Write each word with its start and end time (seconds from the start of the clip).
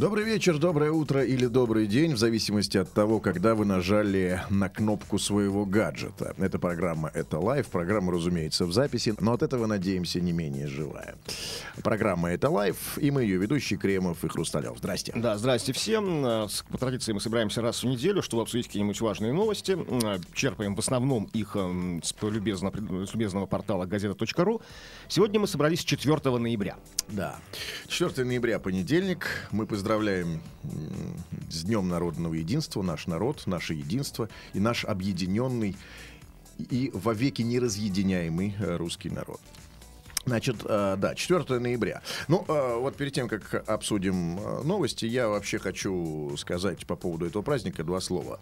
Добрый 0.00 0.24
вечер, 0.24 0.56
доброе 0.56 0.92
утро 0.92 1.22
или 1.22 1.44
добрый 1.44 1.86
день, 1.86 2.14
в 2.14 2.16
зависимости 2.16 2.78
от 2.78 2.90
того, 2.90 3.20
когда 3.20 3.54
вы 3.54 3.66
нажали 3.66 4.40
на 4.48 4.70
кнопку 4.70 5.18
своего 5.18 5.66
гаджета. 5.66 6.34
Эта 6.38 6.58
программа 6.58 7.10
«Это 7.12 7.38
live», 7.38 7.68
программа, 7.68 8.10
разумеется, 8.10 8.64
в 8.64 8.72
записи, 8.72 9.14
но 9.20 9.34
от 9.34 9.42
этого, 9.42 9.66
надеемся, 9.66 10.18
не 10.18 10.32
менее 10.32 10.68
живая. 10.68 11.16
Программа 11.84 12.30
«Это 12.30 12.48
live», 12.48 12.96
и 12.96 13.10
мы 13.10 13.24
ее 13.24 13.36
ведущие 13.36 13.78
Кремов 13.78 14.24
и 14.24 14.28
Хрусталев. 14.28 14.78
Здрасте. 14.78 15.12
Да, 15.14 15.36
здрасте 15.36 15.74
всем. 15.74 16.24
Э, 16.24 16.48
По 16.70 16.78
традиции 16.78 17.12
мы 17.12 17.20
собираемся 17.20 17.60
раз 17.60 17.82
в 17.82 17.86
неделю, 17.86 18.22
чтобы 18.22 18.44
обсудить 18.44 18.68
какие-нибудь 18.68 19.02
важные 19.02 19.34
новости. 19.34 19.76
Э, 20.02 20.18
Черпаем 20.32 20.76
в 20.76 20.78
основном 20.78 21.28
их 21.34 21.56
эм, 21.56 22.00
с 22.02 22.14
любезного, 22.22 23.04
с 23.04 23.12
любезного 23.12 23.44
портала 23.44 23.84
газета.ру. 23.84 24.62
Сегодня 25.08 25.40
мы 25.40 25.46
собрались 25.46 25.84
4 25.84 26.38
ноября. 26.38 26.78
Да. 27.08 27.38
4 27.88 28.24
ноября, 28.24 28.60
понедельник. 28.60 29.26
Мы 29.50 29.66
поздравляем 29.66 29.89
м, 29.98 30.40
с 31.50 31.64
Днем 31.64 31.88
народного 31.88 32.34
единства, 32.34 32.82
наш 32.82 33.06
народ, 33.06 33.46
наше 33.46 33.74
единство 33.74 34.28
и 34.54 34.60
наш 34.60 34.84
объединенный 34.84 35.76
и 36.58 36.90
вовеки 36.92 37.42
неразъединяемый 37.42 38.54
э, 38.58 38.76
русский 38.76 39.10
народ. 39.10 39.40
Значит, 40.26 40.56
э, 40.64 40.96
да, 40.98 41.14
4 41.14 41.58
ноября. 41.58 42.02
Ну, 42.28 42.44
э, 42.46 42.76
вот 42.78 42.96
перед 42.96 43.12
тем, 43.14 43.28
как 43.28 43.68
обсудим 43.68 44.38
э, 44.38 44.62
новости, 44.64 45.06
я 45.06 45.28
вообще 45.28 45.58
хочу 45.58 46.36
сказать 46.36 46.86
по 46.86 46.94
поводу 46.94 47.26
этого 47.26 47.42
праздника 47.42 47.84
два 47.84 48.00
слова. 48.00 48.40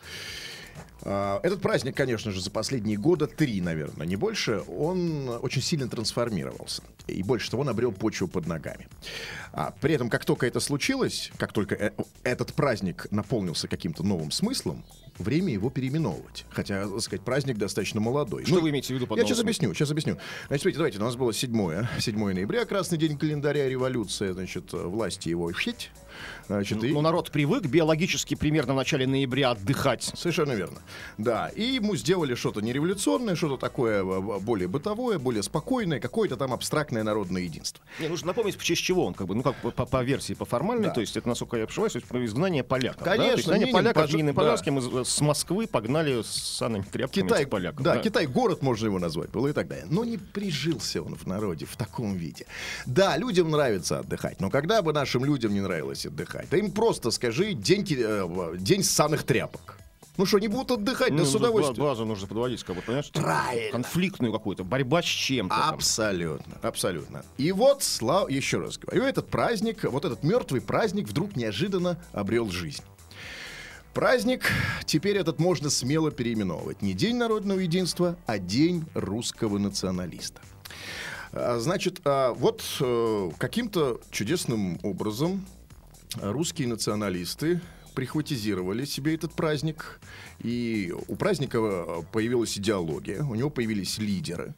Этот 1.03 1.61
праздник, 1.61 1.97
конечно 1.97 2.33
же, 2.33 2.41
за 2.41 2.51
последние 2.51 2.97
года 2.97 3.27
три, 3.27 3.61
наверное, 3.61 4.07
не 4.07 4.17
больше, 4.17 4.63
он 4.69 5.29
очень 5.43 5.63
сильно 5.63 5.89
трансформировался. 5.89 6.83
И 7.07 7.23
больше 7.23 7.51
того, 7.51 7.63
он 7.63 7.69
обрел 7.69 7.93
почву 7.93 8.27
под 8.29 8.47
ногами. 8.47 8.89
А 9.53 9.73
при 9.81 9.95
этом, 9.95 10.11
как 10.11 10.25
только 10.25 10.47
это 10.47 10.61
случилось, 10.61 11.31
как 11.37 11.53
только 11.53 11.93
этот 12.25 12.53
праздник 12.53 13.07
наполнился 13.11 13.69
каким-то 13.69 14.03
новым 14.05 14.31
смыслом, 14.33 14.85
время 15.19 15.53
его 15.53 15.71
переименовывать. 15.71 16.47
Хотя, 16.51 16.89
так 16.89 17.01
сказать, 17.01 17.25
праздник 17.25 17.59
достаточно 17.59 18.01
молодой. 18.01 18.45
Что 18.45 18.61
вы 18.61 18.71
имеете 18.71 18.95
в 18.95 18.97
виду 18.97 19.07
под 19.07 19.19
Я 19.19 19.25
сейчас 19.25 19.41
объясню, 19.41 19.73
сейчас 19.75 19.91
объясню. 19.91 20.19
Значит, 20.49 20.63
смотрите, 20.63 20.79
давайте, 20.79 20.99
у 20.99 21.03
нас 21.03 21.17
было 21.17 21.33
7, 21.33 21.87
7 21.99 22.33
ноября, 22.33 22.65
красный 22.65 22.99
день 22.99 23.19
календаря, 23.19 23.69
революция, 23.69 24.33
значит, 24.33 24.73
власти 24.73 25.29
его 25.29 25.53
щить. 25.53 25.91
Значит, 26.47 26.83
и- 26.85 26.93
Но 26.93 27.01
народ 27.03 27.31
привык 27.31 27.65
биологически 27.67 28.35
примерно 28.35 28.73
в 28.73 28.77
начале 28.77 29.07
ноября 29.07 29.51
отдыхать. 29.51 30.11
Совершенно 30.15 30.53
верно. 30.53 30.79
Да, 31.19 31.49
и 31.49 31.63
ему 31.63 31.95
сделали 31.97 32.35
что-то 32.35 32.61
не 32.61 32.73
революционное, 32.73 33.35
что-то 33.37 33.57
такое 33.57 34.03
э, 34.03 34.39
более 34.41 34.69
бытовое, 34.69 35.19
более 35.19 35.43
спокойное, 35.43 36.01
какое-то 36.01 36.37
там 36.37 36.53
абстрактное 36.53 37.03
народное 37.03 37.43
единство. 37.43 37.85
Не, 38.01 38.09
нужно 38.09 38.29
напомнить, 38.29 38.57
в 38.57 38.63
честь 38.65 38.83
чего 38.83 39.05
он, 39.07 39.15
как 39.15 39.27
бы, 39.27 39.35
ну, 39.35 39.43
как 39.43 39.57
по, 39.57 39.71
по- 39.71 40.03
версии, 40.03 40.35
по 40.35 40.45
формальной, 40.45 40.87
Да. 40.89 40.95
то 40.95 41.01
есть 41.01 41.17
это, 41.17 41.29
насколько 41.29 41.57
я 41.57 41.67
есть 41.67 41.97
изгнание 42.27 42.63
поляков. 42.65 43.03
да? 43.05 43.13
Конечно, 43.13 43.31
есть 43.33 43.43
изгнание 43.43 43.67
Минин, 43.67 43.75
поляков, 43.77 44.03
пожа- 44.05 44.13
Минин 44.17 44.29
и 44.31 44.33
да. 44.33 44.41
Из- 44.79 45.09
с 45.09 45.21
Москвы 45.21 45.67
погнали 45.67 46.23
с 46.23 46.27
санными 46.29 46.83
тряпками 46.83 47.25
Китай, 47.27 47.47
поляков. 47.47 47.83
да, 47.83 47.99
Китай 47.99 48.27
город 48.27 48.63
можно 48.63 48.87
его 48.87 48.99
назвать 48.99 49.31
было 49.31 49.49
и 49.49 49.53
так 49.53 49.69
далее. 49.69 49.87
Но 49.91 50.05
не 50.05 50.17
прижился 50.17 51.03
он 51.03 51.15
в 51.17 51.27
народе 51.27 51.67
в 51.67 51.77
таком 51.77 52.15
виде. 52.17 52.47
Да, 52.87 53.17
людям 53.17 53.51
нравится 53.51 53.99
отдыхать, 53.99 54.41
но 54.41 54.51
когда 54.51 54.81
бы 54.83 54.93
нашим 54.93 55.25
людям 55.25 55.53
не 55.53 55.61
нравилось 55.61 56.07
отдыхать, 56.09 56.49
да 56.51 56.57
им 56.59 56.71
просто 56.73 57.11
скажи 57.11 57.53
день, 57.55 57.87
э, 57.91 58.55
день 58.59 58.83
ссаных 58.83 59.23
тряпок. 59.23 59.77
Ну 60.17 60.27
что, 60.27 60.41
не 60.41 60.49
будут 60.49 60.73
отдыхать, 60.73 61.11
Ну, 61.13 61.19
да 61.19 61.25
с 61.25 61.33
удовольствием. 61.35 61.79
ба- 61.79 61.91
Базу 61.91 62.05
нужно 62.05 62.27
подводить, 62.27 62.65
как 62.65 62.75
бы, 62.75 62.83
понимаешь? 62.83 63.09
Правильно. 63.13 63.71
Конфликтную 63.71 64.33
какую-то, 64.33 64.65
борьба 64.65 65.01
с 65.01 65.05
чем-то. 65.05 65.55
там. 65.55 65.75
Абсолютно, 65.75 66.59
абсолютно. 66.61 67.23
И 67.37 67.53
вот, 67.53 67.85
слава, 67.85 68.27
еще 68.29 68.59
раз 68.59 68.79
говорю, 68.79 69.05
этот 69.05 69.29
праздник, 69.29 69.85
вот 69.85 70.05
этот 70.05 70.25
мертвый 70.25 70.61
праздник 70.61 71.07
вдруг 71.07 71.37
неожиданно 71.37 72.03
обрел 72.13 72.51
жизнь. 72.51 72.83
Праздник 73.95 74.51
теперь 74.87 75.17
этот 75.17 75.39
можно 75.39 75.71
смело 75.71 76.11
переименовывать. 76.11 76.83
Не 76.83 76.95
День 76.95 77.17
народного 77.17 77.61
единства, 77.61 78.17
а 78.27 78.39
День 78.39 78.85
русского 78.95 79.59
националиста. 79.59 80.41
А, 81.33 81.59
Значит, 81.59 82.01
а, 82.05 82.33
вот 82.33 82.63
э, 82.81 83.31
каким-то 83.39 84.01
чудесным 84.11 84.79
образом 84.83 85.47
русские 86.17 86.69
националисты 86.69 87.61
прихватизировали 87.95 88.85
себе 88.85 89.15
этот 89.17 89.33
праздник, 89.33 90.01
и 90.39 90.95
у 91.09 91.17
праздника 91.17 91.59
э, 91.59 92.03
появилась 92.13 92.57
идеология, 92.57 93.25
у 93.25 93.35
него 93.35 93.51
появились 93.51 93.99
лидеры, 93.99 94.55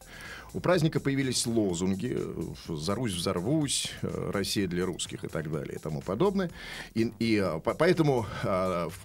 у 0.53 0.59
праздника 0.59 0.99
появились 0.99 1.47
лозунги 1.47 2.15
э, 2.15 2.43
«За 2.67 2.93
Русь 2.93 3.13
взорвусь», 3.13 3.91
э, 4.03 4.31
«Россия 4.31 4.67
для 4.67 4.85
русских» 4.85 5.23
и 5.23 5.27
так 5.27 5.51
далее 5.51 5.77
и 5.77 5.79
тому 5.79 6.01
подобное. 6.01 6.51
И, 6.93 7.11
и, 7.17 7.43
по- 7.63 7.73
поэтому 7.73 8.27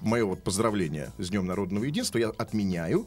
мое 0.03 0.25
вот 0.27 0.43
поздравление 0.43 1.13
с 1.17 1.31
Днем 1.31 1.47
народного 1.47 1.85
единства 1.85 2.19
я 2.19 2.29
отменяю, 2.29 3.07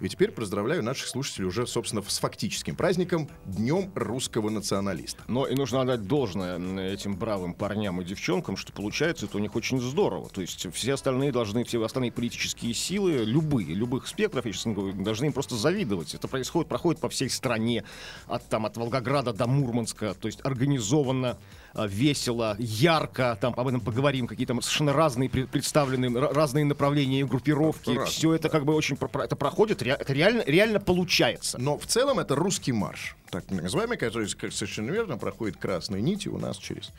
и 0.00 0.08
теперь 0.08 0.32
поздравляю 0.32 0.82
наших 0.82 1.08
слушателей 1.08 1.46
уже, 1.46 1.66
собственно, 1.66 2.02
с 2.02 2.18
фактическим 2.18 2.76
праздником 2.76 3.28
Днем 3.44 3.90
русского 3.94 4.50
националиста. 4.50 5.22
Но 5.28 5.46
и 5.46 5.54
нужно 5.54 5.82
отдать 5.82 6.06
должное 6.06 6.58
этим 6.92 7.16
бравым 7.16 7.54
парням 7.54 8.00
и 8.00 8.04
девчонкам, 8.04 8.56
что 8.56 8.72
получается 8.72 9.26
это 9.26 9.36
у 9.36 9.40
них 9.40 9.54
очень 9.56 9.80
здорово. 9.80 10.28
То 10.30 10.40
есть 10.40 10.72
все 10.72 10.94
остальные 10.94 11.32
должны, 11.32 11.64
все 11.64 11.82
остальные 11.82 12.12
политические 12.12 12.74
силы, 12.74 13.24
любые, 13.24 13.74
любых 13.74 14.06
спектров, 14.06 14.46
я 14.46 14.52
сейчас 14.52 14.72
говорю, 14.72 14.94
должны 15.02 15.26
им 15.26 15.32
просто 15.32 15.56
завидовать. 15.56 16.14
Это 16.14 16.28
происходит, 16.28 16.68
проходит 16.68 17.00
по 17.00 17.08
всей 17.08 17.30
стране, 17.30 17.84
от, 18.26 18.48
там, 18.48 18.66
от 18.66 18.76
Волгограда 18.76 19.32
до 19.32 19.46
Мурманска, 19.46 20.14
то 20.14 20.26
есть 20.26 20.40
организованно, 20.44 21.38
весело, 21.74 22.56
ярко, 22.58 23.38
там 23.40 23.54
об 23.56 23.68
этом 23.68 23.80
поговорим, 23.80 24.26
какие 24.26 24.46
там 24.46 24.60
совершенно 24.62 24.92
разные 24.92 25.28
пред- 25.28 25.48
представлены, 25.48 26.06
ра- 26.06 26.32
разные 26.32 26.64
направления 26.64 27.20
и 27.20 27.24
группировки. 27.24 27.90
Разные, 27.90 28.06
Все 28.06 28.34
это 28.34 28.48
как 28.48 28.64
бы 28.64 28.74
очень 28.74 28.96
это 28.96 29.36
проходит, 29.36 29.82
это 29.82 30.12
реально, 30.12 30.42
реально 30.46 30.80
получается. 30.80 31.58
Но 31.58 31.78
в 31.78 31.86
целом 31.86 32.18
это 32.18 32.34
русский 32.34 32.72
марш, 32.72 33.16
так 33.30 33.48
называемый, 33.50 33.96
который 33.96 34.28
совершенно 34.28 34.90
верно 34.90 35.16
проходит 35.16 35.56
красной 35.56 36.02
нитью 36.02 36.34
у 36.34 36.38
нас 36.38 36.56
через, 36.56 36.90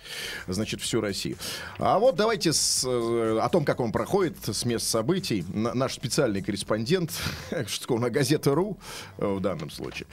значит, 0.47 0.81
всю 0.81 1.01
Россию. 1.01 1.37
А 1.77 1.99
вот 1.99 2.15
давайте 2.15 2.53
с, 2.53 2.83
э, 2.87 3.39
о 3.41 3.49
том, 3.49 3.65
как 3.65 3.79
он 3.79 3.91
проходит 3.91 4.37
с 4.45 4.65
мест 4.65 4.87
событий, 4.87 5.43
на- 5.53 5.73
наш 5.73 5.93
специальный 5.93 6.41
корреспондент, 6.41 7.11
что 7.67 7.97
на 7.97 8.09
газета.ру 8.09 8.77
э, 9.17 9.25
в 9.25 9.39
данном 9.41 9.69
случае. 9.69 10.07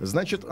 Значит, 0.00 0.44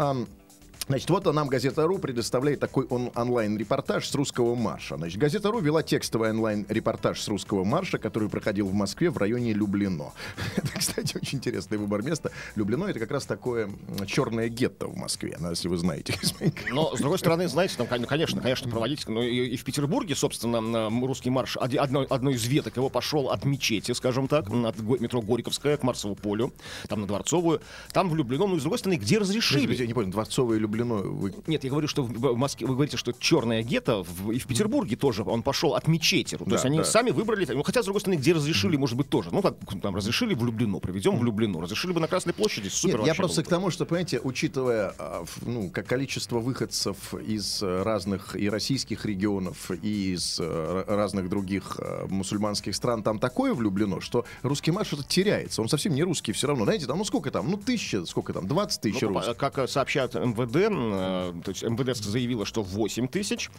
Значит, 0.89 1.11
вот 1.11 1.25
нам 1.35 1.49
Газета.ру 1.49 1.99
предоставляет 1.99 2.61
такой 2.61 2.87
он, 2.87 3.11
онлайн-репортаж 3.17 4.07
с 4.07 4.15
русского 4.15 4.55
марша. 4.55 4.97
Значит, 4.97 5.19
Газета.ру 5.19 5.59
вела 5.59 5.83
текстовый 5.83 6.31
онлайн-репортаж 6.31 7.21
с 7.21 7.27
русского 7.27 7.65
марша, 7.65 7.99
который 7.99 8.29
проходил 8.29 8.69
в 8.69 8.73
Москве 8.73 9.11
в 9.11 9.19
районе 9.19 9.53
Люблино. 9.53 10.13
Это, 10.57 10.69
кстати, 10.79 11.17
очень 11.17 11.39
интересный 11.39 11.77
выбор 11.77 12.03
места. 12.03 12.31
Люблино— 12.55 12.85
это 12.87 13.01
как 13.01 13.11
раз 13.11 13.27
такое 13.27 13.69
черное 14.07 14.49
гетто 14.49 14.87
в 14.87 14.97
Москве, 14.97 15.37
ну, 15.41 15.51
если 15.51 15.67
вы 15.67 15.77
знаете. 15.77 16.15
Но, 16.71 16.95
с 16.95 17.01
другой 17.01 17.19
стороны, 17.19 17.49
знаете, 17.49 17.75
там, 17.77 17.89
кон- 17.89 18.05
конечно, 18.05 18.41
конечно, 18.41 18.71
проводить, 18.71 19.09
ну, 19.09 19.23
и, 19.23 19.47
и 19.47 19.57
в 19.57 19.65
Петербурге, 19.65 20.15
собственно, 20.15 20.89
русский 21.05 21.31
марш, 21.31 21.57
одной, 21.57 22.07
одной 22.07 22.35
из 22.35 22.45
веток 22.47 22.77
его 22.77 22.91
пошел 22.91 23.31
от 23.31 23.45
мечети, 23.45 23.91
скажем 23.91 24.29
так, 24.29 24.49
от 24.49 24.79
метро 24.79 25.21
Горьковская 25.21 25.77
к 25.77 25.83
Марсову 25.83 26.15
полю, 26.15 26.53
там 26.89 27.01
на 27.01 27.07
Дворцовую, 27.09 27.61
там 27.93 28.09
влюблено, 28.09 28.47
ну, 28.47 28.57
и 28.57 28.59
с 28.61 28.63
другой 28.63 28.79
стороны, 28.79 28.99
где 28.99 29.19
разрешили? 29.19 29.75
Я 29.75 29.87
не 29.87 29.95
понял, 29.95 30.13
Дворцовое 30.13 30.59
Люблино... 30.59 30.76
Вы... 30.85 31.35
Нет, 31.47 31.65
я 31.65 31.71
говорю, 31.71 31.89
что 31.89 32.03
в, 32.03 32.37
Москве, 32.37 32.67
вы 32.67 32.75
говорите, 32.75 32.97
что 32.97 33.13
черное 33.13 33.63
гетто 33.63 34.03
в- 34.03 34.31
и 34.33 34.39
в 34.39 34.47
Петербурге 34.47 34.97
тоже, 34.97 35.23
он 35.23 35.43
пошел 35.43 35.75
от 35.75 35.89
мечети. 35.89 36.37
То 36.37 36.45
Да, 36.45 36.53
есть 36.53 36.65
они 36.65 36.79
да. 36.79 36.85
сами 36.85 37.11
выбрали, 37.11 37.47
ну, 37.53 37.63
хотя, 37.63 37.83
с 37.83 37.85
другой 37.87 38.01
стороны, 38.01 38.19
где 38.19 38.33
разрешили, 38.33 38.77
может 38.77 38.97
быть, 38.97 39.09
тоже. 39.09 39.31
Ну, 39.33 39.43
как 39.43 39.57
там 39.83 39.95
разрешили 39.97 40.35
в 40.35 40.45
Люблино, 40.45 40.79
проведем 40.79 41.19
в 41.19 41.25
Люблино. 41.25 41.61
Разрешили 41.61 41.93
бы 41.93 42.01
на 42.01 42.09
Красной 42.09 42.33
площади, 42.33 42.69
супер 42.69 42.99
Нет, 42.99 43.07
я 43.09 43.15
просто 43.15 43.43
к 43.43 43.49
тому, 43.49 43.71
что, 43.71 43.85
понимаете, 43.87 44.21
учитывая 44.23 44.95
а, 44.99 45.25
ну, 45.43 45.71
как 45.71 45.87
количество 45.87 46.39
выходцев 46.41 47.15
из 47.15 47.63
э, 47.63 47.83
разных 47.83 48.37
и 48.37 48.49
российских 48.49 49.05
регионов, 49.07 49.71
и 49.71 50.13
из 50.15 50.39
э, 50.41 50.85
разных 50.87 51.29
других 51.29 51.77
э, 51.79 52.07
мусульманских 52.09 52.75
стран, 52.75 53.03
там 53.03 53.19
такое 53.19 53.55
влюблено, 53.55 54.01
что 54.01 54.25
русский 54.43 54.71
марш 54.71 54.93
это 54.93 55.03
теряется. 55.05 55.63
Он 55.63 55.69
совсем 55.69 55.95
не 55.95 56.03
русский 56.03 56.33
все 56.33 56.47
равно. 56.47 56.65
Знаете, 56.65 56.87
там, 56.87 56.99
ну 56.99 57.05
сколько 57.05 57.31
там? 57.31 57.51
Ну, 57.51 57.57
тысяча, 57.57 58.05
сколько 58.07 58.33
там? 58.33 58.47
20 58.47 58.81
тысяч 58.81 59.01
Ну, 59.01 59.09
русских. 59.09 59.37
Как 59.37 59.69
сообщают 59.69 60.15
МВД, 60.15 60.66
э, 60.73 61.33
то 61.45 61.51
есть 61.51 61.63
МВД 61.63 61.97
заявила, 61.97 62.45
что 62.45 62.63
8 62.63 63.09
тысяч. 63.09 63.51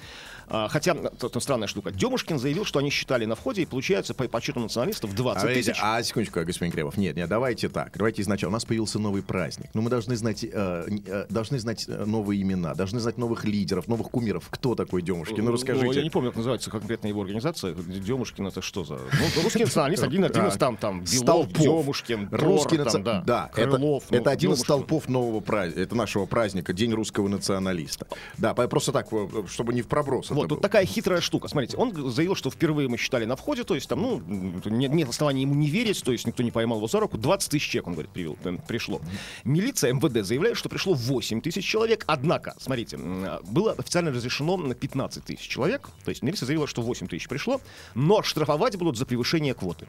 А, 0.50 0.68
Хотя, 0.70 0.94
тут 0.94 1.42
странная 1.44 1.68
штука. 1.68 1.92
Демушкин 1.92 2.40
заявил, 2.40 2.64
что 2.66 2.80
они 2.80 2.90
считали 2.90 3.26
на 3.26 3.36
входе, 3.36 3.64
и 3.64 3.66
получается, 3.66 4.14
по 4.14 4.28
подсчету 4.28 4.60
националистов, 4.60 5.14
20 5.14 5.44
А, 5.44 5.48
видите, 5.48 5.72
тысяч. 5.72 5.82
а 5.84 6.02
секундочку, 6.04 6.40
господин 6.46 6.72
Кремов. 6.72 6.98
Нет, 6.98 7.16
нет, 7.16 7.28
давайте 7.28 7.70
так. 7.70 7.92
Давайте 7.98 8.22
изначально. 8.22 8.52
У 8.52 8.54
нас 8.54 8.66
появился 8.66 9.00
новый 9.00 9.22
праздник. 9.24 9.70
Но 9.74 9.82
мы 9.82 9.90
должны 9.90 10.16
знать, 10.16 10.44
э, 10.44 10.88
э, 11.06 11.26
должны 11.30 11.60
знать 11.60 11.86
э, 11.88 12.06
новые 12.06 12.42
имена, 12.42 12.74
должны 12.76 13.00
знать 13.00 13.18
новых 13.18 13.44
лидеров, 13.46 13.88
новых 13.88 14.10
кумиров. 14.10 14.48
Кто 14.50 14.76
такой 14.76 15.02
Демушкин? 15.02 15.44
Ну, 15.44 15.52
расскажите. 15.52 15.98
я 15.98 16.04
не 16.04 16.10
помню, 16.10 16.30
как 16.30 16.38
называется 16.38 16.70
конкретно 16.70 17.08
его 17.08 17.22
организация. 17.22 17.74
Демушкин 17.74 18.48
это 18.48 18.62
что 18.62 18.86
за... 18.86 18.96
Ну, 18.96 19.42
русский 19.44 19.64
националист, 19.64 20.04
один, 20.04 20.24
один 20.24 20.48
из 20.48 20.58
там, 20.58 20.78
там, 20.78 21.04
Белов. 21.04 21.52
Демушкин, 21.52 22.30
Русский 22.32 22.78
Тор, 22.78 22.88
наци- 22.88 23.04
там, 23.04 23.26
да, 23.26 23.50
Крылов. 23.54 24.04
это, 24.10 24.24
ну, 24.24 24.32
один 24.32 24.54
из 24.54 24.60
столпов 24.60 25.10
нового 25.10 25.40
праздника, 25.40 25.82
это 25.82 25.96
нашего 25.96 26.26
праздника, 26.26 26.74
День 26.74 26.94
русского 26.98 27.28
националиста. 27.28 28.08
Да, 28.38 28.54
просто 28.54 28.92
так, 28.92 29.08
э, 29.12 29.28
чтобы 29.48 29.74
не 29.74 29.82
в 29.82 29.88
проброс. 29.88 30.30
Вот, 30.30 30.44
тут 30.44 30.50
было. 30.50 30.62
такая 30.62 30.86
хитрая 30.86 31.22
штука. 31.22 31.48
Смотрите, 31.48 31.78
он 31.78 32.12
заявил, 32.12 32.36
что 32.36 32.50
впервые 32.50 32.90
мы 32.90 32.98
считали 32.98 33.26
на 33.26 33.36
входе, 33.36 33.64
то 33.64 33.76
есть 33.76 33.88
там, 33.88 34.02
ну, 34.02 34.22
нет, 34.66 34.92
нет 34.92 35.10
оснований 35.10 35.44
ему 35.44 35.56
не 35.56 35.70
верить, 35.70 36.04
то 36.04 36.12
есть 36.12 36.28
никто 36.28 36.44
не 36.44 36.52
поймал 36.52 36.78
его 36.78 36.88
за 36.88 37.00
руку. 37.00 37.18
20 37.18 37.52
тысяч 37.52 37.70
человек, 37.70 37.88
он 37.88 37.94
говорит, 37.94 38.12
привел, 38.12 38.38
э, 38.44 38.58
пришло. 38.68 39.02
Милиция 39.44 39.94
МВД 39.94 40.26
заявляет, 40.26 40.58
что 40.58 40.70
пришло 40.70 40.94
8 40.94 41.42
тысяч 41.42 41.66
человек. 41.66 42.04
Однако, 42.08 42.56
смотрите, 42.60 42.98
было 43.44 43.74
официально 43.74 44.12
разрешено 44.12 44.58
на 44.58 44.76
15 44.76 45.24
тысяч 45.24 45.48
человек. 45.48 45.90
То 46.04 46.10
есть 46.10 46.22
милиция 46.24 46.46
заявила, 46.46 46.68
что 46.68 46.82
8 46.82 47.08
тысяч 47.08 47.28
пришло, 47.28 47.62
но 47.96 48.22
штрафовать 48.24 48.76
будут 48.78 48.98
за 48.98 49.06
превышение 49.06 49.54
квоты. 49.54 49.88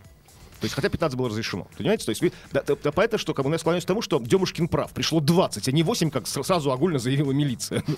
То 0.60 0.64
есть, 0.64 0.74
хотя 0.74 0.88
15 0.88 1.16
было 1.16 1.28
разрешено. 1.28 1.66
Понимаете? 1.76 2.04
То 2.04 2.10
есть, 2.10 2.22
да, 2.52 2.62
да, 2.66 2.74
да, 2.82 2.92
поэтому, 2.92 3.18
что 3.18 3.34
как 3.34 3.44
бы, 3.44 3.50
я 3.52 3.58
склоняюсь 3.58 3.84
к 3.84 3.86
тому, 3.86 4.02
что 4.02 4.18
Демушкин 4.18 4.68
прав. 4.68 4.92
Пришло 4.92 5.20
20, 5.20 5.68
а 5.68 5.72
не 5.72 5.82
8, 5.82 6.10
как 6.10 6.26
сразу 6.26 6.72
огульно 6.72 6.98
заявила 6.98 7.32
милиция. 7.32 7.82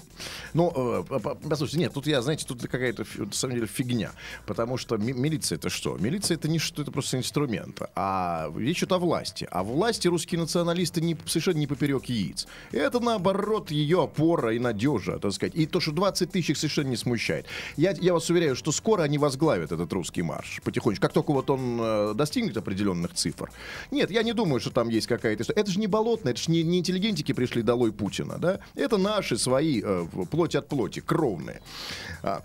Ну, 0.52 0.72
э, 0.74 1.04
по- 1.08 1.20
по- 1.20 1.34
послушайте, 1.36 1.78
нет, 1.78 1.92
тут 1.92 2.06
я, 2.06 2.20
знаете, 2.22 2.44
тут 2.46 2.60
какая-то, 2.62 3.04
на 3.18 3.32
самом 3.32 3.54
деле, 3.54 3.66
фигня. 3.68 4.10
Потому 4.46 4.76
что 4.78 4.96
ми- 4.96 5.12
милиция 5.12 5.56
это 5.56 5.70
что? 5.70 5.96
Милиция 5.96 6.36
это 6.36 6.48
не 6.48 6.58
что, 6.58 6.82
это 6.82 6.90
просто 6.90 7.16
инструмент. 7.18 7.80
А 7.94 8.50
речь 8.56 8.78
идет 8.78 8.92
о 8.92 8.98
власти. 8.98 9.46
А 9.50 9.62
власти 9.62 10.08
русские 10.08 10.40
националисты 10.40 11.00
не, 11.00 11.16
совершенно 11.26 11.58
не 11.58 11.66
поперек 11.66 12.06
яиц. 12.06 12.46
Это, 12.72 12.98
наоборот, 13.00 13.70
ее 13.70 14.02
опора 14.02 14.54
и 14.54 14.58
надежа, 14.58 15.18
так 15.18 15.32
сказать. 15.32 15.54
И 15.54 15.66
то, 15.66 15.78
что 15.80 15.92
20 15.92 16.30
тысяч 16.32 16.56
совершенно 16.58 16.88
не 16.88 16.96
смущает. 16.96 17.46
Я, 17.76 17.92
я 18.00 18.12
вас 18.12 18.28
уверяю, 18.30 18.56
что 18.56 18.72
скоро 18.72 19.02
они 19.02 19.18
возглавят 19.18 19.72
этот 19.72 19.92
русский 19.92 20.22
марш 20.22 20.60
потихонечку. 20.64 21.02
Как 21.02 21.12
только 21.12 21.32
вот 21.32 21.48
он 21.50 21.78
э, 21.80 22.14
достигнет 22.14 22.49
определенных 22.56 23.14
цифр. 23.14 23.50
Нет, 23.90 24.10
я 24.10 24.22
не 24.22 24.32
думаю, 24.32 24.60
что 24.60 24.70
там 24.70 24.88
есть 24.88 25.06
какая-то... 25.06 25.52
Это 25.52 25.70
же 25.70 25.78
не 25.78 25.86
болотно, 25.86 26.30
это 26.30 26.40
же 26.40 26.50
не, 26.50 26.62
не 26.62 26.78
интеллигентики 26.78 27.32
пришли 27.32 27.62
долой 27.62 27.92
Путина, 27.92 28.38
да? 28.38 28.60
Это 28.74 28.98
наши 28.98 29.38
свои, 29.38 29.82
э, 29.84 30.06
плоть 30.30 30.54
от 30.54 30.68
плоти, 30.68 31.00
кровные. 31.00 31.60
А, 32.22 32.42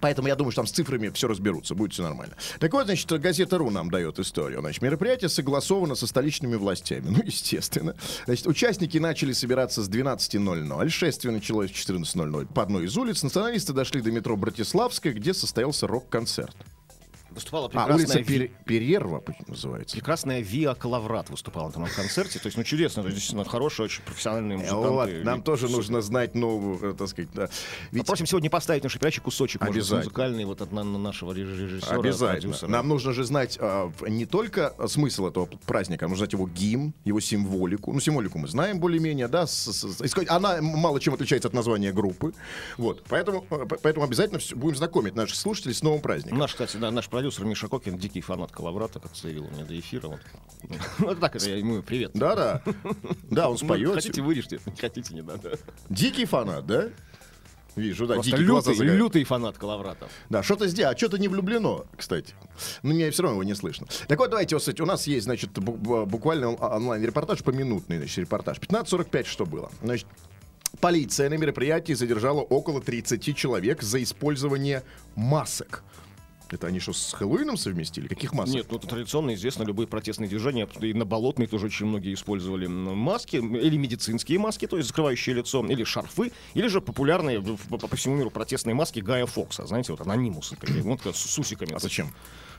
Поэтому 0.00 0.28
я 0.28 0.36
думаю, 0.36 0.52
что 0.52 0.62
там 0.62 0.66
с 0.66 0.72
цифрами 0.72 1.10
все 1.10 1.28
разберутся, 1.28 1.74
будет 1.74 1.92
все 1.92 2.02
нормально. 2.02 2.34
Так 2.58 2.72
вот, 2.72 2.86
значит, 2.86 3.10
газета 3.20 3.58
РУ 3.58 3.70
нам 3.70 3.90
дает 3.90 4.18
историю. 4.18 4.60
Значит, 4.60 4.82
мероприятие 4.82 5.28
согласовано 5.28 5.94
со 5.94 6.06
столичными 6.06 6.56
властями. 6.56 7.08
Ну, 7.10 7.22
естественно. 7.24 7.94
Значит, 8.24 8.46
участники 8.46 8.98
начали 8.98 9.32
собираться 9.32 9.82
с 9.82 9.88
12.00. 9.88 10.88
Шествие 10.88 11.32
началось 11.32 11.70
в 11.70 11.74
14.00 11.74 12.52
по 12.52 12.62
одной 12.62 12.86
из 12.86 12.96
улиц. 12.96 13.22
Националисты 13.22 13.72
дошли 13.72 14.00
до 14.00 14.10
метро 14.10 14.36
Братиславская, 14.36 15.12
где 15.12 15.34
состоялся 15.34 15.86
рок-концерт. 15.86 16.56
Выступала 17.34 17.66
А, 17.66 17.68
прекрасная 17.68 17.94
улица 17.96 18.18
Ви- 18.18 18.24
Пере- 18.24 18.50
Перерва 18.64 19.22
называется. 19.46 19.96
Прекрасная 19.96 20.40
Виа 20.40 20.74
Калаврат 20.74 21.30
выступала 21.30 21.70
на 21.76 21.88
концерте. 21.88 22.38
То 22.40 22.46
есть, 22.46 22.56
ну, 22.56 22.64
чудесно. 22.64 23.02
То 23.02 23.08
есть, 23.08 23.18
действительно, 23.18 23.44
хорошие, 23.48 23.84
очень 23.86 24.02
профессиональные 24.02 24.58
Э, 24.58 24.72
музыканты. 24.74 25.24
нам 25.24 25.42
тоже 25.42 25.68
нужно 25.68 26.00
знать 26.00 26.34
новую, 26.34 26.92
э, 26.92 26.94
так 26.94 27.08
сказать, 27.08 27.30
да. 27.32 27.48
Ведь 27.92 28.02
Попросим 28.02 28.26
сегодня 28.26 28.50
поставить 28.50 28.82
наш 28.82 28.94
передаче 28.94 29.20
кусочек, 29.20 29.60
может, 29.62 29.88
музыкальный 29.90 30.44
вот 30.44 30.60
от 30.60 30.72
на- 30.72 30.82
на 30.84 30.98
нашего 30.98 31.32
реж- 31.32 31.56
режиссера, 31.56 31.96
Обязательно. 31.98 32.56
Нам 32.68 32.88
нужно 32.88 33.12
же 33.12 33.24
знать 33.24 33.56
а, 33.60 33.92
в- 33.98 34.08
не 34.08 34.26
только 34.26 34.74
смысл 34.88 35.26
этого 35.28 35.46
праздника, 35.66 36.06
нужно 36.08 36.18
знать 36.24 36.32
его 36.32 36.48
гимн, 36.48 36.92
его 37.04 37.20
символику. 37.20 37.92
Ну, 37.92 38.00
символику 38.00 38.38
мы 38.38 38.48
знаем 38.48 38.80
более-менее, 38.80 39.28
да. 39.28 39.46
с- 39.46 39.72
с- 39.72 40.24
она 40.28 40.60
мало 40.60 40.98
чем 41.00 41.14
отличается 41.14 41.48
от 41.48 41.54
названия 41.54 41.92
группы. 41.92 42.32
Вот. 42.76 43.04
Поэтому, 43.08 43.46
э, 43.50 43.66
поэтому 43.82 44.04
обязательно 44.04 44.40
будем 44.56 44.76
знакомить 44.76 45.14
наших 45.14 45.36
слушателей 45.36 45.74
с 45.74 45.82
новым 45.82 46.00
праздником. 46.00 46.38
Наш, 46.38 46.52
кстати, 46.52 46.76
да, 46.76 46.90
наш 46.90 47.08
продюсер 47.20 47.44
Миша 47.44 47.68
Кокин, 47.68 47.98
дикий 47.98 48.22
фанат 48.22 48.50
Калаврата, 48.50 48.98
как 48.98 49.14
заявил 49.14 49.46
мне 49.52 49.62
до 49.64 49.78
эфира. 49.78 50.06
Вот. 50.08 50.20
Ну, 50.98 51.10
это 51.10 51.20
так, 51.20 51.36
это 51.36 51.50
я 51.50 51.56
ему 51.58 51.82
привет. 51.82 52.12
Да-да. 52.14 52.62
Да, 53.30 53.48
он 53.50 53.58
Ну, 53.60 53.66
споет. 53.66 53.92
Хотите, 53.94 54.22
вырежьте, 54.22 54.58
хотите, 54.80 55.12
не 55.14 55.20
надо. 55.20 55.58
Дикий 55.90 56.24
фанат, 56.24 56.66
да? 56.66 56.88
Вижу, 57.76 58.06
да, 58.06 58.14
Просто 58.14 58.36
лютый, 58.36 58.86
лютый 58.86 59.24
фанат 59.24 59.58
Калаврата. 59.58 60.08
Да, 60.30 60.42
что-то 60.42 60.66
сделать, 60.66 60.96
а 60.96 60.98
что-то 60.98 61.18
не 61.18 61.28
влюблено, 61.28 61.84
кстати. 61.96 62.34
Но 62.82 62.94
меня 62.94 63.10
все 63.10 63.22
равно 63.22 63.34
его 63.34 63.44
не 63.44 63.54
слышно. 63.54 63.86
Так 64.08 64.18
вот, 64.18 64.30
давайте, 64.30 64.54
вот, 64.56 64.60
кстати, 64.60 64.80
у 64.80 64.86
нас 64.86 65.06
есть, 65.06 65.24
значит, 65.24 65.50
бу- 65.58 65.76
бу- 65.78 66.06
буквально 66.06 66.54
он- 66.54 66.72
онлайн-репортаж, 66.72 67.42
поминутный, 67.42 67.98
значит, 67.98 68.16
репортаж. 68.18 68.58
15.45 68.58 69.26
что 69.26 69.44
было? 69.44 69.70
Значит, 69.82 70.06
полиция 70.80 71.28
на 71.28 71.34
мероприятии 71.34 71.92
задержала 71.92 72.40
около 72.40 72.80
30 72.80 73.34
человек 73.36 73.82
за 73.82 74.02
использование 74.02 74.82
масок. 75.16 75.82
Это 76.52 76.66
они 76.66 76.80
что, 76.80 76.92
с 76.92 77.12
Хэллоуином 77.12 77.56
совместили? 77.56 78.08
Каких 78.08 78.32
масок? 78.32 78.54
Нет, 78.54 78.66
ну 78.70 78.78
это 78.78 78.86
традиционно 78.86 79.34
известно, 79.34 79.62
любые 79.62 79.86
протестные 79.86 80.28
движения, 80.28 80.68
и 80.80 80.92
на 80.94 81.04
Болотной 81.04 81.46
тоже 81.46 81.66
очень 81.66 81.86
многие 81.86 82.14
использовали 82.14 82.66
маски, 82.66 83.36
или 83.36 83.76
медицинские 83.76 84.38
маски, 84.38 84.66
то 84.66 84.76
есть 84.76 84.88
закрывающие 84.88 85.34
лицо, 85.34 85.64
или 85.66 85.84
шарфы, 85.84 86.32
или 86.54 86.66
же 86.66 86.80
популярные 86.80 87.40
по, 87.40 87.78
по 87.78 87.96
всему 87.96 88.16
миру 88.16 88.30
протестные 88.30 88.74
маски 88.74 89.00
Гая 89.00 89.26
Фокса, 89.26 89.66
знаете, 89.66 89.92
вот 89.92 90.00
анонимусы 90.00 90.56
такие, 90.56 90.82
вот 90.82 91.00
с 91.04 91.38
усиками. 91.38 91.72
А 91.74 91.78
зачем? 91.78 92.12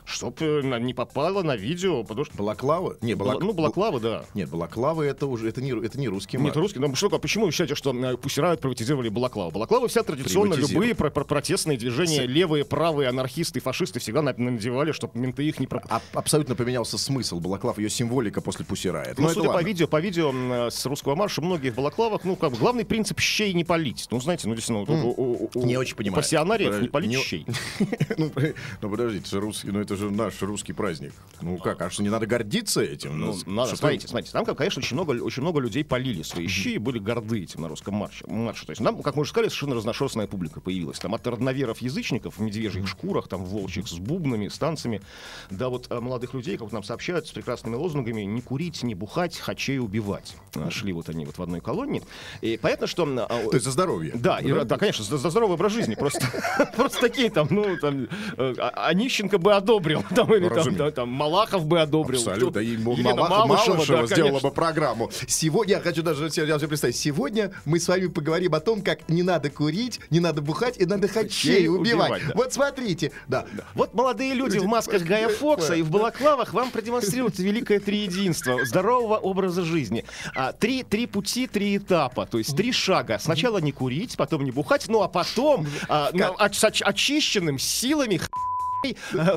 Чтоб 0.06 0.36
э, 0.42 0.62
не 0.80 0.94
попало 0.94 1.44
на 1.44 1.56
видео, 1.56 2.04
потому 2.04 2.26
что... 2.26 2.36
Балаклава? 2.36 2.98
Не, 3.02 3.14
Бала- 3.14 3.30
балак... 3.30 3.44
Ну, 3.44 3.54
балаклавы, 3.54 4.00
да. 4.00 4.26
Нет, 4.34 4.50
балаклавы 4.50 5.06
это 5.06 5.28
уже, 5.28 5.48
это 5.48 5.62
не, 5.62 5.72
это 5.86 6.00
не 6.00 6.08
русский 6.08 6.38
Нет, 6.38 6.48
мат. 6.48 6.56
русский, 6.58 6.80
ну 6.80 6.94
что, 6.96 7.08
а 7.16 7.20
почему 7.20 7.46
вы 7.46 7.52
считаете, 7.52 7.76
что 7.76 7.94
э, 7.94 8.18
Пусирают 8.18 8.62
приватизировали 8.62 9.10
Балаклаву? 9.10 9.52
Балаклавы 9.52 9.88
вся 9.88 10.04
традиционно, 10.04 10.56
любые 10.56 10.96
про- 10.96 11.10
про- 11.12 11.24
протестные 11.24 11.78
движения, 11.78 12.26
левые, 12.26 12.66
правые, 12.66 13.10
анархисты, 13.10 13.60
фашисты 13.60 14.00
всегда 14.00 14.22
на- 14.22 14.34
надевали, 14.34 14.92
чтобы 14.92 15.18
менты 15.20 15.44
их 15.48 15.60
не... 15.60 15.68
Про... 15.68 15.82
А- 15.90 16.02
абсолютно 16.14 16.56
поменялся 16.56 16.98
смысл 16.98 17.40
балаклав, 17.40 17.78
ее 17.78 17.90
символика 17.90 18.42
после 18.42 18.66
Пусирает. 18.66 19.18
Ну, 19.20 19.30
судя 19.30 19.50
по 19.52 19.62
видео, 19.64 19.88
по 19.88 20.00
видео 20.02 20.32
э, 20.34 20.70
с 20.72 20.86
русского 20.86 21.16
марша, 21.16 21.42
многие 21.42 21.70
в 21.70 21.76
балаклавах, 21.76 22.24
ну, 22.24 22.36
как 22.36 22.52
бы, 22.52 22.58
главный 22.58 22.86
принцип 22.86 23.20
щей 23.20 23.54
не 23.54 23.64
полить. 23.64 24.08
Ну, 24.12 24.20
знаете, 24.20 24.48
ну, 24.48 24.56
действительно, 24.56 24.86
вот 24.86 24.90
у- 24.90 25.22
у- 25.22 25.44
у- 25.46 25.50
у- 25.62 25.66
Не 25.66 25.78
очень 25.78 25.96
понимаю. 25.96 26.22
Пассионариев 26.22 26.82
не 26.82 26.88
полить 26.88 27.20
щей. 27.20 27.46
ну, 28.18 28.32
ну, 28.82 28.90
подождите, 28.90 29.38
русский, 29.38 29.72
ну 29.72 29.80
это 29.80 29.91
же 29.96 30.12
наш 30.12 30.42
русский 30.42 30.74
праздник. 30.74 31.14
Ну 31.42 31.58
как, 31.58 31.82
а 31.82 31.90
что 31.90 32.04
не 32.04 32.10
надо 32.10 32.26
гордиться 32.26 32.82
этим? 32.82 33.20
Ну, 33.20 33.36
надо, 33.46 33.70
что 33.70 33.78
смотрите, 33.78 34.08
смотрите, 34.08 34.32
там, 34.32 34.46
конечно, 34.56 34.80
очень 34.80 34.96
много, 34.96 35.12
очень 35.12 35.42
много 35.42 35.60
людей 35.60 35.84
полили 35.84 36.22
свои 36.24 36.48
щи 36.48 36.70
и 36.70 36.78
были 36.78 37.00
горды 37.00 37.44
этим 37.44 37.62
на 37.62 37.68
русском 37.68 37.96
марше. 37.96 38.26
марше. 38.28 38.66
То 38.66 38.72
есть 38.72 38.84
там, 38.84 39.02
как 39.02 39.16
мы 39.16 39.22
уже 39.22 39.32
сказали, 39.32 39.50
совершенно 39.50 39.76
разношерстная 39.76 40.28
публика 40.28 40.62
появилась. 40.62 41.00
Там 41.00 41.16
от 41.16 41.26
родноверов-язычников 41.26 42.38
в 42.38 42.42
медвежьих 42.42 42.88
шкурах, 42.88 43.28
там 43.28 43.44
в 43.44 43.50
волчьих 43.50 43.88
с 43.88 43.94
бубнами, 43.94 44.48
с 44.48 44.58
танцами, 44.58 45.02
до 45.50 45.70
вот 45.70 45.88
э, 45.90 46.00
молодых 46.00 46.34
людей, 46.34 46.54
как 46.54 46.64
вот 46.64 46.74
нам 46.74 46.84
сообщают, 46.84 47.28
с 47.28 47.32
прекрасными 47.32 47.76
лозунгами 47.76 48.22
«не 48.22 48.42
курить, 48.42 48.84
не 48.84 48.96
бухать, 48.96 49.38
хачей 49.38 49.80
убивать». 49.80 50.36
А, 50.56 50.70
Шли 50.70 50.94
вот 50.94 51.10
они 51.10 51.26
вот 51.26 51.38
в 51.38 51.42
одной 51.42 51.62
колонии. 51.62 52.04
И 52.42 52.58
понятно, 52.62 52.88
что... 52.88 53.04
а, 53.04 53.28
То 53.28 53.54
есть 53.54 53.66
за 53.66 53.72
здоровье. 53.72 54.12
Да, 54.16 54.40
и, 54.40 54.52
да, 54.64 54.78
конечно, 54.78 55.04
за, 55.04 55.18
за 55.18 55.30
здоровый 55.30 55.56
образ 55.56 55.74
жизни. 55.74 55.96
Просто, 55.96 56.26
просто 56.76 57.02
такие 57.02 57.30
там, 57.30 57.48
ну, 57.50 57.78
там, 57.78 58.08
э, 58.38 58.56
а- 58.58 58.88
Онищенко 58.88 59.38
бы 59.38 59.54
одобрил, 59.54 59.81
там, 60.16 60.34
или 60.34 60.48
там, 60.50 60.76
да, 60.78 60.92
там, 60.92 61.10
Малахов 61.10 61.66
бы 61.66 61.82
одобрил. 61.82 62.20
Абсолютно. 62.20 62.60
И 63.00 63.04
Малах- 63.18 63.30
Малышева, 63.48 63.78
да, 63.78 63.84
сделала 64.16 64.40
бы 64.40 64.52
программу. 64.52 65.10
Сегодня, 65.28 65.76
я 65.76 65.82
хочу 65.82 66.02
даже 66.04 66.30
себе 66.30 66.46
даже 66.46 66.68
представить, 66.68 66.96
сегодня 66.96 67.52
мы 67.66 67.80
с 67.80 67.88
вами 67.88 68.08
поговорим 68.08 68.54
о 68.56 68.60
том, 68.60 68.82
как 68.82 69.10
не 69.10 69.24
надо 69.24 69.50
курить, 69.50 70.00
не 70.10 70.20
надо 70.20 70.42
бухать 70.42 70.78
и 70.80 70.86
надо 70.86 71.08
хачей 71.08 71.68
убивать. 71.68 72.10
убивать, 72.12 72.28
да. 72.28 72.34
Вот 72.36 72.54
смотрите. 72.54 73.12
Да. 73.28 73.46
Вот 73.76 73.94
молодые 73.94 74.34
люди 74.34 74.58
в 74.58 74.66
масках 74.66 75.04
Гая 75.04 75.30
Фокса 75.30 75.74
и 75.76 75.82
в 75.82 75.90
балаклавах 75.90 76.54
вам 76.54 76.72
продемонстрируют 76.72 77.38
великое 77.40 77.80
триединство 77.80 78.64
здорового 78.66 79.18
образа 79.18 79.64
жизни. 79.64 80.06
А, 80.36 80.52
три, 80.54 80.84
три 80.84 81.06
пути, 81.08 81.48
три 81.48 81.78
этапа, 81.78 82.26
то 82.26 82.38
есть 82.38 82.56
три 82.56 82.72
шага. 82.72 83.18
Сначала 83.20 83.58
не 83.60 83.72
курить, 83.72 84.18
потом 84.18 84.44
не 84.44 84.52
бухать, 84.52 84.86
ну 84.88 85.02
а 85.02 85.08
потом 85.08 85.68
а, 85.90 86.10
ну, 86.14 86.20
оч- 86.40 86.70
оч- 86.70 86.84
очищенным 86.84 87.60
силами 87.60 88.18
х- 88.18 88.28
э, 88.28 88.30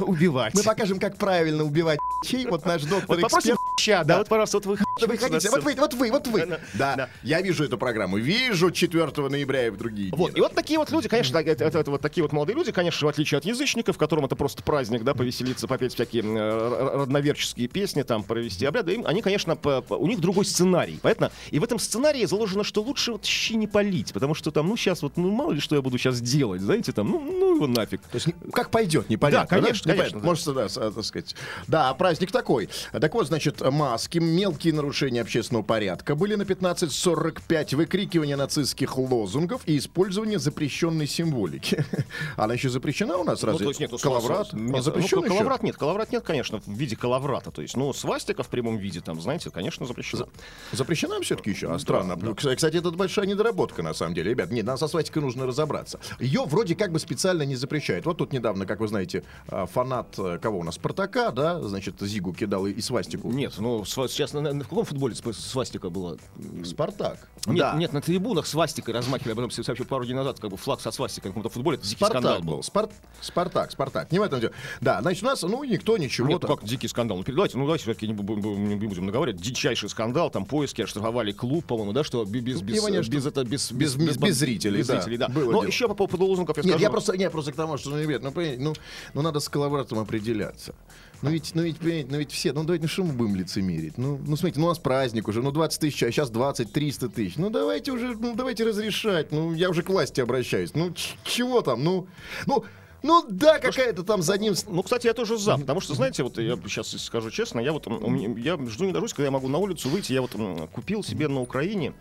убивать. 0.01 0.55
Мы 0.55 0.63
покажем, 0.63 0.99
как 0.99 1.17
правильно 1.17 1.65
убивать 1.65 1.99
чей. 2.25 2.47
Вот 2.47 2.65
наш 2.65 2.83
доктор 2.83 3.19
Вот 3.21 3.21
эксперт. 3.33 4.07
да, 4.07 4.19
вот, 4.19 4.29
пожалуйста, 4.29 4.57
вот 4.59 4.67
вы 4.67 4.77
Да 5.01 5.07
вы 5.07 5.19
хотите, 5.19 5.51
вот 5.51 5.63
вы, 5.63 5.75
вот 5.75 5.95
вы, 5.95 6.11
вот 6.11 6.27
вы. 6.29 6.47
Да, 6.47 6.59
Да, 6.75 6.97
да. 6.97 7.09
я 7.23 7.43
вижу 7.43 7.65
эту 7.65 7.77
программу. 7.77 8.17
Вижу 8.19 8.71
4 8.71 9.29
ноября 9.29 9.67
и 9.67 9.71
в 9.71 9.77
другие 9.77 10.09
дни. 10.11 10.17
Вот, 10.19 10.37
и 10.37 10.41
вот 10.41 10.55
такие 10.55 10.79
вот 10.79 10.91
люди, 10.91 11.09
конечно, 11.09 11.37
это, 11.39 11.65
это- 11.65 11.79
это 11.79 11.91
вот 11.91 12.01
такие 12.01 12.23
вот 12.23 12.33
молодые 12.33 12.57
люди, 12.57 12.73
конечно, 12.73 13.07
в 13.07 13.11
отличие 13.11 13.39
от 13.39 13.45
язычников, 13.45 13.99
которым 13.99 14.25
это 14.25 14.37
просто 14.37 14.63
праздник, 14.63 15.03
да, 15.05 15.13
повеселиться, 15.15 15.67
попеть 15.69 15.95
всякие 15.95 16.23
э, 16.25 16.97
родноверческие 16.99 17.69
песни, 17.69 18.03
там, 18.03 18.23
провести 18.23 18.65
обряды, 18.65 18.95
им, 18.95 19.07
они, 19.07 19.21
конечно, 19.23 19.57
по- 19.57 19.83
по- 19.83 19.95
у 19.95 20.07
них 20.07 20.21
другой 20.21 20.45
сценарий, 20.45 20.99
понятно? 21.03 21.31
И 21.51 21.59
в 21.59 21.65
этом 21.65 21.79
сценарии 21.79 22.25
заложено, 22.25 22.65
что 22.65 22.81
лучше 22.83 23.13
вот 23.13 23.25
щи 23.25 23.55
не 23.55 23.67
полить, 23.67 24.13
потому 24.13 24.35
что 24.35 24.51
там, 24.51 24.69
ну, 24.69 24.77
сейчас 24.77 25.03
вот, 25.03 25.17
ну, 25.17 25.31
мало 25.31 25.53
ли, 25.53 25.61
что 25.61 25.75
я 25.77 25.83
буду 25.83 25.99
сейчас 25.99 26.21
делать, 26.21 26.63
знаете, 26.63 26.93
там, 26.93 27.11
ну, 27.11 27.21
ну 27.21 27.57
его 27.57 27.67
нафиг. 27.67 28.01
То 28.03 28.17
есть, 28.17 28.29
как 28.53 28.71
пойдет, 28.71 29.09
непонятно. 29.43 29.57
Да, 29.57 29.63
конечно, 29.63 29.89
Непонятно. 29.93 30.21
конечно, 30.21 30.21
да. 30.21 30.27
Может, 30.27 30.75
да, 30.75 30.91
так 30.93 31.05
сказать. 31.05 31.35
Да, 31.67 31.95
праздник 31.95 32.31
такой. 32.33 32.69
Так 32.93 33.15
вот, 33.15 33.27
значит, 33.27 33.61
маски, 33.61 34.19
мелкие 34.19 34.73
нарушения 34.75 35.21
общественного 35.23 35.63
порядка 35.65 36.15
были 36.15 36.35
на 36.35 36.43
15.45, 36.43 37.77
выкрикивание 37.77 38.37
нацистских 38.37 38.97
лозунгов 38.99 39.63
и 39.67 39.79
использование 39.79 40.39
запрещенной 40.39 41.07
символики. 41.07 41.85
Она 42.37 42.55
еще 42.55 42.69
запрещена 42.69 43.17
у 43.17 43.25
нас, 43.25 43.43
Ну, 43.43 43.49
разве? 43.49 43.65
то 43.65 43.71
есть 43.71 43.81
нет, 43.81 43.93
ну, 43.93 43.99
Коловрат? 43.99 44.47
с- 44.49 44.51
с- 44.51 44.55
А 44.55 44.57
нет, 44.57 44.83
запрещен 44.85 45.19
ну, 45.19 45.25
еще? 45.25 45.35
коловрат 45.35 45.63
нет, 45.63 45.77
коловрат 45.77 46.13
нет, 46.13 46.23
конечно, 46.25 46.61
в 46.61 46.69
виде 46.69 46.97
коловрата, 46.97 47.51
то 47.51 47.63
есть, 47.63 47.77
ну, 47.77 47.93
свастика 47.93 48.43
в 48.43 48.49
прямом 48.49 48.77
виде, 48.77 49.01
там, 49.01 49.21
знаете, 49.21 49.51
конечно, 49.51 49.87
запрещено. 49.87 50.29
Запрещена 50.73 51.21
все-таки 51.23 51.51
еще? 51.51 51.73
А 51.73 51.79
странно. 51.79 52.17
Кстати, 52.35 52.77
это 52.77 52.91
большая 52.91 53.27
недоработка, 53.27 53.83
на 53.83 53.95
самом 53.95 54.15
деле. 54.15 54.31
Ребят, 54.31 54.51
нет, 54.51 54.65
нам 54.65 54.79
со 54.79 54.89
свастикой 54.89 55.23
нужно 55.23 55.47
разобраться. 55.47 55.99
Ее 56.21 56.45
вроде 56.47 56.75
как 56.75 56.93
бы 56.93 56.99
специально 56.99 57.43
не 57.43 57.57
запрещают. 57.57 58.07
Вот 58.07 58.19
тут 58.19 58.33
недавно, 58.33 58.67
как 58.67 58.81
вы 58.81 58.89
знаете, 58.89 59.24
а, 59.49 59.67
фанат 59.67 60.15
э, 60.19 60.39
кого 60.41 60.59
у 60.61 60.63
нас? 60.63 60.75
Спартака, 60.77 61.31
да? 61.31 61.61
Значит, 61.63 61.95
Зигу 62.01 62.33
кидал 62.33 62.67
и, 62.67 62.73
и 62.73 62.81
свастику. 62.81 63.31
Нет, 63.31 63.55
ну, 63.59 63.85
сейчас 63.85 64.33
на, 64.33 64.41
на- 64.41 64.65
в 64.65 64.69
каком 64.69 64.85
футболе 64.85 65.15
свастика 65.15 65.91
была? 65.91 66.17
Спартак. 66.65 67.29
Нет, 67.47 67.59
Да. 67.59 67.75
нет, 67.77 67.93
на 67.93 68.01
трибунах 68.01 68.47
свастикой 68.47 68.95
размахивали, 68.95 69.33
об 69.33 69.39
этом 69.39 69.51
сообщил 69.51 69.87
пару 69.87 70.05
дней 70.05 70.15
назад, 70.15 70.41
как 70.41 70.51
бы 70.51 70.57
флаг 70.57 70.81
со 70.81 70.91
свастикой 70.91 71.29
на 71.29 71.33
каком-то 71.35 71.49
футболе, 71.51 71.77
это 71.79 71.87
дикий 71.87 72.05
скандал 72.05 72.41
был. 72.41 72.57
был. 72.57 72.61
Спар- 72.63 72.91
Спартак, 73.21 73.71
Спартак. 73.71 74.11
Не 74.13 74.19
в 74.19 74.23
этом 74.23 74.41
дело. 74.41 74.53
Да, 74.81 75.01
значит, 75.03 75.23
у 75.23 75.27
нас, 75.27 75.43
ну, 75.43 75.63
никто 75.65 75.97
ничего. 75.99 76.29
Нет, 76.29 76.41
там. 76.41 76.57
как 76.57 76.65
дикий 76.65 76.89
скандал. 76.89 77.19
Ну, 77.19 77.23
передавайте, 77.25 77.59
ну, 77.59 77.65
давайте 77.65 77.85
все-таки 77.85 78.09
не, 78.09 78.15
бу- 78.15 78.57
не 78.57 78.77
будем 78.77 79.07
наговаривать. 79.07 79.41
Дичайший 79.41 79.89
скандал, 79.89 80.31
там 80.31 80.47
поиски, 80.47 80.83
оштрафовали 80.83 81.33
клуб, 81.33 81.65
по-моему, 81.67 81.93
да, 81.93 82.03
что 82.05 82.25
без, 82.25 82.43
без, 82.63 82.77
Его 82.77 82.89
не 82.89 83.01
без, 83.01 83.27
это, 83.27 83.45
без, 83.45 83.71
без- 83.73 83.95
без- 83.97 84.17
без 84.17 84.37
зрителей, 84.37 84.79
без 84.79 84.87
да, 84.87 84.97
зрителей, 85.01 85.17
да. 85.19 85.29
было 85.29 85.45
Но 85.45 85.61
дело. 85.61 85.65
еще 85.67 85.89
по 85.89 85.95
поводу 85.95 86.25
лозунгов 86.27 86.57
я 86.57 86.63
Нет, 86.63 86.71
скажу. 86.73 86.83
я 86.83 86.91
просто, 86.91 87.17
не, 87.17 87.31
просто 87.31 87.53
к 87.53 87.57
тому, 87.57 87.77
что, 87.77 87.91
ну, 87.91 88.01
ребят, 88.01 88.23
ну, 88.23 88.33
ну, 88.59 88.75
ну, 89.15 89.23
надо 89.23 89.41
с 89.41 89.49
коловратом 89.49 89.99
определяться. 89.99 90.75
Ну 91.23 91.31
ведь, 91.31 91.53
ну 91.55 91.63
ведь, 91.63 91.79
понимаете, 91.79 92.09
ну 92.11 92.19
ведь 92.19 92.33
все, 92.33 92.53
ну 92.53 92.65
давайте, 92.65 92.83
ну 92.83 92.89
что 92.89 93.05
мы 93.05 93.15
будем 93.15 93.37
лицемерить? 93.37 93.97
Ну, 93.97 94.21
ну 94.27 94.37
смотрите, 94.37 94.61
ну 94.61 94.67
у 94.67 94.69
нас 94.69 94.79
праздник 94.79 95.27
уже, 95.27 95.43
ну 95.43 95.53
20 95.53 95.81
тысяч, 95.81 96.03
а 96.03 96.11
сейчас 96.11 96.29
20, 96.29 96.71
300 96.71 97.09
тысяч. 97.09 97.37
Ну 97.37 97.49
давайте 97.49 97.93
уже, 97.93 98.15
ну 98.15 98.35
давайте 98.35 98.65
разрешать. 98.65 99.33
Ну 99.33 99.55
я 99.55 99.71
уже 99.71 99.83
к 99.83 99.89
власти 99.89 100.21
обращаюсь. 100.21 100.75
Ну 100.75 100.93
чего 101.25 101.63
там? 101.63 101.83
Ну, 101.83 102.09
ну, 102.47 102.65
ну 103.03 103.25
да, 103.27 103.59
какая-то 103.59 104.03
там 104.03 104.23
за 104.23 104.37
ним... 104.37 104.55
Ну, 104.67 104.83
кстати, 104.83 105.07
я 105.07 105.15
тоже 105.15 105.39
за, 105.39 105.57
потому 105.57 105.81
что, 105.81 105.95
знаете, 105.95 106.23
вот 106.25 106.39
я 106.39 106.57
сейчас 106.57 106.91
скажу 107.03 107.31
честно, 107.31 107.61
я 107.61 107.73
вот, 107.73 107.87
я 107.87 108.59
жду 108.67 108.85
не 108.85 108.93
дождусь, 108.93 109.15
когда 109.15 109.25
я 109.27 109.31
могу 109.31 109.49
на 109.49 109.59
улицу 109.59 109.89
выйти, 109.89 110.13
я 110.13 110.21
вот 110.21 110.33
купил 110.73 111.03
себе 111.03 111.29
на 111.29 111.41
Украине 111.41 111.95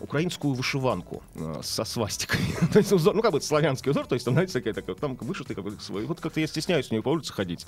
украинскую 0.00 0.54
вышиванку 0.54 1.22
э, 1.34 1.60
со 1.62 1.84
свастикой. 1.84 2.40
то 2.72 2.78
есть 2.78 2.92
узор, 2.92 3.14
ну, 3.14 3.22
как 3.22 3.32
бы 3.32 3.40
славянский 3.40 3.90
узор, 3.90 4.06
то 4.06 4.14
есть 4.14 4.24
там, 4.24 4.34
знаете, 4.34 4.52
такая, 4.52 4.74
такая, 4.74 4.96
там 4.96 5.16
вышитый 5.16 5.56
какой-то 5.56 5.82
свой. 5.82 6.04
Вот 6.06 6.20
как-то 6.20 6.40
я 6.40 6.46
стесняюсь 6.46 6.88
в 6.88 6.90
нее 6.92 7.02
по 7.02 7.08
улице 7.10 7.32
ходить. 7.32 7.66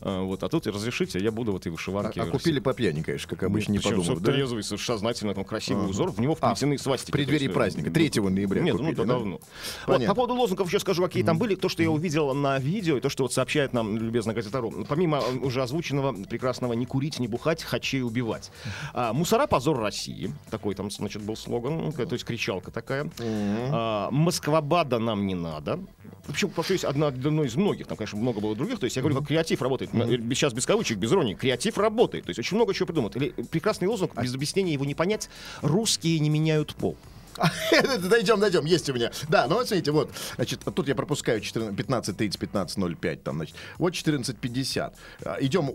Э, 0.00 0.20
вот, 0.20 0.42
а 0.42 0.48
тут 0.48 0.66
и 0.66 0.70
разрешите, 0.70 1.18
я 1.18 1.30
буду 1.30 1.52
в 1.52 1.56
этой 1.56 1.68
А, 1.68 1.72
вышиванке. 1.72 2.20
а 2.20 2.26
купили 2.26 2.60
по 2.60 2.74
пьяни, 2.74 3.02
конечно, 3.02 3.28
как 3.28 3.42
обычно, 3.44 3.72
не 3.72 3.78
Причем 3.78 3.90
подумав. 3.96 4.18
всё 4.18 4.24
да? 4.24 4.32
трезвый, 4.32 4.62
сознательно, 4.62 5.34
там 5.34 5.44
красивый 5.44 5.84
Ага. 5.84 5.90
узор, 5.90 6.10
в 6.10 6.20
него 6.20 6.36
А, 6.40 6.54
вплетены 6.54 6.78
свастики. 6.78 7.10
в 7.10 7.12
преддверии 7.12 7.44
есть, 7.44 7.54
праздника, 7.54 7.90
э, 7.90 7.92
3 7.92 8.30
ноября 8.30 8.62
Нет, 8.62 8.72
купили, 8.76 8.90
ну, 8.90 8.96
да, 8.96 9.02
да? 9.04 9.12
давно. 9.14 9.40
Вот, 9.86 10.06
по 10.06 10.14
поводу 10.14 10.34
лозунгов 10.34 10.68
еще 10.68 10.80
скажу, 10.80 11.02
какие 11.04 11.22
там 11.22 11.38
были. 11.38 11.54
То, 11.54 11.68
что 11.68 11.82
я 11.82 11.90
увидел 11.90 12.34
на 12.34 12.58
видео, 12.58 12.96
и 12.96 13.00
то, 13.00 13.08
что 13.08 13.22
вот 13.24 13.32
сообщает 13.32 13.72
нам 13.72 13.96
любезно 13.96 14.34
газетару. 14.34 14.84
Помимо 14.88 15.18
э, 15.18 15.38
уже 15.38 15.62
озвученного 15.62 16.12
прекрасного 16.24 16.72
«не 16.74 16.86
курить, 16.86 17.18
не 17.18 17.28
бухать, 17.28 17.62
хачей 17.62 18.02
убивать». 18.02 18.50
А, 18.92 19.12
«Мусора– 19.12 19.46
позор 19.48 19.78
России». 19.78 20.32
Такой 20.50 20.74
там, 20.74 20.90
значит, 20.90 21.22
был 21.22 21.36
слоган, 21.36 21.61
э, 21.68 22.06
то 22.06 22.12
есть 22.12 22.24
кричалка 22.24 22.70
такая. 22.70 23.10
А, 23.20 24.10
«Москвабада 24.10 24.98
нам 24.98 25.26
не 25.26 25.34
надо». 25.34 25.80
Причем, 26.26 26.50
повторюсь, 26.50 26.84
одна, 26.84 27.08
одно 27.08 27.42
из 27.42 27.56
многих, 27.56 27.86
там, 27.88 27.96
конечно, 27.96 28.18
много 28.18 28.40
было 28.40 28.54
других. 28.54 28.78
То 28.78 28.84
есть 28.84 28.96
я 28.96 29.02
говорю, 29.02 29.18
как 29.18 29.28
креатив 29.28 29.60
работает. 29.60 29.92
Э, 29.94 30.18
Сейчас 30.30 30.52
без 30.52 30.66
кавычек, 30.66 30.98
без 30.98 31.12
иронии. 31.12 31.34
Креатив 31.34 31.78
работает. 31.78 32.24
То 32.24 32.30
есть 32.30 32.38
очень 32.38 32.56
много 32.56 32.74
чего 32.74 32.86
придумать. 32.86 33.16
Или 33.16 33.30
прекрасный 33.30 33.88
лозунг, 33.88 34.20
без 34.20 34.34
объяснения 34.34 34.72
его 34.72 34.84
не 34.84 34.94
понять. 34.94 35.28
«Русские 35.62 36.18
не 36.20 36.28
меняют 36.30 36.74
пол». 36.74 36.96
Дойдем, 38.08 38.40
дойдем, 38.40 38.64
есть 38.64 38.88
у 38.90 38.94
меня. 38.94 39.10
Да, 39.28 39.46
ну 39.46 39.54
вот 39.56 39.66
смотрите, 39.68 39.90
вот, 39.90 40.10
значит, 40.36 40.60
тут 40.74 40.88
я 40.88 40.94
пропускаю 40.94 41.40
14, 41.40 41.74
15.30, 41.74 42.38
15.05, 42.38 43.16
там, 43.16 43.36
значит, 43.36 43.56
вот 43.78 43.92
14.50. 43.94 44.92
А, 45.24 45.36
Идем, 45.40 45.70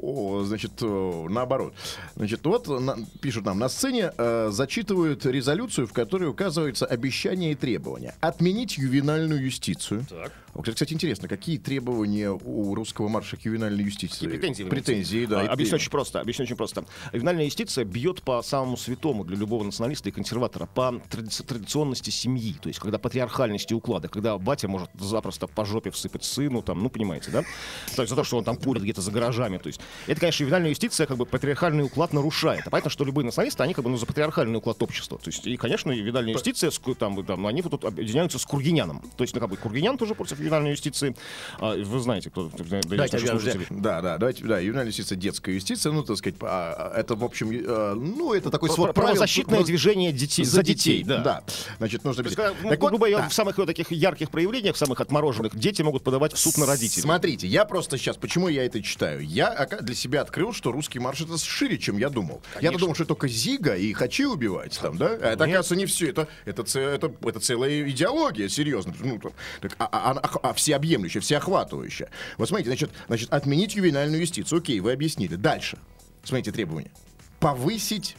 значит, 0.46 0.82
о, 0.82 1.28
наоборот. 1.30 1.74
Значит, 2.16 2.46
вот 2.46 2.68
на- 2.68 2.98
пишут 3.22 3.46
нам, 3.46 3.60
на 3.60 3.70
сцене 3.70 4.12
э, 4.18 4.50
зачитывают 4.52 5.26
резолюцию, 5.26 5.88
в 5.88 5.94
которой 5.94 6.30
указываются 6.30 6.86
обещания 6.86 7.52
и 7.52 7.56
требования. 7.56 8.16
Отменить 8.22 8.78
ювенальную 8.78 9.44
юстицию. 9.44 10.06
Вот, 10.10 10.32
кстати, 10.64 10.94
интересно, 10.94 11.28
какие 11.28 11.58
требования 11.58 12.32
у 12.32 12.76
русского 12.76 13.08
марша 13.08 13.38
к 13.38 13.42
ювенальной 13.42 13.84
юстиции? 13.84 14.26
И 14.26 14.28
претензии. 14.28 14.64
Претензии, 14.64 15.26
да. 15.26 15.42
А, 15.42 15.54
Объясню 15.54 15.76
очень 15.76 15.92
просто. 15.92 16.20
Объясню 16.22 16.44
очень 16.44 16.56
просто. 16.56 16.86
Ювенальная 17.14 17.46
юстиция 17.46 17.86
бьет 17.86 18.22
по 18.24 18.42
самому 18.42 18.78
святому 18.78 19.24
для 19.24 19.38
любого 19.38 19.64
националиста 19.64 20.10
и 20.10 20.12
консерватора, 20.12 20.66
по 20.66 21.02
тради- 21.10 21.44
традиционности 21.44 22.10
семьи. 22.10 22.56
То 22.62 22.70
есть, 22.70 22.80
когда 22.80 22.98
патриархальности 22.98 23.74
уклада, 23.74 24.08
когда 24.08 24.38
батя 24.38 24.68
может 24.68 24.90
запросто 25.00 25.48
по 25.48 25.66
жопе 25.66 25.92
всыпать 25.92 26.24
сыну, 26.24 26.62
там, 26.62 26.82
ну, 26.82 26.90
понимаете, 26.90 27.32
да? 27.32 27.44
То 27.96 28.02
есть, 28.02 28.10
за 28.10 28.16
то, 28.16 28.24
что 28.24 28.38
он 28.38 28.44
там 28.44 28.58
курит 28.58 28.84
где-то 28.84 29.02
за 29.02 29.12
гаражами. 29.12 29.58
То 29.58 29.68
есть, 29.68 29.80
это, 30.08 30.20
конечно, 30.20 30.44
ювенальная 30.44 30.70
юстиция 30.70 31.08
как 31.08 31.18
бы 31.18 31.26
патриархальный 31.26 31.84
уклад 31.84 32.14
нарушает. 32.14 32.66
А 32.66 32.70
понятно, 32.70 32.90
что 32.90 33.04
любые 33.04 33.26
националисты, 33.26 33.64
они 33.64 33.74
как 33.74 33.84
бы 33.84 33.90
ну, 33.90 33.98
за 33.98 34.06
патриархальный 34.06 34.58
уклад 34.58 34.82
общества. 34.82 35.18
То 35.18 35.30
есть, 35.30 35.46
и, 35.46 35.58
конечно, 35.58 35.92
ювенальная 35.92 36.34
юстиция, 36.34 36.72
там, 36.98 37.24
там, 37.26 37.46
они 37.46 37.62
вот 37.62 37.72
тут 37.72 37.86
объединяются 37.86 38.40
с 38.40 38.46
Кургиняном. 38.46 39.02
То 39.18 39.24
есть, 39.24 39.34
ну, 39.34 39.42
как 39.42 39.50
бы 39.50 39.58
Кургинян 39.58 39.98
тоже 39.98 40.16
против 40.16 40.40
ювенальной 40.48 40.72
юстиции. 40.72 41.16
А, 41.60 41.75
вы 41.75 42.00
знаете, 42.00 42.30
кто... 42.30 42.50
Давайте, 42.58 43.18
да, 43.70 44.01
да, 44.01 44.18
давайте, 44.18 44.44
да, 44.44 44.60
ювенальная 44.60 44.92
юстиция, 44.92 45.16
детская 45.16 45.54
юстиция, 45.56 45.92
ну, 45.92 46.04
так 46.04 46.18
сказать, 46.18 46.36
а, 46.42 46.92
а, 46.94 47.00
это, 47.00 47.16
в 47.16 47.24
общем, 47.24 47.51
э, 47.51 47.94
ну, 47.96 48.34
это 48.34 48.50
такой 48.50 48.70
свод 48.70 48.94
правил. 48.94 49.08
Правозащитное 49.08 49.60
ну, 49.60 49.66
движение 49.66 50.12
детей, 50.12 50.44
за 50.46 50.63
детей, 50.63 51.04
да. 51.04 51.44
Значит, 51.77 52.04
нужно... 52.04 52.24
Когда, 52.24 52.54
ну, 52.62 52.70
Так 52.70 52.82
вот, 52.82 52.89
грубо 52.89 53.08
говоря, 53.08 53.24
да. 53.24 53.30
в 53.30 53.34
самых 53.34 53.58
вот 53.58 53.68
таких 53.68 53.92
ярких 53.92 54.30
проявлениях, 54.32 54.75
в 54.75 54.77
самых 54.77 55.01
отмороженных, 55.01 55.56
дети 55.56 55.82
могут 55.82 56.04
подавать 56.04 56.34
в 56.34 56.38
суд 56.38 56.58
на 56.58 56.66
родителей. 56.66 57.01
Смотрите, 57.01 57.48
я 57.48 57.66
просто 57.66 57.98
сейчас, 57.98 58.18
почему 58.18 58.48
я 58.48 58.66
это 58.66 58.82
читаю? 58.82 59.22
Я 59.22 59.68
для 59.82 59.96
себя 59.96 60.22
открыл, 60.22 60.54
что 60.54 60.72
русский 60.72 61.00
марш 61.00 61.22
это 61.22 61.38
шире, 61.38 61.77
чем 61.77 61.98
я 61.98 62.10
думал. 62.10 62.42
Я-то 62.62 62.77
думал, 62.77 62.96
что 62.96 63.06
только 63.06 63.27
Зига 63.27 63.75
и 63.75 63.94
Хачи 63.94 64.25
убивать 64.25 64.80
там, 64.82 64.98
да? 64.98 65.08
А 65.08 65.34
это, 65.34 65.44
оказывается, 65.44 65.75
не 65.75 65.86
все. 65.86 66.10
Это, 66.10 66.27
это, 66.46 66.63
это, 66.80 67.12
это 67.22 67.39
целая 67.39 67.89
идеология, 67.89 68.48
серьезно. 68.50 68.94
Ну, 69.00 69.20
так, 69.20 69.34
так, 69.62 69.75
а, 69.80 69.89
а- 69.92 70.37
а- 70.44 70.53
всеобъемлющая, 70.53 71.22
всеохватывающая. 71.22 72.10
Вот 72.38 72.48
смотрите, 72.48 72.70
значит, 72.70 72.91
значит, 73.08 73.32
отменить 73.32 73.75
ювенальную 73.75 74.22
юстицию. 74.22 74.60
Окей, 74.60 74.79
вы 74.79 74.91
объяснили. 74.91 75.36
Дальше. 75.36 75.77
Смотрите 76.24 76.51
требования. 76.51 76.91
Повысить 77.39 78.15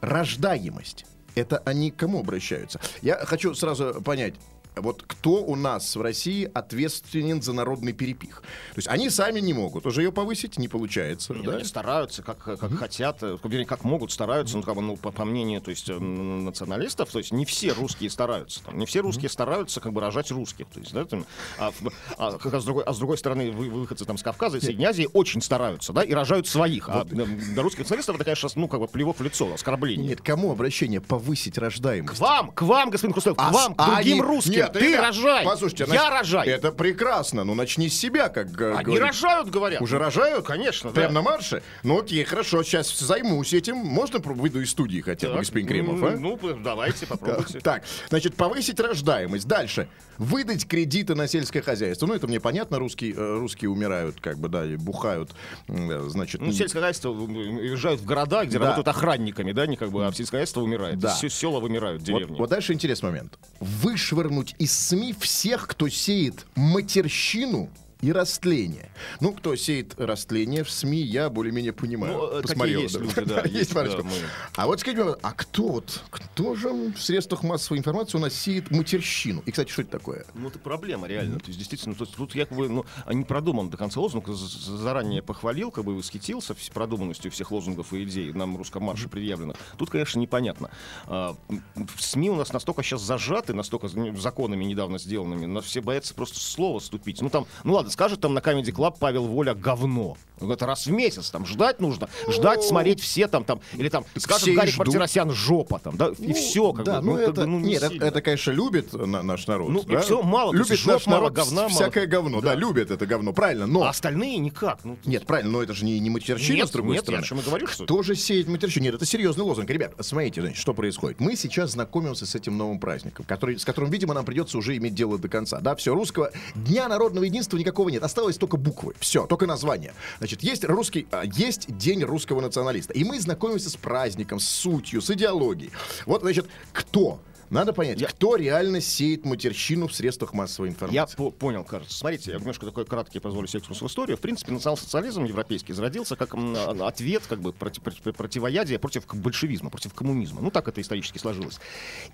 рождаемость. 0.00 1.06
Это 1.34 1.58
они 1.58 1.90
к 1.90 1.96
кому 1.96 2.20
обращаются? 2.20 2.80
Я 3.02 3.16
хочу 3.24 3.54
сразу 3.54 4.02
понять, 4.02 4.34
вот 4.80 5.02
кто 5.06 5.42
у 5.44 5.54
нас 5.56 5.94
в 5.96 6.00
России 6.00 6.50
ответственен 6.52 7.42
за 7.42 7.52
народный 7.52 7.92
перепих? 7.92 8.40
То 8.74 8.78
есть 8.78 8.88
они 8.88 9.10
сами 9.10 9.40
не 9.40 9.52
могут 9.52 9.86
уже 9.86 10.02
ее 10.02 10.12
повысить, 10.12 10.58
не 10.58 10.68
получается. 10.68 11.34
Нет, 11.34 11.44
да? 11.44 11.54
Они 11.56 11.64
стараются, 11.64 12.22
как, 12.22 12.38
как 12.38 12.72
хотят, 12.76 13.22
э, 13.22 13.36
вернее, 13.44 13.66
как 13.66 13.84
могут, 13.84 14.12
стараются, 14.12 14.56
ну, 14.56 14.62
как 14.62 14.74
бы, 14.74 14.82
ну, 14.82 14.96
по, 14.96 15.10
по 15.10 15.24
мнению, 15.24 15.60
то 15.60 15.70
есть, 15.70 15.88
э, 15.88 15.98
националистов, 15.98 17.10
то 17.10 17.18
есть, 17.18 17.32
не 17.32 17.44
все 17.44 17.72
русские 17.72 18.10
стараются, 18.10 18.62
там, 18.64 18.78
не 18.78 18.86
все 18.86 19.00
русские 19.00 19.28
стараются, 19.28 19.80
как 19.80 19.92
бы, 19.92 20.00
рожать 20.00 20.30
русских, 20.30 20.66
то 20.68 20.80
есть, 20.80 20.92
да, 20.92 21.04
там, 21.04 21.24
а, 21.58 21.72
а, 22.16 22.38
раз 22.42 22.62
с 22.62 22.64
другой, 22.64 22.84
а 22.84 22.92
с 22.92 22.98
другой 22.98 23.18
стороны, 23.18 23.50
вы, 23.50 23.68
выходцы, 23.70 24.04
там, 24.04 24.18
с 24.18 24.22
Кавказа 24.22 24.58
и 24.58 24.60
Средней 24.60 24.84
Азии 24.86 25.08
очень 25.12 25.42
стараются, 25.42 25.92
да, 25.92 26.02
и 26.02 26.12
рожают 26.12 26.46
своих, 26.46 26.88
а 26.88 27.04
для, 27.04 27.24
для 27.24 27.62
русских 27.62 27.80
националистов 27.80 28.16
это, 28.16 28.24
конечно, 28.24 28.48
ну, 28.54 28.68
как 28.68 28.80
бы, 28.80 28.88
плевок 28.88 29.18
в 29.18 29.22
лицо, 29.22 29.52
оскорбление. 29.52 30.08
Нет, 30.08 30.20
кому 30.22 30.52
обращение 30.52 31.00
повысить 31.00 31.54
К 31.54 31.58
рождаемость? 31.58 32.18
вам, 32.20 32.50
к 32.52 32.62
вам, 32.62 32.90
господин 32.90 33.12
Хрусталев, 33.12 33.36
к 33.36 33.40
А 33.42 33.50
вам, 33.50 33.74
к 33.74 33.84
другим 33.84 34.20
они- 34.20 34.22
русским. 34.22 34.52
Нет, 34.52 34.67
Ребята, 34.68 34.78
ты 34.78 34.86
ребят, 34.86 35.04
рожай. 35.06 35.44
Послушайте, 35.44 35.84
я 35.84 35.90
значит, 35.90 36.10
рожаю. 36.10 36.50
Это 36.50 36.72
прекрасно. 36.72 37.44
Ну, 37.44 37.54
начни 37.54 37.88
с 37.88 37.98
себя, 37.98 38.28
как 38.28 38.48
э, 38.60 38.74
Они 38.74 38.84
говорит. 38.84 39.02
рожают, 39.02 39.50
говорят. 39.50 39.80
Уже 39.82 39.98
рожают? 39.98 40.46
Конечно, 40.46 40.90
Прям 40.90 41.08
да. 41.08 41.14
на 41.14 41.22
марше? 41.22 41.62
Ну, 41.82 42.00
окей, 42.00 42.22
хорошо, 42.24 42.62
сейчас 42.62 42.96
займусь 42.98 43.52
этим. 43.52 43.76
Можно 43.76 44.18
выйду 44.20 44.60
из 44.60 44.70
студии 44.70 45.00
хотя 45.00 45.28
бы, 45.28 45.32
Так, 45.34 45.42
господин 45.42 45.66
Кремов, 45.66 46.00
ну, 46.00 46.06
а? 46.06 46.10
Ну, 46.12 46.38
давайте, 46.62 47.06
попробуйте. 47.06 47.60
Так, 47.68 47.82
значит, 48.08 48.34
повысить 48.36 48.78
рождаемость. 48.80 49.46
Дальше. 49.46 49.88
Выдать 50.18 50.66
кредиты 50.66 51.14
на 51.14 51.28
сельское 51.28 51.62
хозяйство. 51.62 52.06
Ну, 52.06 52.14
это 52.14 52.26
мне 52.26 52.40
понятно, 52.40 52.78
русские, 52.78 53.14
э, 53.14 53.38
русские 53.38 53.70
умирают, 53.70 54.20
как 54.20 54.38
бы, 54.38 54.48
да, 54.48 54.64
и 54.64 54.76
бухают. 54.76 55.30
Э, 55.68 56.06
Значит, 56.08 56.40
Ну, 56.40 56.52
сельское 56.52 56.80
хозяйство 56.80 57.10
уезжают 57.10 58.00
в 58.00 58.04
города, 58.04 58.44
где 58.44 58.58
Да. 58.58 58.64
работают 58.66 58.88
охранниками, 58.88 59.52
да, 59.52 59.66
не 59.66 59.76
как 59.76 59.90
бы, 59.90 60.06
а 60.06 60.12
сельское 60.12 60.38
хозяйство 60.38 60.60
умирает. 60.62 60.98
Да. 60.98 61.10
Села 61.14 61.60
вымирают, 61.60 62.00
Вот, 62.00 62.06
деревни. 62.06 62.36
вот 62.38 62.48
дальше 62.50 62.72
интересный 62.72 63.10
момент. 63.10 63.38
Вышвырнуть 63.60 64.47
из 64.58 64.72
СМИ 64.72 65.14
всех, 65.18 65.68
кто 65.68 65.88
сеет 65.88 66.46
матерщину 66.54 67.70
и 68.00 68.12
растление. 68.12 68.90
Ну, 69.20 69.32
кто 69.32 69.56
сеет 69.56 69.94
растление 69.98 70.62
в 70.64 70.70
СМИ, 70.70 71.00
я 71.02 71.30
более-менее 71.30 71.72
понимаю. 71.72 72.12
Ну, 72.16 72.38
э, 72.38 72.42
Посмотрел, 72.42 72.82
есть 72.82 72.98
люди, 72.98 73.20
да, 73.24 73.42
есть 73.44 73.74
парочка. 73.74 74.02
да, 74.02 74.08
мы- 74.08 74.14
А 74.56 74.66
вот 74.66 74.80
скажите, 74.80 75.16
а 75.22 75.32
кто 75.32 75.68
вот, 75.68 76.02
кто 76.10 76.54
же 76.54 76.68
в 76.70 76.98
средствах 77.00 77.42
массовой 77.42 77.78
информации 77.78 78.18
у 78.18 78.20
нас 78.20 78.34
сеет 78.34 78.70
матерщину? 78.70 79.42
И, 79.46 79.50
кстати, 79.50 79.70
что 79.70 79.82
это 79.82 79.90
такое? 79.92 80.24
Ну, 80.34 80.48
это 80.48 80.58
проблема, 80.58 81.08
реально. 81.08 81.40
То 81.40 81.46
есть, 81.46 81.58
действительно, 81.58 81.94
то 81.94 82.04
есть, 82.04 82.16
тут 82.16 82.34
я 82.34 82.46
как 82.46 82.56
бы, 82.56 82.68
ну, 82.68 82.84
а 83.04 83.14
не 83.14 83.24
продуман 83.24 83.68
до 83.70 83.76
конца 83.76 84.00
лозунг, 84.00 84.28
заранее 84.28 85.22
похвалил, 85.22 85.70
как 85.70 85.84
бы 85.84 85.96
восхитился 85.96 86.54
продуманностью 86.72 87.30
всех 87.30 87.50
лозунгов 87.50 87.92
и 87.92 88.04
идей 88.04 88.32
нам 88.32 88.54
в 88.54 88.58
русском 88.58 88.82
марше 88.84 89.08
предъявленных. 89.08 89.56
Тут, 89.76 89.90
конечно, 89.90 90.18
непонятно. 90.20 90.70
А, 91.06 91.36
в 91.74 92.02
СМИ 92.02 92.30
у 92.30 92.36
нас 92.36 92.52
настолько 92.52 92.82
сейчас 92.82 93.02
зажаты, 93.02 93.54
настолько 93.54 93.88
законами 93.88 94.64
недавно 94.64 94.98
сделанными, 94.98 95.46
нас 95.46 95.64
все 95.64 95.80
боятся 95.80 96.14
просто 96.14 96.38
слово 96.38 96.78
ступить. 96.78 97.20
Ну, 97.22 97.30
там, 97.30 97.46
ну 97.64 97.74
ладно, 97.74 97.87
скажет 97.90 98.20
там 98.20 98.34
на 98.34 98.38
Comedy 98.38 98.72
Club 98.72 98.96
Павел 98.98 99.24
Воля 99.26 99.54
говно. 99.54 100.16
Ну, 100.40 100.52
Это 100.52 100.66
раз 100.66 100.86
в 100.86 100.92
месяц, 100.92 101.30
там, 101.30 101.44
ждать 101.46 101.80
нужно, 101.80 102.08
ждать, 102.28 102.62
смотреть 102.62 103.00
все 103.00 103.26
там, 103.26 103.42
там, 103.42 103.60
или 103.72 103.88
там, 103.88 104.04
скажет 104.16 104.42
все 104.42 104.52
и 104.52 104.54
Гарик 104.54 104.72
ждут. 104.74 104.86
Мартиросян 104.86 105.32
жопа, 105.32 105.80
там, 105.80 105.96
да, 105.96 106.12
и 106.16 106.32
все, 106.32 106.72
как 106.72 106.84
да, 106.84 107.00
бы. 107.00 107.06
ну, 107.06 107.12
как 107.14 107.22
это, 107.22 107.32
бы, 107.40 107.46
ну, 107.48 107.58
не 107.58 107.70
нет, 107.70 107.82
это, 107.82 108.04
это, 108.04 108.22
конечно, 108.22 108.52
любит 108.52 108.92
на- 108.92 109.24
наш 109.24 109.48
народ. 109.48 109.68
Ну, 109.70 109.80
и 109.80 109.86
да? 109.94 110.00
всё, 110.00 110.22
мало, 110.22 110.52
то 110.52 110.58
есть 110.58 110.70
Любит 110.70 110.80
жоп 110.84 110.92
наш 110.94 111.06
мало, 111.06 111.18
народ 111.22 111.32
говна 111.32 111.62
мало. 111.62 111.68
всякое 111.70 112.06
говно, 112.06 112.40
да. 112.40 112.50
Да. 112.50 112.54
любит 112.54 112.92
это 112.92 113.04
говно, 113.04 113.32
правильно, 113.32 113.66
но... 113.66 113.82
А 113.82 113.88
остальные 113.88 114.38
никак. 114.38 114.78
Ну, 114.84 114.96
Нет, 115.04 115.26
правильно, 115.26 115.50
но 115.50 115.62
это 115.64 115.74
же 115.74 115.84
не, 115.84 115.98
не 115.98 116.08
матерщина, 116.08 116.54
Нет, 116.58 116.68
с 116.68 116.70
другой 116.70 116.92
нет, 116.94 117.02
стороны. 117.02 117.20
я 117.20 117.24
о 117.24 117.28
чем 117.28 117.40
и 117.40 117.42
говорю, 117.42 117.66
что- 117.66 117.82
Кто 117.82 118.04
же 118.04 118.14
сеет 118.14 118.46
матерщину? 118.46 118.84
Нет, 118.84 118.94
это 118.94 119.06
серьезный 119.06 119.42
лозунг. 119.42 119.68
Ребят, 119.68 119.94
смотрите, 119.98 120.40
значит, 120.40 120.58
что 120.58 120.72
происходит. 120.72 121.18
Мы 121.18 121.34
сейчас 121.34 121.72
знакомимся 121.72 122.26
с 122.26 122.36
этим 122.36 122.56
новым 122.56 122.78
праздником, 122.78 123.24
который, 123.26 123.58
с 123.58 123.64
которым, 123.64 123.90
видимо, 123.90 124.14
нам 124.14 124.24
придется 124.24 124.56
уже 124.56 124.76
иметь 124.76 124.94
дело 124.94 125.18
до 125.18 125.28
конца. 125.28 125.58
Да, 125.58 125.74
все, 125.74 125.94
русского 125.94 126.30
Дня 126.54 126.86
народного 126.86 127.24
единства 127.24 127.56
никакого 127.56 127.77
нет. 127.86 128.02
Осталось 128.02 128.36
только 128.36 128.56
буквы. 128.56 128.94
Все, 128.98 129.26
только 129.26 129.46
название. 129.46 129.94
Значит, 130.18 130.42
есть 130.42 130.64
русский, 130.64 131.06
а, 131.10 131.24
есть 131.24 131.76
День 131.76 132.02
русского 132.04 132.40
националиста. 132.40 132.92
И 132.92 133.04
мы 133.04 133.20
знакомимся 133.20 133.70
с 133.70 133.76
праздником, 133.76 134.40
с 134.40 134.48
сутью, 134.48 135.00
с 135.00 135.10
идеологией. 135.10 135.70
Вот, 136.06 136.22
значит, 136.22 136.46
кто? 136.72 137.20
Надо 137.50 137.72
понять, 137.72 138.00
Я- 138.00 138.08
кто 138.08 138.36
реально 138.36 138.80
сеет 138.80 139.24
матерщину 139.24 139.88
в 139.88 139.94
средствах 139.94 140.32
массовой 140.34 140.68
информации. 140.68 140.94
Я 140.94 141.06
по- 141.06 141.30
понял, 141.30 141.64
кажется. 141.64 141.96
Смотрите, 141.96 142.32
я 142.32 142.38
немножко 142.38 142.66
такой 142.66 142.84
краткий 142.84 143.18
позволю 143.20 143.46
себе 143.46 143.58
экскурс 143.60 143.80
в 143.82 143.86
историю. 143.86 144.16
В 144.16 144.20
принципе, 144.20 144.52
национал-социализм 144.52 145.24
европейский 145.24 145.72
зародился 145.72 146.16
как 146.16 146.34
ответ, 146.34 147.22
как 147.28 147.40
бы 147.40 147.52
проти- 147.52 147.80
проти- 147.80 148.12
противоядие 148.12 148.78
против 148.78 149.06
большевизма, 149.14 149.70
против 149.70 149.94
коммунизма. 149.94 150.40
Ну, 150.40 150.50
так 150.50 150.68
это 150.68 150.80
исторически 150.80 151.18
сложилось. 151.18 151.58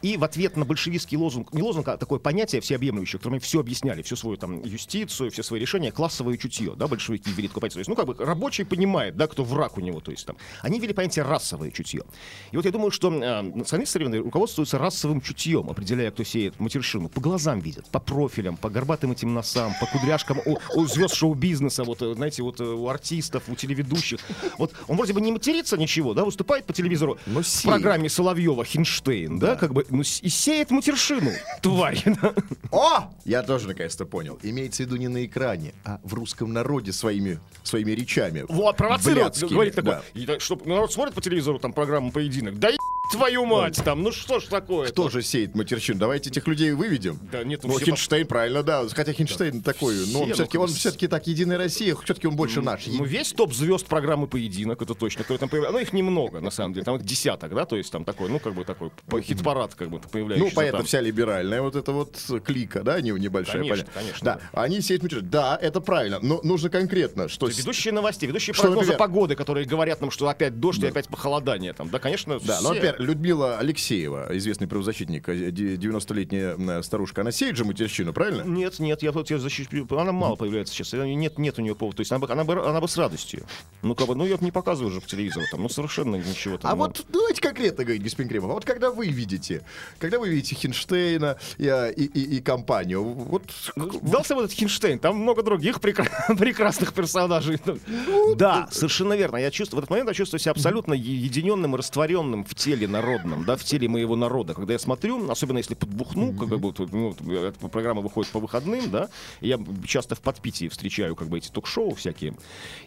И 0.02 0.16
в 0.16 0.24
ответ 0.24 0.56
на 0.56 0.64
большевистский 0.64 1.16
лозунг, 1.16 1.52
не 1.52 1.62
лозунг, 1.62 1.88
а 1.88 1.96
такое 1.96 2.18
понятие 2.18 2.60
всеобъемлющее, 2.60 3.18
которым 3.18 3.40
все 3.40 3.60
объясняли, 3.60 4.02
всю 4.02 4.16
свою 4.16 4.36
там 4.36 4.62
юстицию, 4.62 5.30
все 5.30 5.42
свои 5.42 5.60
решения, 5.60 5.90
классовое 5.90 6.36
чутье, 6.36 6.74
да, 6.76 6.86
большевики 6.86 7.30
ввели 7.30 7.48
такое 7.48 7.62
понятие. 7.62 7.74
То 7.74 7.80
есть, 7.80 7.88
ну, 7.88 7.96
как 7.96 8.06
бы 8.06 8.14
рабочий 8.24 8.64
понимает, 8.64 9.16
да, 9.16 9.26
кто 9.26 9.42
враг 9.44 9.78
у 9.78 9.80
него, 9.80 10.00
то 10.00 10.10
есть 10.10 10.26
там. 10.26 10.36
Они 10.62 10.78
ввели 10.78 10.92
понятие 10.92 11.24
расовое 11.24 11.70
чутье. 11.70 12.04
И 12.52 12.56
вот 12.56 12.64
я 12.64 12.70
думаю, 12.70 12.90
что 12.90 13.12
э, 13.12 13.42
националисты 13.42 13.98
руководствуются 13.98 14.78
расовым 14.78 15.20
чутьем, 15.25 15.69
определяя, 15.71 16.11
кто 16.11 16.23
сеет 16.23 16.61
матершину. 16.61 17.09
По 17.09 17.21
глазам 17.21 17.59
видят, 17.59 17.87
по 17.90 17.99
профилям, 17.99 18.57
по 18.57 18.71
горбатым 18.71 19.12
этим 19.12 19.35
носам, 19.35 19.73
по 19.81 19.87
кудряшкам 19.87 20.40
у, 20.45 20.59
у 20.76 20.87
звезд 20.87 21.14
шоу-бизнеса, 21.14 21.83
вот, 21.83 22.02
э, 22.02 22.14
знаете, 22.14 22.43
вот 22.43 22.61
э, 22.61 22.64
у 22.64 22.88
артистов, 22.88 23.45
у 23.49 23.57
телеведущих. 23.57 24.21
Вот 24.59 24.73
он 24.87 24.97
вроде 24.97 25.12
бы 25.12 25.21
не 25.21 25.33
матерится 25.33 25.76
ничего, 25.76 26.14
да, 26.14 26.25
выступает 26.25 26.66
по 26.66 26.73
телевизору 26.73 27.19
Но 27.26 27.40
в 27.40 27.47
сеет. 27.47 27.64
программе 27.64 28.09
Соловьева 28.09 28.64
Хинштейн, 28.64 29.38
да, 29.38 29.57
как 29.57 29.73
бы, 29.73 29.85
ну, 29.88 30.02
и 30.02 30.28
сеет 30.28 30.71
матершину, 30.71 31.31
тварь. 31.62 32.02
да. 32.23 32.35
О! 32.71 33.11
Я 33.25 33.43
тоже 33.43 33.66
наконец-то 33.66 34.04
понял. 34.04 34.38
Имеется 34.43 34.83
в 34.83 34.87
виду 34.87 34.97
не 34.97 35.09
на 35.09 35.25
экране, 35.25 35.75
а 35.85 36.00
в 36.04 36.14
русском 36.14 36.52
народе 36.52 36.93
своими, 36.93 37.40
своими 37.62 37.93
речами. 37.93 38.45
Вот, 38.49 38.76
провоцирует, 38.76 39.38
говорит 39.38 39.75
такой, 39.75 39.95
да. 39.95 40.02
и 40.14 40.26
так, 40.26 40.40
что 40.40 40.61
народ 40.64 40.93
смотрит 40.93 41.14
по 41.14 41.23
телевизору 41.23 41.59
там 41.59 41.73
программу 41.73 42.12
«Поединок», 42.12 42.59
да 42.59 42.71
твою 43.11 43.45
мать 43.45 43.81
там, 43.85 44.02
ну 44.02 44.12
что 44.12 44.40
ж 44.40 44.45
такое 44.45 44.88
Кто 44.88 45.09
же 45.14 45.23
сеет 45.23 45.54
матерщину? 45.54 45.99
Давайте 45.99 46.30
этих 46.30 46.47
людей 46.47 46.73
выведем. 46.73 47.18
Да 47.33 47.42
нет, 47.44 47.61
ну 47.62 47.71
ну, 47.73 47.78
Хинштейн, 47.78 48.26
правильно, 48.26 48.62
да. 48.62 48.85
Хотя 48.94 49.12
Хинштейн 49.12 49.62
такой, 49.62 49.94
но 50.12 50.26
все-таки 50.26 50.56
ну, 50.59 50.64
он 50.64 50.68
с- 50.68 50.75
все-таки 50.75 51.06
так 51.09 51.26
Единая 51.26 51.56
Россия, 51.59 51.94
все-таки 52.04 52.26
он 52.26 52.37
больше 52.37 52.61
наш. 52.61 52.87
Ну, 52.87 53.04
весь 53.04 53.33
топ 53.33 53.52
звезд 53.54 53.87
программы 53.87 54.26
«Поединок», 54.26 54.83
это 54.83 54.94
точно, 54.94 55.23
которые 55.23 55.38
там 55.38 55.49
появляются. 55.49 55.78
Ну, 55.78 55.83
их 55.83 55.92
немного, 55.92 56.40
на 56.40 56.50
самом 56.50 56.75
деле. 56.75 56.85
Там 56.85 56.97
их 56.97 57.02
десяток, 57.04 57.54
да, 57.54 57.64
то 57.64 57.76
есть 57.76 57.90
там 57.90 58.04
такой, 58.04 58.28
ну, 58.28 58.38
как 58.38 58.54
бы 58.54 58.64
такой 58.64 58.90
по- 59.06 59.21
хит-парад, 59.21 59.75
как 59.75 59.91
бы, 59.91 60.00
появляющийся 60.00 60.50
Ну, 60.50 60.54
понятно, 60.54 60.78
там. 60.78 60.86
вся 60.86 61.00
либеральная 61.00 61.62
вот 61.62 61.76
эта 61.76 61.93
вот 61.93 62.17
клика, 62.45 62.82
да, 62.82 63.00
не, 63.00 63.10
небольшая. 63.12 63.62
Конечно, 63.62 63.84
понятно. 63.84 63.93
конечно, 64.00 64.25
Да, 64.52 64.60
они 64.60 64.80
сеют 64.80 65.02
матерщину. 65.02 65.28
Да, 65.30 65.58
это 65.60 65.80
правильно, 65.80 66.19
но 66.21 66.41
нужно 66.43 66.69
конкретно, 66.71 67.28
что... 67.28 67.49
с- 67.50 67.58
Ведущие 67.58 67.93
новостей, 67.93 68.26
ведущие 68.28 68.54
Что, 68.54 68.62
прогнозы 68.65 68.88
например? 68.93 68.99
погоды, 68.99 69.34
которые 69.36 69.67
говорят 69.67 70.00
нам, 70.00 70.10
что 70.10 70.28
опять 70.28 70.58
дождь 70.60 70.82
и 70.82 70.86
опять 70.86 71.08
похолодание 71.08 71.73
там. 71.73 71.88
Да, 71.91 71.99
конечно, 71.99 72.38
Да, 72.41 72.58
ну, 72.60 72.67
все. 72.71 72.75
например, 72.75 72.97
Людмила 73.00 73.58
Алексеева, 73.58 74.28
известный 74.36 74.67
правозащитник, 74.67 75.03
э, 75.10 75.50
де- 75.50 75.76
90-летняя 75.76 76.54
м, 76.56 76.82
старушка, 76.82 77.21
она 77.23 77.32
сеет 77.32 77.56
же 77.56 77.64
матерщину, 77.64 78.12
правильно? 78.12 78.43
Нет, 78.43 78.78
нет, 78.78 79.02
я 79.02 79.12
вот 79.12 79.30
ее 79.30 79.38
защищу. 79.38 79.86
Она 79.90 80.12
мало 80.12 80.36
появляется 80.36 80.75
сейчас. 80.75 80.95
и 80.95 80.99
Нет, 81.14 81.38
нет 81.38 81.58
у 81.58 81.62
нее 81.62 81.75
повода. 81.75 81.99
То 81.99 82.00
есть 82.02 82.12
она 82.12 82.19
бы, 82.19 82.30
она 82.32 82.45
бы, 82.45 82.67
она 82.69 82.80
бы 82.80 82.88
с 82.88 82.97
радостью. 82.97 83.45
Ну, 83.82 83.95
как 83.95 84.06
бы, 84.08 84.14
ну, 84.14 84.25
ее 84.25 84.38
не 84.40 84.50
показывают 84.50 84.95
же 84.95 85.00
по 85.00 85.08
телевизору 85.08 85.45
там. 85.50 85.62
Ну, 85.62 85.69
совершенно 85.69 86.17
ничего 86.17 86.58
там. 86.58 86.71
А 86.71 86.75
ну. 86.75 86.82
вот 86.82 87.04
давайте 87.08 87.40
конкретно 87.40 87.84
говорить, 87.84 88.02
господин 88.02 88.28
Кремов. 88.28 88.50
А 88.50 88.54
вот 88.54 88.64
когда 88.64 88.90
вы 88.90 89.06
видите, 89.08 89.62
когда 89.99 90.19
вы 90.19 90.28
видите 90.28 90.54
Хинштейна 90.54 91.36
и, 91.58 91.69
а, 91.69 91.88
и, 91.88 92.04
и- 92.04 92.36
и 92.36 92.40
компанию, 92.40 93.02
вот 93.04 93.43
Ну, 93.76 93.90
Дался 94.02 94.34
вот 94.34 94.45
этот 94.47 94.56
Хинштейн, 94.56 94.99
там 94.99 95.17
много 95.17 95.43
других 95.43 95.78
прекра- 95.80 96.08
прекрасных 96.38 96.93
персонажей. 96.95 97.58
Ну, 97.67 98.34
да, 98.34 98.69
совершенно 98.71 99.14
верно. 99.14 99.36
Я 99.38 99.50
чувствую, 99.50 99.80
в 99.80 99.84
этот 99.84 99.90
момент 99.90 100.08
я 100.08 100.14
чувствую 100.14 100.40
себя 100.40 100.52
абсолютно 100.52 100.95
единенным 100.95 101.75
и 101.75 101.78
растворенным 101.78 102.45
в 102.45 102.54
теле 102.54 102.86
народном, 102.88 103.45
да, 103.45 103.56
в 103.56 103.64
теле 103.64 103.88
моего 103.88 104.17
народа. 104.17 104.54
Когда 104.54 104.73
я 104.73 104.78
смотрю, 104.78 104.94
особенно 105.30 105.59
если 105.59 105.75
подбухну, 105.75 106.33
как 106.33 106.49
бы, 106.49 106.57
вот, 106.57 106.78
ну, 106.93 107.15
эта 107.33 107.69
программа 107.69 108.00
выходит 108.00 108.30
по 108.30 108.41
выходным, 108.41 108.91
да, 108.91 109.09
я 109.41 109.59
часто 109.87 110.15
в 110.15 110.21
подпитии 110.21 110.69
встречаю 110.69 111.17
как 111.17 111.28
бы 111.28 111.39
эти 111.39 111.49
ток-шоу 111.49 111.95
всякие, 111.95 112.35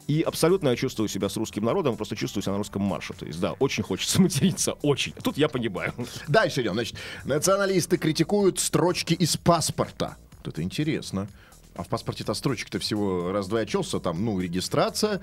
и 0.08 0.22
абсолютно 0.22 0.70
я 0.70 0.76
чувствую 0.76 1.10
себя 1.10 1.30
с 1.30 1.38
русским 1.38 1.64
народом, 1.64 1.96
просто 1.96 2.16
чувствую 2.16 2.44
себя 2.44 2.54
на 2.54 2.58
русском 2.60 2.82
марше. 2.82 3.14
То 3.14 3.26
есть, 3.26 3.40
да, 3.40 3.54
очень 3.54 3.84
хочется 3.84 4.22
материться, 4.28 4.74
очень. 4.82 5.14
Тут 5.24 5.38
я 5.38 5.50
понимаю. 5.50 5.94
Дальше 6.28 6.62
идем. 6.62 6.74
Значит, 6.74 6.96
националисты 7.26 7.98
критикуют 7.98 8.60
строчки 8.60 9.14
из 9.14 9.38
паспорта. 9.38 10.18
Это 10.44 10.62
интересно. 10.64 11.28
А 11.76 11.84
в 11.84 11.90
паспорте-то 11.90 12.34
строчек-то 12.34 12.80
всего 12.80 13.32
раз-два 13.32 13.60
очелся, 13.60 14.00
там, 14.00 14.24
ну, 14.26 14.40
регистрация. 14.40 15.22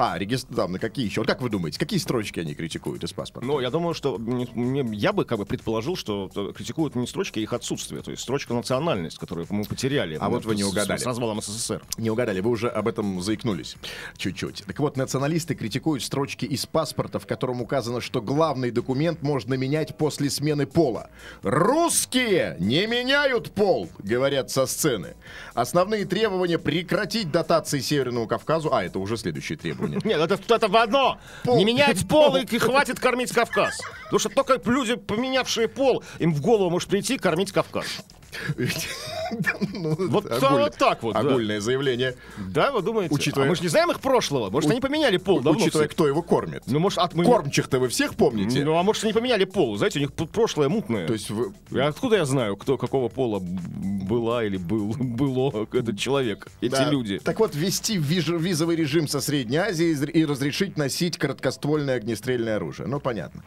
А, 0.00 0.16
регистр... 0.16 0.54
там, 0.54 0.72
на 0.72 0.78
какие 0.78 1.04
еще? 1.04 1.24
Как 1.24 1.42
вы 1.42 1.50
думаете, 1.50 1.78
какие 1.78 1.98
строчки 1.98 2.40
они 2.40 2.54
критикуют 2.54 3.04
из 3.04 3.12
паспорта? 3.12 3.46
Ну, 3.46 3.60
я 3.60 3.68
думаю, 3.68 3.92
что 3.92 4.18
я 4.94 5.12
бы 5.12 5.26
как 5.26 5.36
бы 5.36 5.44
предположил, 5.44 5.94
что 5.94 6.30
э, 6.34 6.52
критикуют 6.56 6.94
не 6.94 7.06
строчки, 7.06 7.38
а 7.38 7.42
их 7.42 7.52
отсутствие. 7.52 8.00
То 8.00 8.10
есть 8.10 8.22
строчка 8.22 8.54
национальность, 8.54 9.18
которую 9.18 9.46
мы 9.50 9.64
потеряли. 9.64 10.16
А 10.18 10.30
вот 10.30 10.46
вы 10.46 10.56
не 10.56 10.64
угадали. 10.64 10.98
С, 10.98 11.04
развалом 11.04 11.42
СССР. 11.42 11.82
Не 11.98 12.08
угадали, 12.08 12.40
вы 12.40 12.48
уже 12.48 12.68
об 12.68 12.88
этом 12.88 13.20
заикнулись 13.20 13.76
чуть-чуть. 14.16 14.64
Так 14.66 14.78
вот, 14.78 14.96
националисты 14.96 15.54
критикуют 15.54 16.02
строчки 16.02 16.46
из 16.46 16.64
паспорта, 16.64 17.18
в 17.18 17.26
котором 17.26 17.60
указано, 17.60 18.00
что 18.00 18.22
главный 18.22 18.70
документ 18.70 19.20
можно 19.20 19.52
менять 19.52 19.98
после 19.98 20.30
смены 20.30 20.64
пола. 20.64 21.10
Русские 21.42 22.56
не 22.58 22.86
меняют 22.86 23.50
пол, 23.50 23.90
говорят 23.98 24.50
со 24.50 24.64
сцены. 24.64 25.14
Основные 25.52 26.06
требования 26.06 26.58
прекратить 26.58 27.30
дотации 27.30 27.80
Северному 27.80 28.26
Кавказу. 28.26 28.72
А, 28.72 28.82
это 28.82 28.98
уже 28.98 29.18
следующее 29.18 29.58
требование. 29.90 30.18
Нет, 30.18 30.30
это, 30.30 30.54
это 30.54 30.68
в 30.68 30.76
одно. 30.76 31.18
Пол. 31.44 31.56
Не 31.56 31.64
менять 31.64 32.06
пол 32.08 32.36
и 32.36 32.58
хватит 32.58 33.00
кормить 33.00 33.32
Кавказ. 33.32 33.80
Потому 34.04 34.18
что 34.18 34.28
только 34.28 34.60
люди, 34.70 34.96
поменявшие 34.96 35.68
пол, 35.68 36.02
им 36.18 36.34
в 36.34 36.40
голову 36.40 36.70
может 36.70 36.88
прийти 36.88 37.18
кормить 37.18 37.52
Кавказ. 37.52 37.86
Ну, 39.72 39.94
Вот 40.10 40.76
так 40.76 41.02
вот. 41.02 41.14
Огульное 41.16 41.60
заявление. 41.60 42.14
Да, 42.38 42.72
вы 42.72 42.82
думаете? 42.82 43.14
Учитывая- 43.14 43.46
А 43.46 43.48
мы 43.48 43.56
же 43.56 43.62
не 43.62 43.68
знаем 43.68 43.90
их 43.90 44.00
прошлого. 44.00 44.50
Может, 44.50 44.70
они 44.70 44.80
поменяли 44.80 45.16
пол 45.18 45.40
давно. 45.40 45.60
Учитывая, 45.60 45.88
кто 45.88 46.06
его 46.06 46.22
кормит. 46.22 46.62
Ну, 46.66 46.78
может, 46.80 46.98
от. 46.98 47.14
Кормчих-то 47.14 47.78
вы 47.78 47.88
всех 47.88 48.14
помните? 48.16 48.64
Ну, 48.64 48.76
а 48.76 48.82
может, 48.82 49.04
они 49.04 49.12
поменяли 49.12 49.44
пол. 49.44 49.76
Знаете, 49.76 49.98
у 49.98 50.02
них 50.02 50.12
прошлое 50.12 50.68
мутное. 50.68 51.06
То 51.06 51.12
есть 51.12 51.30
вы... 51.30 51.52
Откуда 51.80 52.16
я 52.16 52.24
знаю, 52.24 52.56
кто 52.56 52.76
какого 52.76 53.08
пола 53.08 53.38
была 53.40 54.44
или 54.44 54.56
был, 54.56 54.94
было 54.98 55.66
этот 55.72 55.98
человек, 55.98 56.48
эти 56.60 56.72
Да. 56.72 56.90
люди? 56.90 57.18
Так 57.18 57.38
вот, 57.40 57.54
ввести 57.54 57.96
визовый 57.98 58.76
режим 58.76 59.06
со 59.08 59.20
Средней 59.20 59.58
Азии 59.58 59.90
и 60.12 60.24
разрешить 60.24 60.76
носить 60.76 61.18
короткоствольное 61.18 61.96
огнестрельное 61.96 62.56
оружие. 62.56 62.88
Ну, 62.88 62.98
понятно. 63.00 63.42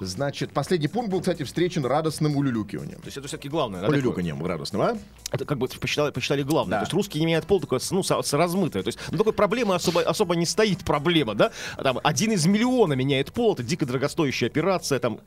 Значит, 0.00 0.50
последний 0.52 0.88
пункт 0.88 1.10
был, 1.10 1.20
кстати, 1.20 1.44
встречен 1.44 1.84
радостным 1.84 2.36
улюлюкиванием. 2.36 3.00
То 3.00 3.06
есть 3.06 3.16
это 3.16 3.28
все-таки 3.28 3.48
главное. 3.48 3.80
да, 3.80 3.86
Улюлюканьем 4.20 4.46
радостным, 4.46 4.82
а? 4.82 4.96
Это 5.32 5.44
как 5.44 5.58
бы 5.58 5.68
посчитали, 5.68 6.10
посчитали 6.10 6.42
главное. 6.42 6.72
Да. 6.72 6.78
То 6.80 6.82
есть 6.84 6.92
русские 6.92 7.20
не 7.20 7.26
меняют 7.26 7.46
пол, 7.46 7.60
такое 7.60 7.78
с- 7.78 7.90
ну, 7.90 8.02
с- 8.02 8.32
размытое. 8.32 8.82
То 8.82 8.88
есть 8.88 8.98
ну, 9.10 9.18
такой 9.18 9.32
проблемы 9.32 9.74
особо, 9.74 10.02
особо 10.02 10.34
не 10.36 10.44
стоит 10.46 10.84
проблема, 10.84 11.34
да? 11.34 11.52
А 11.76 11.82
Там 11.82 12.00
один 12.02 12.32
из 12.32 12.44
миллиона 12.46 12.94
меняет 12.94 13.32
пол, 13.32 13.54
это 13.54 13.62
дико 13.62 13.86
дорогостоящая 13.86 14.48
операция, 14.48 14.98
там. 14.98 15.20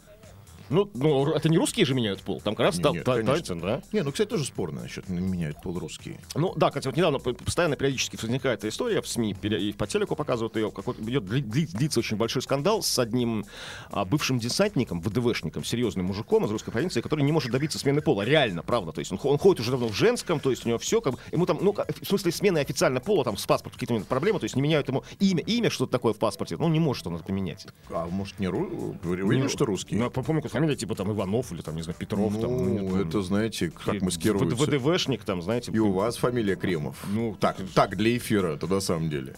Ну, 0.74 0.90
ну, 0.96 1.28
это 1.32 1.50
не 1.50 1.58
русские 1.58 1.86
же 1.86 1.94
меняют 1.94 2.22
пол, 2.22 2.42
там 2.42 2.56
как 2.56 2.66
раз 2.66 2.80
та- 2.80 2.90
Нет, 2.92 3.04
та- 3.04 3.14
конечно. 3.18 3.34
тайцы, 3.36 3.56
да? 3.56 3.82
Не, 3.92 4.02
ну, 4.04 4.12
кстати, 4.12 4.30
тоже 4.30 4.44
спорно 4.44 4.82
насчет 4.82 5.08
не 5.08 5.20
меняют 5.20 5.62
пол 5.62 5.78
русские. 5.78 6.20
Ну 6.36 6.54
да, 6.56 6.70
кстати, 6.70 6.88
вот 6.88 6.98
недавно 6.98 7.20
постоянно 7.20 7.76
периодически 7.76 8.18
возникает 8.20 8.60
эта 8.60 8.70
история 8.70 9.02
в 9.02 9.08
СМИ, 9.08 9.36
и 9.44 9.74
по 9.74 9.86
телеку 9.86 10.16
показывают 10.16 10.56
ее, 10.56 10.72
какой 10.72 10.96
идет 10.96 11.24
дли- 11.24 11.42
дли- 11.44 11.68
длится 11.78 12.00
очень 12.00 12.18
большой 12.18 12.42
скандал 12.42 12.82
с 12.82 12.98
одним 12.98 13.46
а, 13.92 14.04
бывшим 14.06 14.40
десантником, 14.40 15.00
ВДВшником, 15.02 15.64
серьезным 15.64 16.08
мужиком 16.08 16.46
из 16.46 16.52
русской 16.52 16.72
провинции, 16.72 17.02
который 17.02 17.24
не 17.24 17.32
может 17.32 17.52
добиться 17.52 17.78
смены 17.78 18.02
пола, 18.02 18.24
реально, 18.24 18.64
правда, 18.64 18.92
то 18.92 19.00
есть 19.00 19.12
он, 19.12 19.20
он 19.24 19.38
ходит 19.38 19.60
уже 19.60 19.72
давно 19.72 19.88
в 19.90 19.94
женском, 19.96 20.40
то 20.40 20.50
есть 20.50 20.66
у 20.66 20.70
него 20.70 20.80
все, 20.80 21.02
как 21.02 21.14
бы, 21.14 21.20
ему 21.32 21.46
там, 21.46 21.60
ну, 21.62 21.74
в 21.74 22.06
смысле 22.08 22.32
смены 22.32 22.58
официально 22.60 23.00
пола, 23.00 23.24
там 23.24 23.38
с 23.38 23.46
паспортом 23.46 23.74
какие-то 23.76 23.94
у 23.94 23.98
него 23.98 24.06
проблемы, 24.08 24.40
то 24.40 24.46
есть 24.46 24.56
не 24.56 24.62
меняют 24.62 24.88
ему 24.88 25.04
имя, 25.20 25.44
имя 25.44 25.70
что-то 25.70 25.92
такое 25.92 26.14
в 26.14 26.18
паспорте, 26.18 26.58
ну, 26.58 26.68
не 26.70 26.80
может 26.80 27.06
он 27.06 27.16
это 27.16 27.24
поменять. 27.26 27.68
А 27.92 28.08
может, 28.08 28.40
не 28.40 28.48
ру... 28.48 28.98
Вы 29.04 29.24
уверены, 29.24 29.50
что 29.50 29.66
русские? 29.66 30.00
Ну, 30.00 30.10
помню, 30.10 30.42
как 30.42 30.56
фамилия, 30.64 30.76
типа 30.78 30.96
там 30.96 31.12
Иванов 31.12 31.52
или 31.52 31.62
там, 31.62 31.76
не 31.76 31.82
знаю, 31.82 31.98
Петров, 31.98 32.34
там, 32.40 32.52
ну, 32.52 32.70
нет, 32.70 32.84
Ну, 32.84 33.02
это, 33.02 33.22
знаете, 33.22 33.70
как 33.70 34.02
маскируется. 34.02 34.56
ВДВшник, 34.56 35.24
там, 35.24 35.42
знаете, 35.42 35.72
И 35.72 35.80
у 35.80 35.92
вас 35.92 36.18
фамилия 36.18 36.56
Кремов. 36.56 36.96
Ну, 37.10 37.36
так, 37.40 37.58
так 37.74 37.96
для 37.98 38.16
эфира, 38.18 38.54
это 38.56 38.68
на 38.68 38.80
самом 38.80 39.10
деле. 39.10 39.36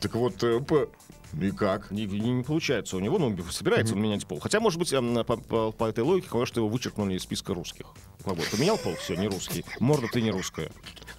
Так 0.00 0.14
вот, 0.14 0.42
э, 0.42 0.60
и 1.40 1.50
как? 1.50 1.90
Не, 1.90 2.06
не- 2.06 2.32
не 2.32 2.42
получается 2.42 2.96
у 2.96 3.00
него, 3.00 3.18
ну, 3.18 3.36
собирается 3.50 3.94
он 3.94 4.00
менять 4.02 4.26
пол. 4.26 4.40
Хотя, 4.40 4.60
может 4.60 4.78
быть, 4.78 4.92
эм, 4.92 5.24
по, 5.24 5.36
по- 5.36 5.72
по 5.72 5.84
этой 5.86 6.04
логике, 6.04 6.28
конечно, 6.30 6.60
его 6.60 6.68
вычеркнули 6.68 7.14
из 7.14 7.22
списка 7.22 7.54
русских. 7.54 7.86
Бы, 8.24 8.34
поменял 8.50 8.76
пол, 8.76 8.94
все, 8.96 9.14
не 9.14 9.28
русский. 9.28 9.64
Морда 9.78 10.08
ты 10.12 10.20
не 10.20 10.32
русская. 10.32 10.70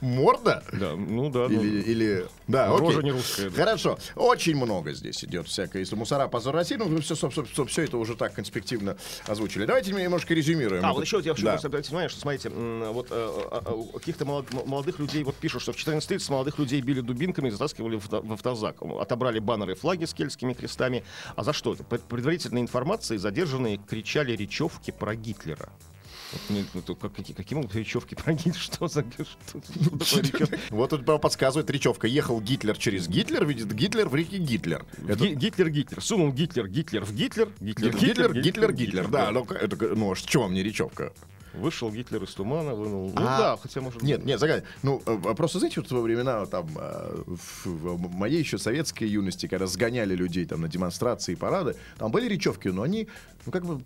Морда? 0.01 0.61
Да, 0.73 0.95
ну 0.95 1.29
да. 1.29 1.47
ну, 1.49 1.61
Или, 1.63 1.81
или... 1.81 2.25
Да, 2.47 2.67
Рожа 2.67 2.99
окей. 2.99 3.03
не 3.05 3.11
русская, 3.11 3.49
да. 3.49 3.55
Хорошо. 3.63 3.97
Очень 4.15 4.55
много 4.57 4.91
здесь 4.93 5.23
идет 5.23 5.47
всякое. 5.47 5.79
Если 5.79 5.95
мусора, 5.95 6.27
позор 6.27 6.53
России, 6.53 6.75
ну, 6.75 6.99
все, 6.99 7.15
все, 7.15 7.81
это 7.83 7.97
уже 7.97 8.15
так 8.15 8.33
конспективно 8.33 8.97
озвучили. 9.25 9.65
Давайте 9.65 9.93
немножко 9.93 10.33
резюмируем. 10.33 10.85
А, 10.85 10.93
вот 10.93 11.03
еще 11.05 11.17
вот 11.17 11.25
я 11.25 11.33
хочу 11.33 11.45
Да. 11.45 11.55
обратить 11.55 11.89
внимание, 11.89 12.09
что, 12.09 12.19
смотрите, 12.19 12.49
вот 12.49 13.07
э, 13.09 13.47
э, 13.51 13.59
э, 13.65 13.97
каких-то 13.99 14.25
молодых 14.25 14.99
людей 14.99 15.23
вот 15.23 15.35
пишут, 15.35 15.61
что 15.61 15.71
в 15.71 15.77
14.30 15.77 16.29
молодых 16.31 16.59
людей 16.59 16.81
били 16.81 16.99
дубинками 16.99 17.47
и 17.47 17.51
затаскивали 17.51 17.99
в 18.03 18.33
автозак. 18.33 18.81
Отобрали 18.99 19.39
баннеры 19.39 19.71
и 19.73 19.75
флаги 19.75 20.03
с 20.07 20.13
кельтскими 20.13 20.53
крестами. 20.53 21.03
А 21.35 21.43
за 21.43 21.53
что 21.53 21.73
это? 21.73 21.83
По 21.83 21.97
предварительной 21.97 22.61
информации 22.61 23.17
задержанные 23.17 23.77
кричали 23.77 24.35
речевки 24.35 24.91
про 24.91 25.15
Гитлера. 25.15 25.69
Вот 26.33 26.41
ну, 26.87 26.95
как- 26.95 27.51
могут 27.51 27.71
быть 27.71 27.75
речевки 27.75 28.15
про 28.15 28.33
Гитлера? 28.33 28.57
Что 28.59 28.87
за... 28.87 29.05
Что, 30.03 30.19
речевка? 30.19 30.59
Вот 30.71 30.89
тут 30.89 31.05
подсказывает 31.21 31.69
речевка. 31.69 32.07
Ехал 32.07 32.41
Гитлер 32.41 32.77
через 32.77 33.07
Гитлер, 33.07 33.45
видит 33.45 33.71
Гитлер 33.73 34.09
в 34.09 34.15
реке 34.15 34.37
Гитлер. 34.37 34.85
Это 35.07 35.25
Ги- 35.25 35.35
Гитлер, 35.35 35.69
Гитлер. 35.69 36.01
Сунул 36.01 36.33
Гитлер, 36.33 36.67
Гитлер 36.67 37.05
в 37.05 37.13
Гитлер. 37.13 37.49
Гитлер, 37.61 37.95
Гитлер, 37.95 38.33
Гитлер, 38.33 38.73
Гитлер. 38.73 39.07
Да, 39.07 39.31
ну, 39.31 39.47
ну, 39.95 40.11
а 40.11 40.15
что 40.15 40.41
вам 40.41 40.53
не 40.53 40.63
речевка? 40.63 41.13
Вышел 41.53 41.91
Гитлер 41.91 42.23
из 42.23 42.33
тумана, 42.33 42.75
вынул. 42.75 43.11
Ну 43.15 43.21
А, 43.21 43.37
да, 43.37 43.57
хотя 43.61 43.81
может 43.81 44.01
Нет, 44.03 44.25
нет, 44.25 44.39
загадка. 44.39 44.67
Ну, 44.83 45.01
э, 45.05 45.33
просто, 45.35 45.59
знаете, 45.59 45.81
вот 45.81 45.91
во 45.91 46.01
времена 46.01 46.45
там, 46.45 46.67
э, 46.77 47.23
в, 47.25 48.15
моей 48.15 48.39
еще 48.39 48.57
советской 48.57 49.05
юности, 49.05 49.47
когда 49.47 49.67
сгоняли 49.67 50.15
людей 50.15 50.45
там 50.45 50.61
на 50.61 50.67
демонстрации 50.67 51.33
и 51.33 51.35
парады, 51.35 51.75
там 51.97 52.11
были 52.11 52.27
речевки, 52.27 52.67
но 52.67 52.83
они, 52.83 53.07
ну, 53.45 53.51
как 53.51 53.65
бы, 53.65 53.81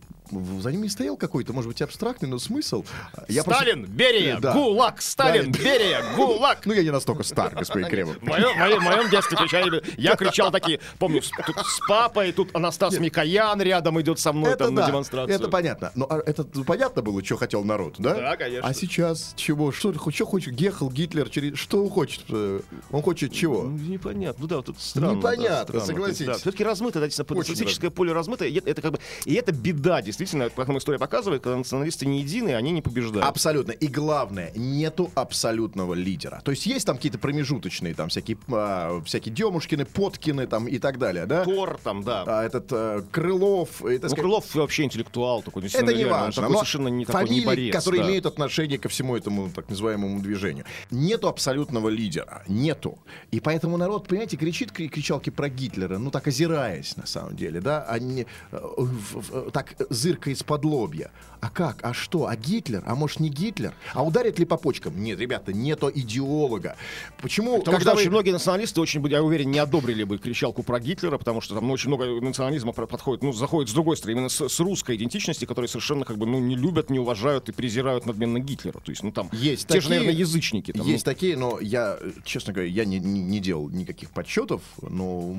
за 0.62 0.72
ними 0.72 0.88
стоял 0.88 1.18
какой-то, 1.18 1.54
может 1.54 1.68
быть, 1.68 1.82
абстрактный, 1.82 2.30
но 2.30 2.40
смысл. 2.40 2.84
Я 3.28 3.44
просто- 3.44 3.64
Сталин, 3.64 3.86
Берия, 3.86 4.40
Да. 4.40 4.54
ГУЛАГ, 4.54 5.02
Сталин, 5.02 5.52
Да. 5.52 5.60
Берия, 5.60 6.04
ГУЛАГ. 6.16 6.66
Ну, 6.66 6.74
я 6.74 6.84
не 6.84 6.92
настолько 6.92 7.24
стар, 7.24 7.54
господин 7.56 7.88
Кремов. 7.88 8.18
В 8.22 8.26
моем, 8.26 9.10
детстве 9.10 9.38
кричали, 9.38 9.84
я 9.98 10.16
кричал 10.16 10.52
такие, 10.52 10.80
помню, 11.00 11.22
тут 11.46 11.58
с 11.58 11.80
папой, 11.88 12.32
тут 12.32 12.56
Анастас 12.56 12.98
Микоян 13.00 13.62
рядом 13.62 14.00
идет 14.02 14.20
со 14.20 14.34
мной 14.34 14.56
там 14.56 14.74
на 14.74 14.88
демонстрацию. 14.88 15.36
это 15.36 15.50
понятно. 15.50 15.92
Но 15.96 16.08
а, 16.10 16.20
это 16.26 16.44
понятно 16.44 17.02
было, 17.02 17.24
что 17.24 17.38
хотел 17.38 17.51
народ, 17.64 17.96
да? 18.00 18.16
Да, 18.16 18.38
конечно. 18.38 18.68
А 18.68 18.74
сейчас 18.74 19.34
чего? 19.36 19.72
Что, 19.72 19.94
что 20.12 20.26
хочет? 20.26 20.56
Гехал, 20.56 20.90
Гитлер, 20.90 21.30
через... 21.30 21.58
что 21.58 21.84
он 21.84 21.90
хочет? 21.90 22.24
э, 22.30 22.62
Он 22.92 23.02
хочет 23.02 23.32
чего? 23.34 23.64
Ну, 23.64 23.78
Непонятно. 23.78 24.42
Ну 24.42 24.48
да, 24.48 24.56
вот 24.58 24.66
тут 24.68 24.80
странно. 24.80 25.18
Непонятно, 25.18 25.54
да, 25.54 25.64
странно. 25.64 25.86
согласитесь. 25.86 26.26
Да, 26.26 26.34
все-таки 26.36 26.64
размыто, 26.64 27.00
да, 27.00 27.10
социалистическое 27.10 27.90
поле 27.90 28.14
размыто. 28.14 28.46
И 28.46 28.58
это, 28.58 28.70
это 28.70 28.82
как 28.82 28.92
бы, 28.94 29.00
и 29.26 29.34
это 29.34 29.52
беда, 29.52 30.02
действительно, 30.02 30.50
как 30.50 30.68
нам 30.68 30.78
история 30.78 30.98
показывает, 31.00 31.44
когда 31.44 31.58
националисты 31.58 32.06
не 32.06 32.22
едины, 32.22 32.56
они 32.56 32.72
не 32.72 32.82
побеждают. 32.82 33.28
Абсолютно. 33.28 33.72
И 33.72 33.88
главное, 33.88 34.52
нету 34.56 35.12
абсолютного 35.16 35.94
лидера. 35.94 36.42
То 36.44 36.52
есть 36.52 36.66
есть 36.66 36.86
там 36.86 36.96
какие-то 36.96 37.20
промежуточные, 37.20 37.94
там 37.94 38.10
всякие, 38.10 38.38
а, 38.52 39.02
всякие 39.06 39.34
Демушкины, 39.34 39.86
Поткины 39.86 40.48
там 40.48 40.68
и 40.68 40.80
так 40.80 40.98
далее, 40.98 41.26
да? 41.26 41.44
Тор 41.44 41.80
там, 41.84 42.04
да. 42.04 42.24
А, 42.28 42.44
этот 42.44 42.68
э, 42.72 43.04
Крылов, 43.12 43.84
это, 43.84 44.08
Ну, 44.10 44.16
Крылов 44.16 44.56
вообще 44.56 44.84
интеллектуал 44.84 45.42
такой, 45.42 45.66
Это 45.66 45.94
не 45.94 46.06
важно. 46.06 46.44
такой 46.44 46.52
но 46.52 46.58
совершенно 46.60 46.88
не 46.88 47.06
такой, 47.06 47.30
не 47.42 47.46
борец. 47.46 47.76
которые 47.76 48.04
да. 48.04 48.10
имеют 48.10 48.26
отношение 48.26 48.78
ко 48.78 48.90
всему 48.90 49.16
этому 49.16 49.50
так 49.50 49.70
называемому 49.70 50.22
движению. 50.22 50.66
Нету 50.90 51.28
абсолютного 51.28 51.90
лидера. 51.90 52.44
Нету. 52.48 52.98
И 53.32 53.40
поэтому 53.40 53.78
народ, 53.78 54.08
понимаете, 54.08 54.38
кричит 54.38 54.72
кри- 54.72 54.90
кричалки 54.90 55.30
про 55.30 55.50
Гитлера, 55.50 55.98
ну 55.98 56.12
так 56.12 56.28
озираясь 56.28 56.98
на 56.98 57.06
самом 57.06 57.36
деле, 57.36 57.62
да, 57.62 57.86
а 57.88 58.00
не 58.00 58.26
э, 58.52 58.60
в- 58.62 59.52
так 59.52 59.76
зырка 59.90 60.30
из-под 60.32 60.66
лобья. 60.66 61.12
А 61.40 61.50
как? 61.50 61.80
А 61.82 61.94
что? 61.94 62.28
А 62.28 62.36
Гитлер? 62.36 62.84
А 62.86 62.96
может 62.96 63.20
не 63.20 63.30
Гитлер? 63.30 63.74
А 63.94 64.04
ударит 64.04 64.38
ли 64.38 64.46
по 64.46 64.58
почкам? 64.58 65.02
Нет, 65.02 65.20
ребята, 65.20 65.54
нету 65.54 65.92
идеолога. 65.94 66.76
Почему? 67.22 67.60
Потому 67.60 67.78
когда 67.78 67.92
что 67.92 67.96
вы- 67.96 68.02
очень 68.02 68.12
многие 68.12 68.32
националисты, 68.32 68.80
очень, 68.80 69.06
я 69.08 69.24
уверен, 69.24 69.50
не 69.50 69.58
одобрили 69.60 70.04
бы 70.04 70.18
кричалку 70.20 70.62
про 70.64 70.80
Гитлера, 70.80 71.18
потому 71.18 71.42
что 71.42 71.56
там 71.56 71.68
ну, 71.68 71.74
очень 71.74 71.88
много 71.90 72.06
национализма 72.22 72.74
подходит, 72.74 73.24
ну, 73.24 73.34
заходит 73.34 73.70
с 73.70 73.74
другой 73.74 73.98
стороны, 73.98 74.18
именно 74.18 74.30
с, 74.30 74.48
с 74.50 74.60
русской 74.60 74.96
идентичности, 74.98 75.46
которые 75.46 75.68
совершенно 75.68 76.06
как 76.06 76.18
бы, 76.18 76.26
ну, 76.28 76.40
не 76.40 76.56
любят, 76.56 76.90
не 76.92 77.00
уважают 77.00 77.31
и 77.50 77.52
презирают 77.52 78.06
надменно 78.06 78.40
Гитлера. 78.40 78.80
То 78.80 78.92
есть, 78.92 79.04
ну, 79.04 79.12
там, 79.12 79.30
Есть 79.32 79.68
те 79.68 79.76
же, 79.82 79.88
такие- 79.88 80.00
наверное, 80.00 80.20
язычники. 80.20 80.72
Там, 80.72 80.86
Есть 80.86 81.06
ну, 81.06 81.12
такие, 81.12 81.38
но 81.38 81.60
я, 81.60 81.98
честно 82.24 82.54
говоря, 82.54 82.70
я 82.70 82.86
не, 82.86 83.00
не, 83.00 83.22
не 83.22 83.40
делал 83.40 83.70
никаких 83.70 84.12
подсчетов, 84.12 84.62
но 84.82 85.36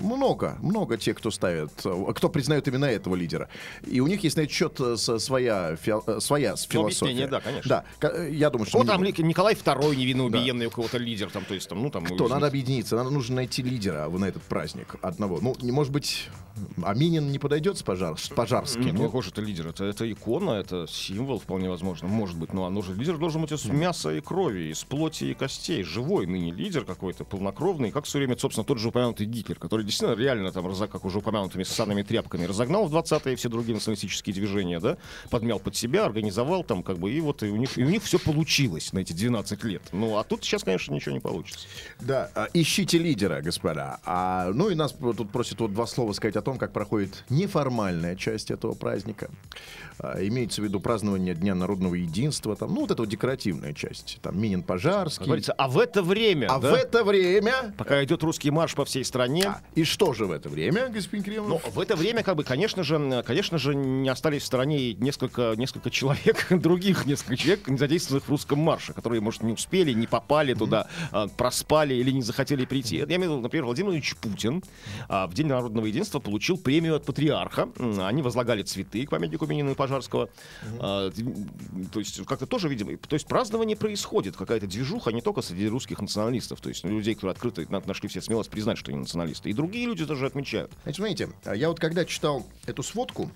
много, 0.00 0.56
много 0.60 0.96
тех, 0.96 1.16
кто 1.16 1.30
ставит, 1.30 1.70
кто 2.14 2.28
признает 2.28 2.66
именно 2.68 2.84
этого 2.86 3.14
лидера. 3.14 3.48
И 3.86 4.00
у 4.00 4.06
них 4.06 4.22
есть 4.24 4.36
на 4.36 4.42
этот 4.42 4.52
счет 4.54 4.80
своя, 5.20 5.76
фи- 5.76 6.20
своя 6.20 6.50
Ну, 6.52 6.56
философия. 6.56 7.26
да, 7.26 7.40
конечно. 7.40 7.84
Да, 8.00 8.24
я 8.26 8.50
думаю, 8.50 8.66
что... 8.66 8.78
Вот 8.78 8.86
там 8.86 9.02
Ли- 9.04 9.14
Николай 9.18 9.54
II 9.54 9.96
невинно 9.96 10.24
убиенный 10.24 10.66
у 10.66 10.70
кого-то 10.70 10.98
лидер, 10.98 11.30
там, 11.30 11.44
то 11.44 11.54
есть, 11.54 11.68
там, 11.68 11.82
ну, 11.82 11.90
там... 11.90 12.04
Кто? 12.04 12.28
Надо 12.28 12.46
объединиться, 12.46 12.96
надо 12.96 13.10
нужно 13.10 13.36
найти 13.36 13.62
лидера 13.62 14.08
на 14.08 14.24
этот 14.24 14.42
праздник 14.42 14.96
одного. 15.02 15.38
Ну, 15.40 15.54
не 15.60 15.72
может 15.72 15.92
быть, 15.92 16.28
Аминин 16.82 17.30
не 17.30 17.38
подойдет 17.38 17.78
с, 17.78 17.82
пожар, 17.82 18.18
с 18.18 18.28
Пожарским? 18.28 18.82
Нет, 18.82 18.94
ну? 18.94 19.04
какой 19.04 19.22
же 19.22 19.30
это 19.30 19.40
лидер? 19.40 19.68
Это, 19.68 19.84
это 19.84 20.10
икона, 20.10 20.52
это 20.52 20.86
символ, 20.88 21.27
вполне 21.36 21.68
возможно. 21.68 22.08
Может 22.08 22.38
быть, 22.38 22.52
но 22.52 22.64
оно 22.64 22.80
же 22.80 22.94
лидер 22.94 23.18
должен 23.18 23.42
быть 23.42 23.52
из 23.52 23.64
мяса 23.66 24.14
и 24.14 24.20
крови, 24.20 24.70
из 24.70 24.84
плоти 24.84 25.24
и 25.24 25.34
костей. 25.34 25.82
Живой 25.82 26.26
ныне 26.26 26.50
лидер 26.50 26.84
какой-то, 26.84 27.24
полнокровный, 27.24 27.90
как 27.90 28.04
все 28.04 28.18
время, 28.18 28.38
собственно, 28.38 28.64
тот 28.64 28.78
же 28.78 28.88
упомянутый 28.88 29.26
Гитлер, 29.26 29.58
который 29.58 29.84
действительно 29.84 30.18
реально 30.18 30.52
там, 30.52 30.64
как 30.88 31.04
уже 31.04 31.18
упомянутыми 31.18 31.64
ссаными 31.64 32.02
тряпками, 32.02 32.44
разогнал 32.44 32.86
в 32.86 32.94
20-е 32.94 33.36
все 33.36 33.48
другие 33.48 33.74
националистические 33.74 34.34
движения, 34.34 34.80
да, 34.80 34.96
подмял 35.30 35.58
под 35.58 35.76
себя, 35.76 36.06
организовал 36.06 36.64
там, 36.64 36.82
как 36.82 36.98
бы, 36.98 37.12
и 37.12 37.20
вот 37.20 37.42
и 37.42 37.48
у 37.48 37.56
них, 37.56 37.76
и 37.76 37.84
у 37.84 37.88
них 37.88 38.02
все 38.02 38.18
получилось 38.18 38.92
на 38.92 39.00
эти 39.00 39.12
12 39.12 39.64
лет. 39.64 39.82
Ну, 39.92 40.16
а 40.16 40.24
тут 40.24 40.44
сейчас, 40.44 40.64
конечно, 40.64 40.94
ничего 40.94 41.14
не 41.14 41.20
получится. 41.20 41.66
Да, 42.00 42.30
а, 42.34 42.48
ищите 42.54 42.98
лидера, 42.98 43.40
господа. 43.42 44.00
А, 44.04 44.50
ну 44.52 44.70
и 44.70 44.74
нас 44.74 44.92
тут 44.92 45.30
просят 45.30 45.60
вот 45.60 45.72
два 45.72 45.86
слова 45.86 46.12
сказать 46.12 46.36
о 46.36 46.42
том, 46.42 46.58
как 46.58 46.72
проходит 46.72 47.24
неформальная 47.28 48.16
часть 48.16 48.50
этого 48.50 48.74
праздника. 48.74 49.30
А, 50.00 50.18
Имеется 50.24 50.60
в 50.60 50.64
виду 50.64 50.80
празднование 50.80 51.34
Дня 51.34 51.54
народного 51.54 51.94
единства, 51.94 52.56
там, 52.56 52.74
ну, 52.74 52.82
вот 52.82 52.90
эта 52.90 53.02
вот 53.02 53.08
декоративная 53.08 53.72
часть. 53.72 54.18
Там 54.22 54.40
Минин 54.40 54.60
Как 54.60 54.68
Пожарский. 54.68 55.26
говорится, 55.26 55.52
а 55.52 55.68
в 55.68 55.78
это 55.78 56.02
время, 56.02 56.46
А 56.50 56.58
да, 56.58 56.70
в 56.70 56.74
это 56.74 57.04
время... 57.04 57.74
пока 57.76 58.02
идет 58.04 58.22
русский 58.22 58.50
марш 58.50 58.74
по 58.74 58.84
всей 58.84 59.04
стране, 59.04 59.44
А, 59.46 59.60
И 59.74 59.84
что 59.84 60.12
же 60.12 60.26
в 60.26 60.32
это 60.32 60.48
время, 60.48 60.88
господин 60.88 61.24
Кремов? 61.24 61.48
Ну, 61.48 61.70
в 61.72 61.80
это 61.80 61.96
время, 61.96 62.22
как 62.22 62.36
бы, 62.36 62.44
конечно 62.44 62.82
же, 62.82 63.22
конечно 63.26 63.58
же, 63.58 63.74
не 63.74 64.08
остались 64.08 64.42
в 64.42 64.46
стороне 64.46 64.94
несколько, 64.94 65.54
несколько 65.56 65.90
человек, 65.90 66.46
других 66.50 67.06
несколько 67.06 67.36
человек, 67.36 67.68
не 67.68 67.78
задействованных 67.78 68.26
в 68.26 68.30
русском 68.30 68.58
марше, 68.58 68.92
которые, 68.92 69.20
может, 69.20 69.42
не 69.42 69.52
успели, 69.52 69.92
не 69.92 70.06
попали 70.06 70.54
туда, 70.54 70.88
а, 71.12 71.28
проспали 71.28 71.94
или 71.94 72.10
не 72.10 72.22
захотели 72.22 72.64
прийти. 72.64 72.96
Я 72.96 73.04
имею 73.04 73.18
в 73.18 73.32
виду, 73.34 73.40
например, 73.40 73.64
Владимир 73.64 73.90
Владимирович 73.90 74.16
Путин 74.16 74.62
а, 75.08 75.26
в 75.26 75.34
День 75.34 75.46
народного 75.46 75.86
единства 75.86 76.20
получил 76.20 76.58
премию 76.58 76.96
от 76.96 77.04
патриарха. 77.04 77.68
Они 78.00 78.22
возлагали 78.22 78.62
цветы 78.62 79.06
к 79.06 79.10
памятнику 79.10 79.46
Минина 79.46 79.70
и 79.70 79.74
Пожарского. 79.88 80.28
А, 80.80 81.10
т- 81.10 81.24
то 81.92 81.98
есть, 81.98 82.24
как-то 82.26 82.46
тоже, 82.46 82.68
видимо, 82.68 82.96
то 82.96 83.14
есть 83.14 83.26
празднование 83.26 83.76
происходит, 83.76 84.36
какая-то 84.36 84.66
движуха 84.66 85.10
не 85.10 85.22
только 85.22 85.42
среди 85.42 85.68
русских 85.68 86.00
националистов, 86.00 86.60
то 86.60 86.68
есть 86.68 86.84
людей, 86.84 87.14
которые 87.14 87.32
открыто 87.32 87.64
на- 87.70 87.80
нашли 87.80 88.08
все 88.08 88.20
смелость 88.20 88.50
признать, 88.50 88.78
что 88.78 88.90
они 88.90 89.00
националисты. 89.00 89.50
И 89.50 89.52
другие 89.52 89.86
люди 89.86 90.04
тоже 90.06 90.26
отмечают. 90.26 90.70
Смотрите, 90.92 91.30
а 91.44 91.54
я 91.54 91.68
вот 91.68 91.80
когда 91.80 92.04
читал 92.04 92.46
эту 92.66 92.82
сводку 92.82 93.30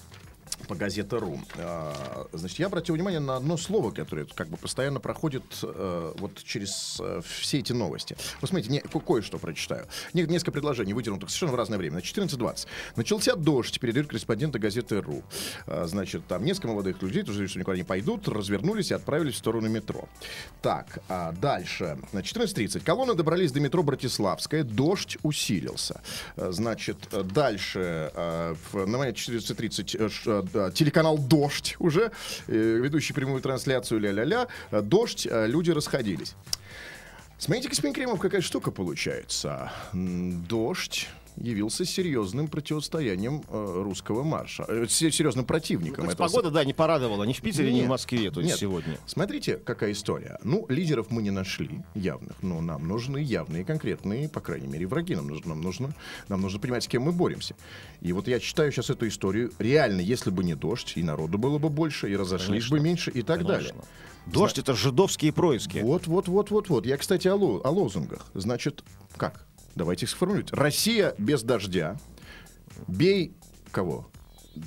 по 0.69 0.75
газете 0.75 1.17
РУ, 1.17 1.41
а, 1.59 2.27
значит, 2.33 2.59
я 2.59 2.67
обратил 2.67 2.95
внимание 2.95 3.21
на 3.21 3.37
одно 3.37 3.57
слово, 3.57 3.91
которое 3.91 4.27
как 4.35 4.49
бы 4.49 4.57
постоянно 4.57 5.01
проходит 5.01 5.43
э, 5.63 6.13
вот 6.19 6.43
через 6.45 6.99
э, 7.01 7.21
все 7.27 7.59
эти 7.59 7.73
новости. 7.73 8.17
Вот 8.41 8.51
смотрите, 8.51 8.71
не, 8.73 8.81
ко- 8.81 9.01
кое-что 9.01 9.39
прочитаю. 9.39 9.87
Не- 10.13 10.23
несколько 10.23 10.53
предложений 10.53 10.95
выдернутых 10.95 11.31
совершенно 11.31 11.53
в 11.53 11.57
разное 11.57 11.79
время. 11.79 11.97
На 11.97 12.01
14.20. 12.01 12.67
Начался 12.97 13.35
дождь, 13.37 13.79
передают 13.81 14.09
корреспонденты 14.09 14.59
газеты 14.59 15.01
РУ. 15.01 15.23
А, 15.67 15.87
значит, 15.87 16.27
там 16.27 16.45
несколько 16.45 16.69
молодых 16.69 17.03
людей, 17.03 17.23
тоже 17.23 17.49
что 17.49 17.59
никуда 17.59 17.77
не 17.77 17.85
пойдут, 17.85 18.29
развернулись 18.29 18.91
и 18.91 18.95
отправились 18.95 19.35
в 19.35 19.39
сторону 19.39 19.69
метро. 19.69 20.09
Так, 20.61 20.99
а 21.09 21.33
дальше. 21.33 21.99
На 22.13 22.21
14.30. 22.21 22.81
Колонны 22.81 23.15
добрались 23.15 23.53
до 23.53 23.61
метро 23.61 23.83
Братиславская. 23.83 24.65
Дождь 24.65 25.19
усилился. 25.23 26.01
А, 26.37 26.53
Значит, 26.53 26.97
э, 27.13 27.23
дальше 27.23 28.11
э, 28.15 28.55
на 28.73 28.99
момент 28.99 29.17
14.30 29.17 29.97
э, 29.99 30.09
ш- 30.09 30.31
э, 30.31 30.42
да, 30.53 30.71
телеканал 30.71 31.19
«Дождь» 31.19 31.77
уже, 31.79 32.13
э, 32.47 32.53
ведущий 32.53 33.13
прямую 33.13 33.41
трансляцию 33.41 34.01
ля-ля-ля. 34.01 34.49
э, 34.71 34.81
«Дождь», 34.83 35.27
э, 35.31 35.47
люди 35.47 35.71
расходились. 35.71 36.35
Смотрите, 37.39 37.69
господин 37.69 37.93
Кремов, 37.93 38.21
какая 38.21 38.41
штука 38.41 38.71
получается. 38.71 39.73
Дождь 39.93 41.09
явился 41.37 41.85
серьезным 41.85 42.49
противостоянием 42.49 43.43
э, 43.49 43.83
русского 43.85 44.23
марша. 44.23 44.65
Э, 44.69 44.87
се- 44.89 45.11
серьезным 45.11 45.45
противником. 45.45 46.05
Есть 46.05 46.15
этого 46.15 46.29
погода, 46.29 46.51
да, 46.51 46.65
не 46.65 46.73
порадовала 46.75 47.25
ни 47.25 47.33
в 47.33 47.41
Питере, 47.41 47.71
ни 47.73 47.77
Нет. 47.79 47.87
в 47.87 47.89
Москве, 47.89 48.31
то 48.31 48.41
есть 48.41 48.53
Нет. 48.53 48.59
сегодня. 48.61 48.99
Смотрите, 49.07 49.57
какая 49.57 49.93
история. 49.93 50.39
Ну, 50.45 50.67
лидеров 50.69 51.11
мы 51.11 51.23
не 51.23 51.31
нашли 51.31 51.81
явных, 51.95 52.35
но 52.43 52.61
нам 52.61 52.87
нужны 52.87 53.19
явные, 53.19 53.65
конкретные, 53.65 54.29
по 54.29 54.41
крайней 54.41 54.67
мере, 54.69 54.87
враги. 54.87 55.15
Нам 55.15 55.29
нужно, 55.29 55.51
нам 55.51 55.61
нужно, 55.63 55.95
нам 56.29 56.41
нужно 56.41 56.61
понимать, 56.61 56.85
с 56.85 56.89
кем 56.89 57.03
мы 57.03 57.13
боремся. 57.13 57.55
И 58.01 58.13
вот 58.13 58.29
я 58.29 58.39
читаю 58.41 58.71
сейчас 58.73 58.91
эту 58.91 59.09
историю. 59.09 59.53
Реально, 59.59 60.01
если 60.01 60.31
бы 60.31 60.45
не 60.45 60.55
дождь, 60.55 60.93
и 60.97 61.03
народу 61.03 61.39
было 61.39 61.59
бы 61.59 61.69
больше, 61.69 62.11
и 62.11 62.17
разошлись 62.17 62.49
Конечно. 62.69 62.77
бы 62.77 62.83
меньше, 62.83 63.11
и 63.11 63.23
так 63.23 63.39
Конечно. 63.39 63.49
далее. 63.57 63.75
Дождь 64.27 64.59
это 64.59 64.75
жидовские 64.75 65.33
происки. 65.33 65.79
Вот, 65.79 66.07
вот, 66.07 66.29
вот, 66.29 66.51
вот, 66.51 66.69
вот. 66.69 66.87
Я, 66.87 66.97
кстати, 66.97 67.27
о, 67.27 67.35
ло- 67.35 67.61
о 67.65 67.71
лозунгах. 67.71 68.27
Значит, 68.35 68.85
как? 69.17 69.45
Давайте 69.75 70.07
их 70.07 70.11
сформулировать. 70.11 70.53
Россия 70.53 71.15
без 71.19 71.43
дождя. 71.43 71.97
Бей 72.89 73.33
кого? 73.71 74.09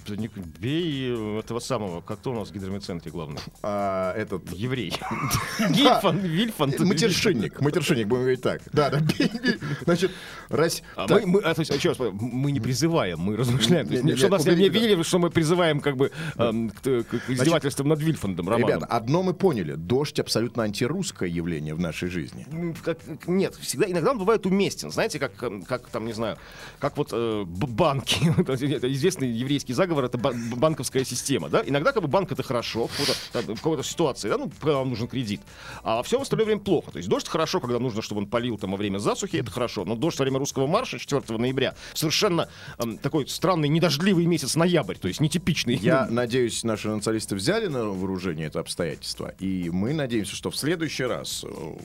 Да 0.07 0.15
не- 0.15 0.29
Бей 0.59 1.13
э, 1.15 1.39
этого 1.39 1.59
самого, 1.59 2.01
как 2.01 2.19
кто 2.19 2.31
у 2.31 2.35
нас 2.35 2.49
в 2.49 2.53
гидромедцентре 2.53 3.11
главный? 3.11 3.39
А, 3.61 4.13
этот 4.15 4.51
Еврей. 4.51 4.93
Гильфан, 5.69 6.17
Вильфан. 6.19 6.73
матершинник. 6.79 7.61
Матершинник, 7.61 8.07
будем 8.07 8.21
говорить 8.23 8.41
так. 8.41 8.61
Да, 8.73 8.89
да, 8.89 8.99
бей, 8.99 9.29
бей. 9.43 9.59
Значит, 9.83 10.11
Рось... 10.49 10.81
А 10.95 11.07
так, 11.07 11.25
мы, 11.25 11.33
мы, 11.33 11.39
а, 11.41 11.53
то 11.53 11.61
есть, 11.61 11.71
еще 11.71 11.89
раз, 11.89 11.99
мы 11.99 12.51
не 12.51 12.59
призываем, 12.59 13.19
мы 13.19 13.35
размышляем. 13.35 13.87
То 13.87 13.93
есть, 13.93 14.17
что 14.17 14.29
нас 14.29 14.45
не 14.45 14.69
видели, 14.69 15.01
что 15.03 15.19
мы 15.19 15.29
призываем 15.29 15.79
как 15.81 15.97
бы 15.97 16.11
эм, 16.37 16.71
к, 16.71 16.87
издевательствам 17.27 17.87
над 17.89 18.01
Вильфандом, 18.01 18.49
Романом. 18.49 18.67
Ребята, 18.67 18.85
одно 18.87 19.21
мы 19.21 19.33
поняли. 19.33 19.73
Дождь 19.75 20.19
абсолютно 20.19 20.63
антирусское 20.63 21.29
явление 21.29 21.75
в 21.75 21.79
нашей 21.79 22.09
жизни. 22.09 22.47
Как- 22.83 22.99
как- 23.05 23.27
нет, 23.27 23.55
всегда 23.55 23.85
иногда 23.89 24.11
он 24.11 24.17
бывает 24.17 24.45
уместен. 24.45 24.91
Знаете, 24.91 25.19
как, 25.19 25.41
эм, 25.43 25.61
как 25.61 25.87
там, 25.89 26.05
не 26.05 26.13
знаю, 26.13 26.37
как 26.79 26.97
вот 26.97 27.09
э, 27.11 27.43
банки. 27.45 28.33
это 28.47 28.91
известный 28.91 29.29
еврейский 29.29 29.73
заговор, 29.75 30.05
это 30.05 30.17
ба- 30.17 30.33
банковская 30.55 31.05
система. 31.05 31.49
Да? 31.49 31.63
Иногда 31.65 31.91
как 31.91 32.01
бы 32.01 32.07
банк 32.07 32.31
это 32.31 32.43
хорошо 32.43 32.87
в 32.87 33.31
какой-то, 33.31 33.83
в 33.83 33.87
ситуации, 33.87 34.29
да? 34.29 34.37
ну, 34.37 34.51
когда 34.59 34.77
вам 34.77 34.89
нужен 34.89 35.07
кредит. 35.07 35.41
А 35.83 35.97
во 35.97 36.03
всем 36.03 36.21
остальное 36.21 36.45
время 36.45 36.61
плохо. 36.61 36.91
То 36.91 36.97
есть 36.97 37.09
дождь 37.09 37.27
хорошо, 37.27 37.59
когда 37.59 37.79
нужно, 37.79 38.01
чтобы 38.01 38.21
он 38.21 38.27
полил 38.27 38.57
там 38.57 38.71
во 38.71 38.77
время 38.77 38.97
засухи, 38.97 39.37
это 39.37 39.51
хорошо. 39.51 39.85
Но 39.85 39.95
дождь 39.95 40.17
во 40.17 40.23
время 40.23 40.39
русского 40.39 40.67
марша 40.67 40.97
4 40.97 41.37
ноября 41.37 41.75
совершенно 41.93 42.49
эм, 42.79 42.97
такой 42.97 43.27
странный, 43.27 43.69
недождливый 43.69 44.25
месяц 44.25 44.55
ноябрь, 44.55 44.95
то 44.95 45.07
есть 45.07 45.19
нетипичный. 45.19 45.75
Я 45.75 46.07
надеюсь, 46.09 46.63
наши 46.63 46.87
националисты 46.87 47.35
взяли 47.35 47.67
на 47.67 47.85
вооружение 47.85 48.47
это 48.47 48.59
обстоятельство. 48.59 49.33
И 49.39 49.69
мы 49.69 49.93
надеемся, 49.93 50.35
что 50.35 50.49
в 50.49 50.57
следующий 50.57 51.03
раз 51.03 51.45
э, 51.47 51.77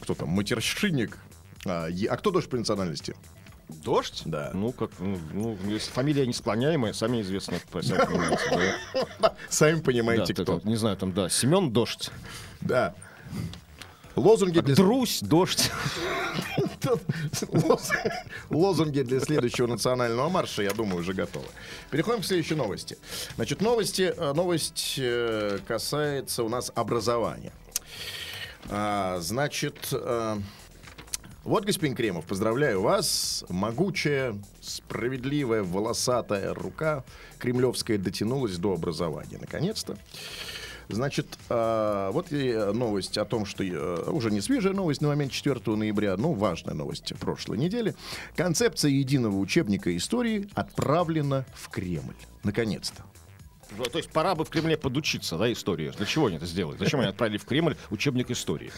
кто 0.00 0.14
там, 0.14 0.28
матершинник. 0.30 1.18
А, 1.64 1.88
а 1.88 2.16
кто 2.16 2.30
дождь 2.30 2.48
по 2.48 2.56
национальности? 2.56 3.14
Дождь? 3.72 4.22
Да. 4.24 4.50
Ну, 4.54 4.72
как, 4.72 4.90
ну, 4.98 5.18
ну, 5.32 5.58
если 5.66 5.90
фамилия 5.90 6.26
несклоняемая, 6.26 6.92
сами 6.92 7.20
известно, 7.22 7.58
по 7.70 7.82
сами 7.82 8.04
понимаете, 8.04 8.76
да. 9.20 9.34
Сами 9.48 9.80
понимаете, 9.80 10.34
кто. 10.34 10.60
не 10.64 10.76
знаю, 10.76 10.96
там, 10.96 11.12
да, 11.12 11.28
Семен 11.28 11.70
Дождь. 11.72 12.10
Да. 12.60 12.94
Лозунги 14.14 14.60
для... 14.60 14.74
Друсь, 14.74 15.20
Дождь. 15.22 15.70
Лоз- 17.48 17.90
Лозунги 18.50 19.00
для 19.02 19.20
следующего 19.20 19.66
национального 19.66 20.28
марша, 20.28 20.62
я 20.62 20.70
думаю, 20.72 21.00
уже 21.00 21.14
готовы. 21.14 21.46
Переходим 21.90 22.20
к 22.20 22.26
следующей 22.26 22.54
новости. 22.54 22.98
Значит, 23.36 23.60
новости, 23.62 24.12
э, 24.14 24.32
новость 24.34 24.96
э, 24.98 25.58
касается 25.66 26.42
у 26.44 26.48
нас 26.48 26.70
образования. 26.74 27.52
А, 28.68 29.18
Значит, 29.20 29.88
э, 29.92 30.36
вот, 31.44 31.64
господин 31.64 31.96
Кремов, 31.96 32.24
поздравляю 32.24 32.82
вас. 32.82 33.44
Могучая, 33.48 34.36
справедливая, 34.60 35.62
волосатая 35.62 36.54
рука 36.54 37.04
кремлевская 37.38 37.98
дотянулась 37.98 38.56
до 38.58 38.74
образования. 38.74 39.38
Наконец-то. 39.40 39.98
Значит, 40.88 41.26
э, 41.48 42.10
вот 42.12 42.32
и 42.32 42.52
новость 42.52 43.18
о 43.18 43.24
том, 43.24 43.46
что 43.46 43.64
э, 43.64 44.10
уже 44.10 44.30
не 44.30 44.40
свежая 44.40 44.72
новость 44.72 45.00
на 45.00 45.08
момент 45.08 45.32
4 45.32 45.60
ноября, 45.76 46.16
но 46.16 46.32
важная 46.32 46.74
новость 46.74 47.12
прошлой 47.18 47.58
недели. 47.58 47.94
Концепция 48.36 48.90
единого 48.90 49.36
учебника 49.38 49.96
истории 49.96 50.48
отправлена 50.54 51.44
в 51.54 51.70
Кремль. 51.70 52.14
Наконец-то. 52.44 53.02
То 53.90 53.98
есть 53.98 54.10
пора 54.10 54.34
бы 54.34 54.44
в 54.44 54.50
Кремле 54.50 54.76
подучиться, 54.76 55.38
да, 55.38 55.50
историю. 55.50 55.92
Для 55.96 56.04
чего 56.04 56.26
они 56.26 56.36
это 56.36 56.46
сделали? 56.46 56.76
Зачем 56.76 57.00
они 57.00 57.08
отправили 57.08 57.38
в 57.38 57.46
Кремль 57.46 57.76
учебник 57.90 58.30
истории? 58.30 58.70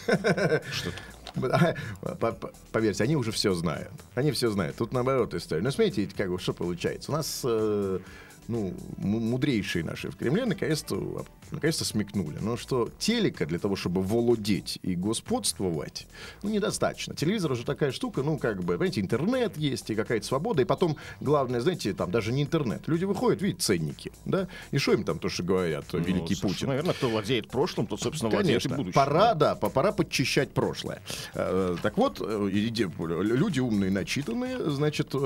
Что-то. 0.71 0.97
По- 2.19 2.31
по- 2.31 2.51
Поверьте, 2.71 3.03
они 3.03 3.15
уже 3.15 3.31
все 3.31 3.53
знают. 3.53 3.91
Они 4.15 4.31
все 4.31 4.49
знают. 4.49 4.75
Тут 4.77 4.93
наоборот 4.93 5.33
история. 5.33 5.61
Но 5.61 5.71
смотрите, 5.71 6.09
как 6.15 6.29
бы, 6.29 6.39
что 6.39 6.53
получается. 6.53 7.11
У 7.11 7.15
нас 7.15 7.41
э, 7.43 7.99
ну, 8.47 8.73
мудрейшие 8.97 9.83
наши 9.83 10.09
в 10.09 10.15
Кремле 10.15 10.45
наконец-то, 10.45 11.25
наконец-то 11.51 11.85
смекнули. 11.85 12.37
Но 12.41 12.57
что 12.57 12.89
телека 12.99 13.45
для 13.45 13.59
того, 13.59 13.75
чтобы 13.75 14.01
володеть 14.01 14.79
и 14.81 14.95
господствовать, 14.95 16.07
ну, 16.43 16.49
недостаточно. 16.49 17.15
Телевизор 17.15 17.51
уже 17.51 17.63
такая 17.65 17.91
штука, 17.91 18.23
ну, 18.23 18.37
как 18.37 18.59
бы, 18.63 18.73
понимаете, 18.73 19.01
интернет 19.01 19.57
есть 19.57 19.89
и 19.89 19.95
какая-то 19.95 20.25
свобода. 20.25 20.61
И 20.61 20.65
потом, 20.65 20.97
главное, 21.21 21.59
знаете, 21.61 21.93
там 21.93 22.11
даже 22.11 22.31
не 22.31 22.43
интернет. 22.43 22.87
Люди 22.87 23.05
выходят, 23.05 23.41
видят 23.41 23.61
ценники, 23.61 24.11
да, 24.25 24.47
и 24.71 24.77
что 24.77 24.93
им 24.93 25.03
там 25.03 25.19
то, 25.19 25.29
что 25.29 25.43
говорят, 25.43 25.85
великий 25.93 26.11
Ну, 26.13 26.25
слушай, 26.27 26.41
Путин. 26.41 26.67
Наверное, 26.69 26.93
кто 26.93 27.09
владеет 27.09 27.47
прошлым, 27.49 27.87
тот, 27.87 28.01
собственно, 28.01 28.29
владеет 28.31 28.61
и 28.61 28.63
Конечно, 28.63 28.77
будущим. 28.77 28.93
пора, 28.93 29.33
да, 29.33 29.55
по- 29.55 29.69
пора 29.69 29.91
подчищать 29.91 30.51
прошлое. 30.51 31.01
Э, 31.33 31.75
Так 31.81 31.97
вот, 31.97 32.21
э, 32.21 32.49
люди 32.51 33.59
умные, 33.59 33.91
начитанные, 33.91 34.57
значит, 34.71 35.09
э, 35.13 35.17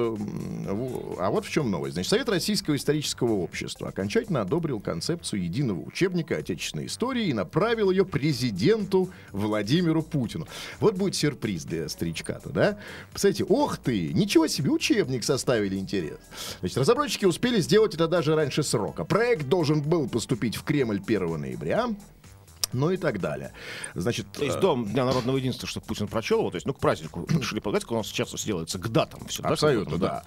а 1.20 1.30
вот 1.32 1.46
в 1.46 1.50
чем 1.50 1.72
новость. 1.72 1.94
Значит, 1.94 2.10
Совет 2.10 2.30
Российского 2.30 2.76
исторического 2.76 3.34
общества 3.34 3.90
окончательно 3.90 4.42
одобрил 4.42 4.80
концепцию 4.80 5.44
единого 5.44 5.80
учебника 5.82 6.09
отечественной 6.16 6.88
истории 6.88 7.28
и 7.28 7.34
направил 7.34 7.92
ее 7.92 8.06
президенту 8.06 9.10
Владимиру 9.32 10.02
Путину. 10.02 10.48
Вот 10.80 10.96
будет 10.96 11.16
сюрприз 11.16 11.66
для 11.66 11.90
старичка-то, 11.90 12.50
да? 12.50 12.78
Представляете, 13.12 13.46
ох 13.46 13.78
ты, 13.78 14.14
ничего 14.14 14.48
себе, 14.48 14.70
учебник 14.70 15.24
составили, 15.24 15.76
интерес. 15.76 16.20
Значит, 16.60 16.78
разработчики 16.78 17.26
успели 17.26 17.60
сделать 17.62 17.94
это 17.94 18.08
даже 18.08 18.36
раньше 18.36 18.64
срока. 18.64 19.06
Проект 19.06 19.48
должен 19.48 19.82
был 19.82 20.08
поступить 20.08 20.56
в 20.56 20.64
Кремль 20.64 21.02
1 21.06 21.40
ноября, 21.40 21.90
Ну 22.74 22.92
и 22.92 22.98
так 22.98 23.20
далее. 23.20 23.52
Значит, 23.96 24.32
То 24.32 24.44
есть 24.44 24.58
э, 24.58 24.62
до 24.62 24.76
Дня 24.76 25.06
народного 25.06 25.38
единства, 25.38 25.68
чтобы 25.68 25.86
Путин 25.86 26.08
прочел 26.08 26.40
его, 26.40 26.52
то 26.52 26.56
есть, 26.56 26.68
ну, 26.68 26.74
к 26.74 26.80
празднику 26.80 27.26
решили 27.30 27.60
полагать, 27.60 27.84
как 27.84 27.92
у 27.92 27.96
нас 27.96 28.08
сейчас 28.08 28.32
сделается, 28.32 28.80
к 28.80 28.88
датам 28.90 29.26
все? 29.28 29.44
Абсолютно, 29.44 29.98
да. 29.98 30.24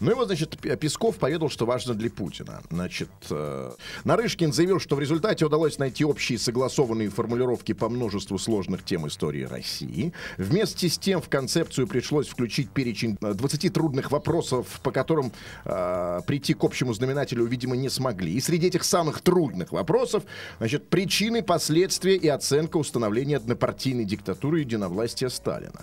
Ну 0.00 0.10
и 0.10 0.14
вот, 0.14 0.26
значит, 0.26 0.58
Песков 0.58 1.16
поведал, 1.16 1.48
что 1.48 1.66
важно 1.66 1.94
для 1.94 2.10
Путина. 2.10 2.62
Значит, 2.70 3.10
э, 3.30 3.72
Нарышкин 4.04 4.52
заявил, 4.52 4.80
что 4.80 4.96
в 4.96 5.00
результате 5.00 5.44
удалось 5.46 5.78
найти 5.78 6.04
общие 6.04 6.38
согласованные 6.38 7.10
формулировки 7.10 7.72
по 7.72 7.88
множеству 7.88 8.38
сложных 8.38 8.84
тем 8.84 9.06
истории 9.06 9.44
России. 9.44 10.12
Вместе 10.38 10.88
с 10.88 10.98
тем 10.98 11.20
в 11.20 11.28
концепцию 11.28 11.86
пришлось 11.86 12.28
включить 12.28 12.70
перечень 12.70 13.16
э, 13.20 13.34
20 13.34 13.72
трудных 13.72 14.10
вопросов, 14.10 14.80
по 14.82 14.90
которым 14.90 15.32
э, 15.64 16.20
прийти 16.26 16.54
к 16.54 16.64
общему 16.64 16.94
знаменателю, 16.94 17.44
видимо, 17.44 17.76
не 17.76 17.88
смогли. 17.88 18.32
И 18.34 18.40
среди 18.40 18.68
этих 18.68 18.84
самых 18.84 19.20
трудных 19.20 19.72
вопросов, 19.72 20.24
значит, 20.58 20.88
причины, 20.88 21.42
последствия 21.42 21.81
и 22.16 22.28
оценка 22.28 22.76
установления 22.76 23.36
однопартийной 23.36 24.04
диктатуры 24.04 24.60
единовластия 24.60 25.28
Сталина. 25.28 25.82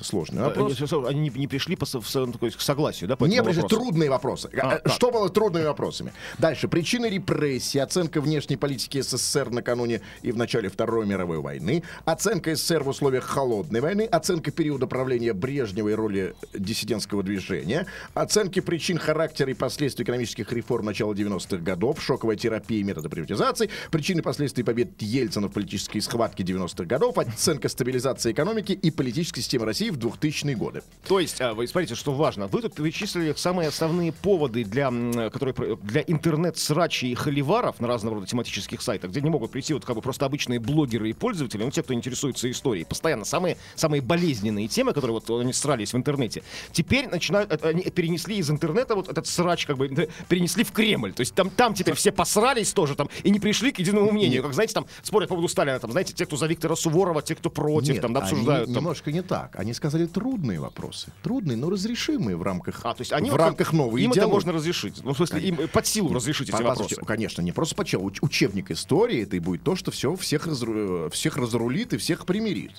Сложный 0.00 0.38
Да, 0.38 0.48
вопрос. 0.48 0.80
Они, 0.92 1.06
они 1.08 1.20
не, 1.20 1.30
не 1.30 1.46
пришли 1.46 1.74
по, 1.74 1.86
в 1.86 2.08
со- 2.08 2.26
такой, 2.26 2.50
к 2.50 2.60
согласию, 2.60 3.08
да, 3.08 3.16
по 3.16 3.24
Не, 3.24 3.38
подожди, 3.38 3.62
вопросу? 3.62 3.82
трудные 3.82 4.10
вопросы. 4.10 4.50
А, 4.60 4.78
так. 4.78 4.92
Что 4.92 5.10
было 5.10 5.30
трудными 5.30 5.64
вопросами? 5.64 6.12
Дальше. 6.38 6.68
Причины 6.68 7.06
репрессий, 7.06 7.78
оценка 7.78 8.20
внешней 8.20 8.56
политики 8.56 9.00
СССР 9.00 9.50
накануне 9.50 10.02
и 10.20 10.32
в 10.32 10.36
начале 10.36 10.68
Второй 10.68 11.06
мировой 11.06 11.38
войны, 11.38 11.82
оценка 12.04 12.54
СССР 12.54 12.82
в 12.82 12.88
условиях 12.88 13.24
холодной 13.24 13.80
войны, 13.80 14.02
оценка 14.02 14.50
периода 14.50 14.86
правления 14.86 15.32
Брежнева 15.32 15.88
и 15.88 15.94
роли 15.94 16.34
диссидентского 16.52 17.22
движения, 17.22 17.86
оценки 18.12 18.60
причин 18.60 18.98
характера 18.98 19.50
и 19.50 19.54
последствий 19.54 20.04
экономических 20.04 20.52
реформ 20.52 20.84
начала 20.86 21.14
90-х 21.14 21.56
годов, 21.62 22.02
шоковая 22.02 22.36
терапия 22.36 22.80
и 22.80 22.82
методы 22.82 23.08
приватизации, 23.08 23.70
причины 23.90 24.20
последствий 24.20 24.62
побед 24.62 25.00
Ельцина 25.00 25.48
в 25.48 25.52
политической 25.52 26.00
схватке 26.00 26.42
90-х 26.44 26.84
годов, 26.84 27.16
оценка 27.16 27.70
стабилизации 27.70 28.32
экономики 28.32 28.72
и 28.72 28.90
политической 28.90 29.40
системы 29.40 29.64
России 29.64 29.85
в 29.90 29.98
2000-е 29.98 30.54
годы. 30.56 30.82
То 31.06 31.20
есть, 31.20 31.40
а, 31.40 31.54
вы 31.54 31.66
смотрите, 31.66 31.94
что 31.94 32.12
важно. 32.12 32.46
Вы 32.46 32.62
тут 32.62 32.74
перечислили 32.74 33.32
самые 33.36 33.68
основные 33.68 34.12
поводы 34.12 34.64
для, 34.64 34.90
которые, 35.30 35.76
для 35.82 36.02
интернет-срачей 36.06 37.12
и 37.12 37.14
холиваров 37.14 37.80
на 37.80 37.88
разного 37.88 38.16
рода 38.16 38.26
тематических 38.26 38.82
сайтах, 38.82 39.10
где 39.10 39.20
не 39.20 39.30
могут 39.30 39.50
прийти 39.50 39.74
вот 39.74 39.84
как 39.84 39.96
бы 39.96 40.02
просто 40.02 40.26
обычные 40.26 40.58
блогеры 40.60 41.10
и 41.10 41.12
пользователи, 41.12 41.62
ну, 41.62 41.70
те, 41.70 41.82
кто 41.82 41.94
интересуется 41.94 42.50
историей. 42.50 42.84
Постоянно 42.84 43.24
самые, 43.24 43.56
самые 43.74 44.02
болезненные 44.02 44.68
темы, 44.68 44.92
которые 44.92 45.20
вот 45.20 45.40
они 45.40 45.52
срались 45.52 45.92
в 45.92 45.96
интернете. 45.96 46.42
Теперь 46.72 47.08
начинают, 47.08 47.52
э, 47.52 47.68
они 47.68 47.82
перенесли 47.84 48.36
из 48.36 48.50
интернета 48.50 48.94
вот 48.94 49.08
этот 49.08 49.26
срач, 49.26 49.66
как 49.66 49.76
бы, 49.78 50.08
перенесли 50.28 50.64
в 50.64 50.72
Кремль. 50.72 51.12
То 51.12 51.20
есть 51.20 51.34
там, 51.34 51.50
там 51.50 51.74
теперь 51.74 51.94
все 51.94 52.12
посрались 52.12 52.72
тоже 52.72 52.94
там 52.94 53.08
и 53.22 53.30
не 53.30 53.40
пришли 53.40 53.72
к 53.72 53.78
единому 53.78 54.10
мнению. 54.12 54.42
Как, 54.42 54.54
знаете, 54.54 54.74
там 54.74 54.86
спорят 55.02 55.28
по 55.28 55.34
поводу 55.34 55.48
Сталина, 55.48 55.78
там, 55.78 55.90
знаете, 55.90 56.12
те, 56.14 56.26
кто 56.26 56.36
за 56.36 56.46
Виктора 56.46 56.76
Суворова, 56.76 57.22
те, 57.22 57.34
кто 57.34 57.50
против, 57.50 57.94
Нет, 57.94 58.02
там, 58.02 58.12
да, 58.12 58.20
они 58.20 58.30
обсуждают. 58.30 58.66
там. 58.66 58.76
немножко 58.76 59.12
не 59.12 59.22
так. 59.22 59.56
Они 59.56 59.72
сказали 59.76 60.06
трудные 60.06 60.58
вопросы. 60.60 61.12
Трудные, 61.22 61.56
но 61.56 61.70
разрешимые 61.70 62.36
в 62.36 62.42
рамках, 62.42 62.80
А, 62.84 62.94
то 62.94 63.02
есть 63.02 63.12
они 63.12 63.28
в 63.28 63.32
вот 63.32 63.38
рамках 63.40 63.72
новой 63.72 64.02
Им 64.02 64.10
это 64.10 64.20
идеологии. 64.20 64.34
можно 64.34 64.52
разрешить. 64.52 65.00
Ну, 65.04 65.12
в 65.12 65.16
смысле, 65.16 65.40
им 65.40 65.60
э, 65.60 65.68
под 65.68 65.86
силу 65.86 66.12
разрешить 66.14 66.48
эти 66.48 66.62
вопросы. 66.62 66.96
Конечно, 66.96 67.42
не 67.42 67.52
просто 67.52 67.74
почел. 67.76 68.02
Уч- 68.06 68.18
учебник 68.22 68.70
истории 68.70 69.22
это 69.22 69.36
и 69.36 69.38
будет 69.38 69.62
то, 69.62 69.76
что 69.76 69.90
все 69.90 70.16
всех, 70.16 70.46
разру- 70.46 71.06
э, 71.06 71.10
всех 71.10 71.36
разрулит 71.36 71.92
и 71.92 71.96
всех 71.98 72.26
примирит. 72.26 72.72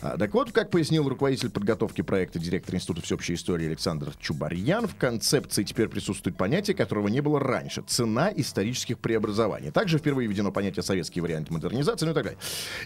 А, 0.00 0.16
так 0.18 0.34
вот, 0.34 0.52
как 0.52 0.70
пояснил 0.70 1.08
руководитель 1.08 1.50
подготовки 1.50 2.02
проекта, 2.02 2.38
директор 2.38 2.74
Института 2.74 3.02
всеобщей 3.02 3.34
истории 3.34 3.66
Александр 3.66 4.12
Чубарьян, 4.20 4.86
в 4.86 4.96
концепции 4.96 5.64
теперь 5.64 5.88
присутствует 5.88 6.36
понятие, 6.36 6.76
которого 6.76 7.08
не 7.08 7.20
было 7.20 7.40
раньше. 7.40 7.82
Цена 7.86 8.32
исторических 8.34 8.98
преобразований. 8.98 9.70
Также 9.70 9.98
впервые 9.98 10.28
введено 10.28 10.52
понятие 10.52 10.82
советский 10.82 11.20
вариант 11.20 11.50
модернизации, 11.50 12.06
ну 12.06 12.12
и 12.12 12.14
так 12.14 12.24
далее. 12.24 12.38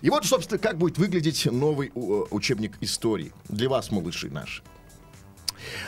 И 0.03 0.11
вот, 0.11 0.25
собственно, 0.25 0.59
как 0.59 0.79
будет 0.79 0.99
выглядеть 0.99 1.47
новый 1.47 1.93
э, 1.95 2.01
учебник 2.31 2.73
истории 2.81 3.33
для 3.49 3.69
вас, 3.69 3.91
малыши 3.91 4.31
наши. 4.31 4.63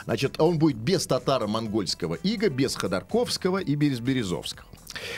Значит, 0.05 0.41
он 0.41 0.59
будет 0.59 0.77
без 0.77 1.07
татаро-монгольского 1.07 2.15
ига, 2.15 2.49
без 2.49 2.75
Ходорковского 2.77 3.59
и 3.59 3.75
без 3.75 4.01
Березовского. 4.01 4.70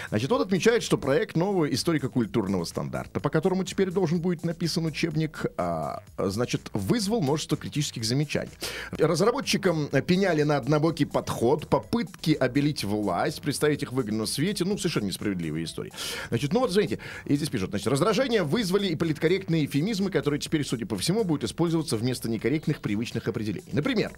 Значит, 0.09 0.31
он 0.31 0.43
отмечает, 0.43 0.83
что 0.83 0.99
проект 0.99 1.37
нового 1.37 1.73
историко-культурного 1.73 2.65
стандарта, 2.65 3.21
по 3.21 3.31
которому 3.31 3.65
теперь 3.65 3.91
должен 3.91 4.21
будет 4.21 4.45
написан 4.45 4.85
учебник, 4.87 5.47
а, 5.57 6.03
значит, 6.19 6.71
вызвал 6.73 7.21
множество 7.23 7.57
критических 7.57 8.05
замечаний. 8.05 8.53
Разработчикам 8.93 9.89
пеняли 10.07 10.43
на 10.43 10.57
однобокий 10.57 11.07
подход, 11.07 11.69
попытки 11.69 12.33
обелить 12.33 12.85
власть, 12.85 13.41
представить 13.43 13.83
их 13.83 13.93
в 13.93 13.95
выгодном 13.95 14.27
свете, 14.27 14.65
ну, 14.65 14.77
совершенно 14.79 15.07
несправедливые 15.07 15.65
истории. 15.65 15.93
Значит, 16.29 16.53
ну 16.53 16.61
вот, 16.61 16.73
смотрите, 16.73 16.99
и 17.25 17.37
здесь 17.37 17.49
пишут, 17.49 17.71
значит, 17.71 17.87
раздражение 17.89 18.43
вызвали 18.43 18.89
и 18.89 18.97
политкорректные 18.97 19.67
эфемизмы, 19.67 20.11
которые 20.11 20.41
теперь, 20.41 20.65
судя 20.65 20.87
по 20.87 20.97
всему, 20.97 21.25
будут 21.25 21.45
использоваться 21.45 21.97
вместо 21.97 22.29
некорректных 22.29 22.81
привычных 22.81 23.29
определений. 23.29 23.71
Например, 23.73 24.13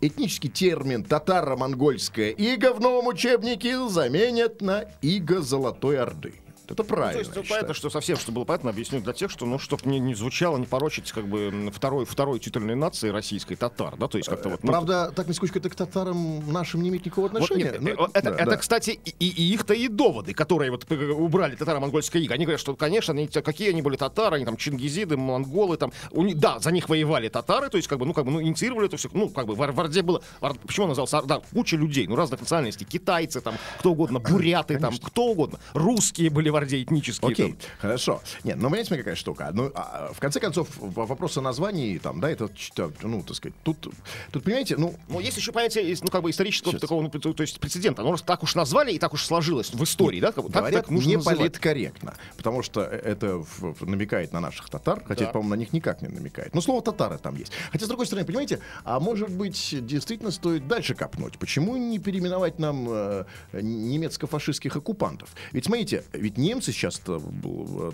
этнический 0.00 0.50
термин 0.50 1.04
татаро-монгольская 1.04 2.30
ига 2.30 2.72
в 2.72 2.80
новом 2.80 3.08
учебнике 3.08 3.88
заменят 3.88 4.60
на 4.60 4.84
иго 5.00 5.40
Золотой 5.40 5.98
Орды. 5.98 6.34
Это 6.68 6.84
правильно. 6.84 7.12
То 7.12 7.18
есть, 7.18 7.36
ну, 7.36 7.42
понятно, 7.48 7.74
что 7.74 7.90
совсем, 7.90 8.16
что 8.16 8.32
было 8.32 8.44
понятно, 8.44 8.70
объясню 8.70 9.00
для 9.00 9.12
тех, 9.12 9.30
что, 9.30 9.46
ну, 9.46 9.58
чтобы 9.58 9.82
не, 9.90 9.98
не 9.98 10.14
звучало, 10.14 10.56
не 10.58 10.66
порочить, 10.66 11.12
как 11.12 11.26
бы, 11.26 11.70
второй, 11.74 12.04
второй 12.06 12.38
титульной 12.38 12.74
нации 12.74 13.08
российской 13.10 13.56
татар, 13.56 13.96
да, 13.96 14.08
то 14.08 14.18
есть 14.18 14.28
как-то 14.28 14.48
вот... 14.50 14.62
ну, 14.64 14.70
Правда, 14.70 15.12
так 15.14 15.26
секундочку, 15.32 15.58
это 15.58 15.68
к 15.70 15.74
татарам 15.74 16.50
нашим 16.52 16.82
не 16.82 16.88
имеет 16.88 17.04
никакого 17.04 17.28
Вот 17.28 17.42
отношения. 17.42 17.78
нет, 17.78 17.80
Ну, 17.98 18.04
э, 18.06 18.08
это, 18.14 18.30
да, 18.30 18.36
это, 18.36 18.50
да. 18.52 18.56
кстати, 18.56 18.98
и, 19.04 19.10
и- 19.28 19.52
их-то 19.52 19.74
и 19.74 19.88
доводы, 19.88 20.34
которые 20.34 20.70
вот 20.70 20.86
э, 20.90 20.94
убрали 21.10 21.56
татаро-монгольское 21.56 22.22
иго. 22.22 22.34
Они 22.34 22.44
говорят, 22.44 22.60
что, 22.60 22.74
конечно, 22.76 23.12
они, 23.12 23.26
какие 23.26 23.70
они 23.70 23.82
были 23.82 23.96
татары, 23.96 24.36
они 24.36 24.44
там 24.44 24.56
чингизиды, 24.56 25.16
монголы, 25.16 25.76
там, 25.76 25.92
у 26.12 26.22
них- 26.22 26.38
да, 26.38 26.58
за 26.58 26.70
них 26.70 26.88
воевали 26.88 27.28
татары, 27.28 27.68
то 27.68 27.76
есть, 27.76 27.88
как 27.88 27.98
бы, 27.98 28.06
ну, 28.06 28.12
как 28.14 28.24
бы, 28.24 28.30
ну, 28.30 28.40
инициировали 28.42 28.86
это 28.86 28.96
все, 28.96 29.08
ну, 29.12 29.28
как 29.28 29.46
бы, 29.46 29.54
в, 29.54 29.60
Ор- 29.60 29.72
в 29.72 29.80
Орде 29.80 30.02
было, 30.02 30.22
Ор- 30.40 30.56
почему 30.66 30.84
он 30.84 30.88
назывался 30.90 31.18
Орда? 31.18 31.40
Куча 31.52 31.76
людей, 31.76 32.06
ну, 32.06 32.16
разных 32.16 32.40
национальностей, 32.40 32.86
китайцы, 32.86 33.40
там, 33.40 33.54
кто 33.78 33.92
угодно, 33.92 34.20
буряты, 34.20 34.78
там, 34.78 34.94
кто 34.96 35.26
угодно, 35.26 35.58
русские 35.74 36.30
были 36.30 36.51
этнические. 36.60 37.30
Окей, 37.32 37.52
там. 37.52 37.70
хорошо. 37.80 38.22
Нет, 38.44 38.56
ну, 38.56 38.64
понимаете, 38.68 38.96
какая 38.96 39.14
штука? 39.14 39.50
Ну, 39.52 39.70
а, 39.74 40.10
в 40.12 40.20
конце 40.20 40.40
концов, 40.40 40.68
вопрос 40.78 41.36
о 41.36 41.40
названии, 41.40 41.98
там, 41.98 42.20
да, 42.20 42.30
это, 42.30 42.48
ч- 42.54 42.72
ну, 43.02 43.22
так 43.22 43.36
сказать, 43.36 43.54
тут, 43.62 43.88
тут, 44.30 44.44
понимаете, 44.44 44.76
ну, 44.76 44.94
Ну, 45.08 45.20
есть 45.20 45.36
еще 45.36 45.52
понятие, 45.52 45.88
есть, 45.88 46.02
ну, 46.04 46.10
как 46.10 46.22
бы 46.22 46.30
исторического 46.30 46.78
такого, 46.78 47.02
ну, 47.02 47.08
то, 47.10 47.32
то 47.32 47.42
есть 47.42 47.60
прецедента. 47.60 48.02
Ну, 48.02 48.12
раз 48.12 48.22
так 48.22 48.42
уж 48.42 48.54
назвали 48.54 48.92
и 48.92 48.98
так 48.98 49.12
уж 49.14 49.24
сложилось 49.24 49.70
в 49.72 49.82
истории, 49.84 50.20
да? 50.20 50.32
Как, 50.32 50.44
бы, 50.44 50.50
так, 50.50 50.62
говорят, 50.62 50.80
так 50.82 50.90
нужно 50.90 51.08
не 51.08 51.16
называть. 51.16 51.38
политкорректно, 51.38 52.14
потому 52.36 52.62
что 52.62 52.82
э, 52.82 52.96
это 52.96 53.38
в- 53.38 53.74
в- 53.74 53.86
намекает 53.88 54.32
на 54.32 54.40
наших 54.40 54.68
татар, 54.70 55.02
хотя, 55.06 55.20
Да. 55.20 55.24
это, 55.24 55.32
по-моему, 55.32 55.50
на 55.54 55.58
них 55.58 55.72
никак 55.72 56.02
не 56.02 56.08
намекает. 56.08 56.54
Но 56.54 56.60
слово 56.60 56.82
татары 56.82 57.18
там 57.18 57.36
есть. 57.36 57.52
Хотя, 57.70 57.84
с 57.84 57.88
другой 57.88 58.06
стороны, 58.06 58.26
понимаете, 58.26 58.60
а 58.84 59.00
может 59.00 59.30
быть, 59.30 59.74
действительно 59.86 60.30
стоит 60.30 60.66
дальше 60.68 60.94
копнуть. 60.94 61.38
Почему 61.38 61.76
не 61.76 61.98
переименовать 61.98 62.58
нам 62.58 62.86
э, 62.90 63.24
немецко-фашистских 63.52 64.76
оккупантов? 64.76 65.30
Ведь, 65.52 65.64
смотрите, 65.66 66.04
ведь 66.12 66.38
немцы 66.42 66.72
сейчас 66.72 67.00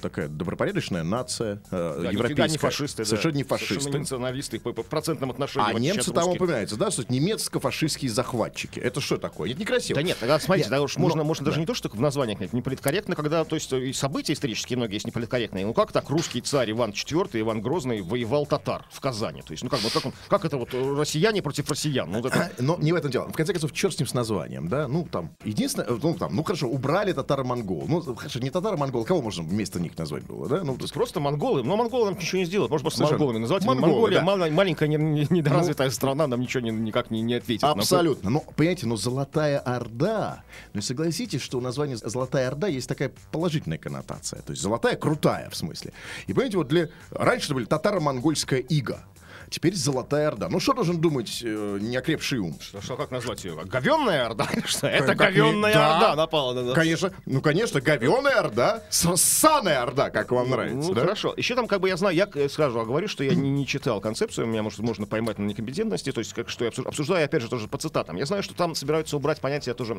такая 0.02 0.28
добропорядочная 0.28 1.02
нация, 1.02 1.60
э, 1.70 2.00
Да, 2.02 2.10
европейская. 2.10 2.48
не 2.52 2.58
фашисты, 2.58 3.02
да. 3.02 3.08
Совершенно 3.08 3.36
не 3.36 3.42
фашисты. 3.44 3.74
Совершенно 3.74 3.92
не 3.94 3.98
националисты 4.00 4.58
по, 4.60 4.72
по 4.72 4.82
процентным 4.82 5.30
отношениям. 5.30 5.76
А 5.76 5.78
немцы 5.78 6.12
там 6.12 6.28
упоминаются, 6.28 6.76
да, 6.76 6.90
что 6.90 7.04
немецко-фашистские 7.12 8.10
захватчики. 8.10 8.80
Это 8.80 9.00
что 9.00 9.16
такое? 9.18 9.50
Это 9.50 9.60
некрасиво. 9.60 9.96
Да 9.96 10.02
нет, 10.02 10.16
тогда 10.18 10.38
смотрите, 10.38 10.68
да 10.70 10.82
уж 10.82 10.96
но- 10.96 11.02
можно, 11.02 11.24
можно 11.24 11.44
даже 11.44 11.56
да. 11.56 11.60
не 11.60 11.66
то, 11.66 11.74
что 11.74 11.88
в 11.88 12.00
названиях 12.00 12.40
нет, 12.40 12.52
не 12.52 12.62
политкорректно, 12.62 13.14
когда, 13.14 13.44
то 13.44 13.54
есть 13.56 13.72
события 13.96 14.32
исторические 14.32 14.76
многие 14.76 14.94
есть 14.94 15.06
неполиткорректные. 15.06 15.66
Ну 15.66 15.74
как 15.74 15.92
так 15.92 16.08
русский 16.10 16.40
царь 16.40 16.70
Иван 16.70 16.90
IV, 16.90 17.40
Иван 17.40 17.60
Грозный 17.60 18.00
воевал 18.02 18.46
татар 18.46 18.84
в 18.90 19.00
Казани? 19.00 19.42
То 19.42 19.52
есть, 19.52 19.62
ну 19.62 19.70
как, 19.70 19.80
вот 19.80 19.92
как, 19.92 20.06
он- 20.06 20.12
как 20.28 20.44
это 20.44 20.56
вот 20.56 20.72
э, 20.74 20.94
россияне 20.96 21.42
против 21.42 21.68
россиян? 21.70 22.10
Ну, 22.10 22.20
вот 22.22 22.32
это- 22.32 22.52
Но 22.58 22.76
не 22.78 22.92
в 22.92 22.96
этом 22.96 23.10
дело. 23.10 23.28
В 23.28 23.32
конце 23.32 23.52
концов, 23.52 23.72
черт 23.72 23.94
с 23.94 23.98
ним 23.98 24.06
с 24.06 24.14
названием, 24.14 24.68
да? 24.68 24.88
Ну, 24.88 25.06
там, 25.10 25.30
единственное, 25.44 25.88
э, 25.88 25.98
ну, 26.02 26.14
там, 26.14 26.34
ну, 26.34 26.42
хорошо, 26.42 26.68
убрали 26.68 27.12
татаро-монгол. 27.12 27.86
Ну, 27.88 28.14
хорошо, 28.14 28.37
не 28.40 28.50
татаро-монгол, 28.50 29.04
кого 29.04 29.22
можно 29.22 29.42
вместо 29.42 29.80
них 29.80 29.96
назвать 29.98 30.24
было, 30.24 30.48
да? 30.48 30.64
Ну, 30.64 30.76
то 30.76 30.82
есть, 30.82 30.94
Просто 30.94 31.20
монголы, 31.20 31.62
но 31.62 31.76
монголы 31.76 32.06
нам 32.10 32.18
ничего 32.18 32.38
не 32.40 32.44
сделают. 32.44 32.70
Может, 32.70 32.82
просто 32.84 32.98
Совершенно. 32.98 33.18
монголами 33.18 33.40
назвать. 33.42 33.64
Монголы, 33.64 33.92
Монголия 33.92 34.18
да. 34.20 34.24
мал- 34.24 34.50
маленькая, 34.50 34.88
не- 34.88 34.96
не- 34.96 35.26
недоразвитая 35.30 35.90
страна, 35.90 36.26
нам 36.26 36.40
ничего 36.40 36.62
не- 36.62 36.70
никак 36.70 37.10
не, 37.10 37.20
не 37.22 37.34
ответит. 37.34 37.64
Абсолютно. 37.64 38.30
Но, 38.30 38.40
понимаете, 38.56 38.86
но 38.86 38.96
Золотая 38.96 39.58
Орда, 39.58 40.42
ну, 40.74 40.80
согласитесь, 40.82 41.40
что 41.40 41.58
у 41.58 41.60
названия 41.60 41.96
Золотая 41.96 42.48
Орда 42.48 42.66
есть 42.68 42.88
такая 42.88 43.12
положительная 43.32 43.78
коннотация. 43.78 44.42
То 44.42 44.50
есть 44.52 44.62
золотая, 44.62 44.96
крутая, 44.96 45.48
в 45.50 45.56
смысле. 45.56 45.92
И, 46.26 46.32
понимаете, 46.32 46.58
вот 46.58 46.68
для... 46.68 46.88
Раньше 47.10 47.46
это 47.46 47.54
были 47.54 47.64
татаро-монгольская 47.66 48.60
ига. 48.60 49.04
Теперь 49.50 49.74
Золотая 49.74 50.28
Орда. 50.28 50.48
Ну, 50.48 50.60
что 50.60 50.72
должен 50.74 51.00
думать 51.00 51.40
э, 51.44 51.78
неокрепший 51.80 52.38
ум? 52.38 52.58
Что, 52.60 52.80
что, 52.82 52.96
как 52.96 53.10
назвать 53.10 53.44
ее? 53.44 53.56
Говенная 53.64 54.26
орда? 54.26 54.46
Что? 54.66 54.86
Это 54.86 55.14
Как 55.14 55.30
не- 55.32 55.38
говенная 55.40 55.72
да. 55.74 55.94
орда 55.96 56.16
напала 56.16 56.52
на 56.54 56.62
нас. 56.62 56.74
Конечно, 56.74 57.12
ну, 57.26 57.40
конечно, 57.40 57.80
говеная 57.80 58.38
Орда, 58.38 58.82
ссаная 58.90 59.82
Орда, 59.82 60.10
как 60.10 60.30
вам 60.32 60.50
нравится, 60.50 60.88
Ну, 60.88 60.94
да? 60.94 61.00
хорошо. 61.02 61.34
Еще 61.36 61.54
там, 61.54 61.66
как 61.66 61.80
бы, 61.80 61.88
я 61.88 61.96
знаю, 61.96 62.14
я 62.16 62.28
э, 62.34 62.48
сразу 62.48 62.80
говорю, 62.84 63.08
что 63.08 63.24
я 63.24 63.34
не, 63.34 63.50
не 63.50 63.66
читал 63.66 64.00
концепцию, 64.00 64.46
меня, 64.46 64.62
может, 64.62 64.80
можно 64.80 65.06
поймать 65.06 65.38
на 65.38 65.44
некомпетентности, 65.44 66.12
то 66.12 66.20
есть, 66.20 66.32
как, 66.34 66.48
что 66.48 66.64
я 66.64 66.70
обсуж- 66.70 66.86
обсуждаю, 66.86 67.24
опять 67.24 67.42
же, 67.42 67.48
тоже 67.48 67.68
по 67.68 67.78
цитатам. 67.78 68.16
Я 68.16 68.26
знаю, 68.26 68.42
что 68.42 68.54
там 68.54 68.74
собираются 68.74 69.16
убрать 69.16 69.40
понятие 69.40 69.74
тоже 69.74 69.96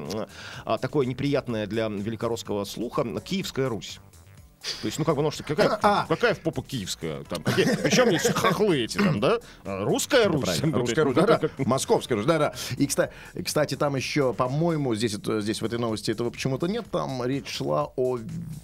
а, 0.65 0.77
такое 0.77 1.05
неприятное 1.05 1.65
для 1.67 1.87
великорусского 1.87 2.63
слуха— 2.65 3.05
Киевская 3.25 3.69
Русь. 3.69 3.99
То 4.81 4.85
есть, 4.87 4.99
ну 4.99 5.05
как 5.05 5.15
бы, 5.15 5.21
ну 5.21 5.31
что, 5.31 5.43
какая, 5.43 5.79
А. 5.81 6.05
какая 6.07 6.33
в 6.33 6.39
попу 6.41 6.61
киевская? 6.61 7.23
Там, 7.23 7.43
какие, 7.43 7.65
причем 7.75 8.09
есть 8.09 8.33
хохлы 8.33 8.83
эти 8.83 8.97
там, 8.97 9.19
да? 9.19 9.39
А, 9.63 9.85
Русская 9.85 10.25
Русь. 10.27 10.59
Ну, 10.61 10.79
русская 10.79 11.03
Русь, 11.03 11.15
да, 11.15 11.25
как- 11.25 11.41
да, 11.41 11.49
московская 11.65 12.15
Русь, 12.15 12.25
да, 12.25 12.37
да. 12.37 12.53
И, 12.77 12.85
кстати, 12.87 13.13
кстати, 13.45 13.75
там 13.75 13.95
еще, 13.95 14.33
по-моему, 14.33 14.95
здесь, 14.95 15.13
здесь 15.13 15.61
в 15.61 15.65
этой 15.65 15.79
новости 15.79 16.11
этого 16.11 16.29
почему-то 16.29 16.67
нет, 16.67 16.85
там 16.91 17.23
речь 17.25 17.47
шла 17.47 17.91
о, 17.95 18.17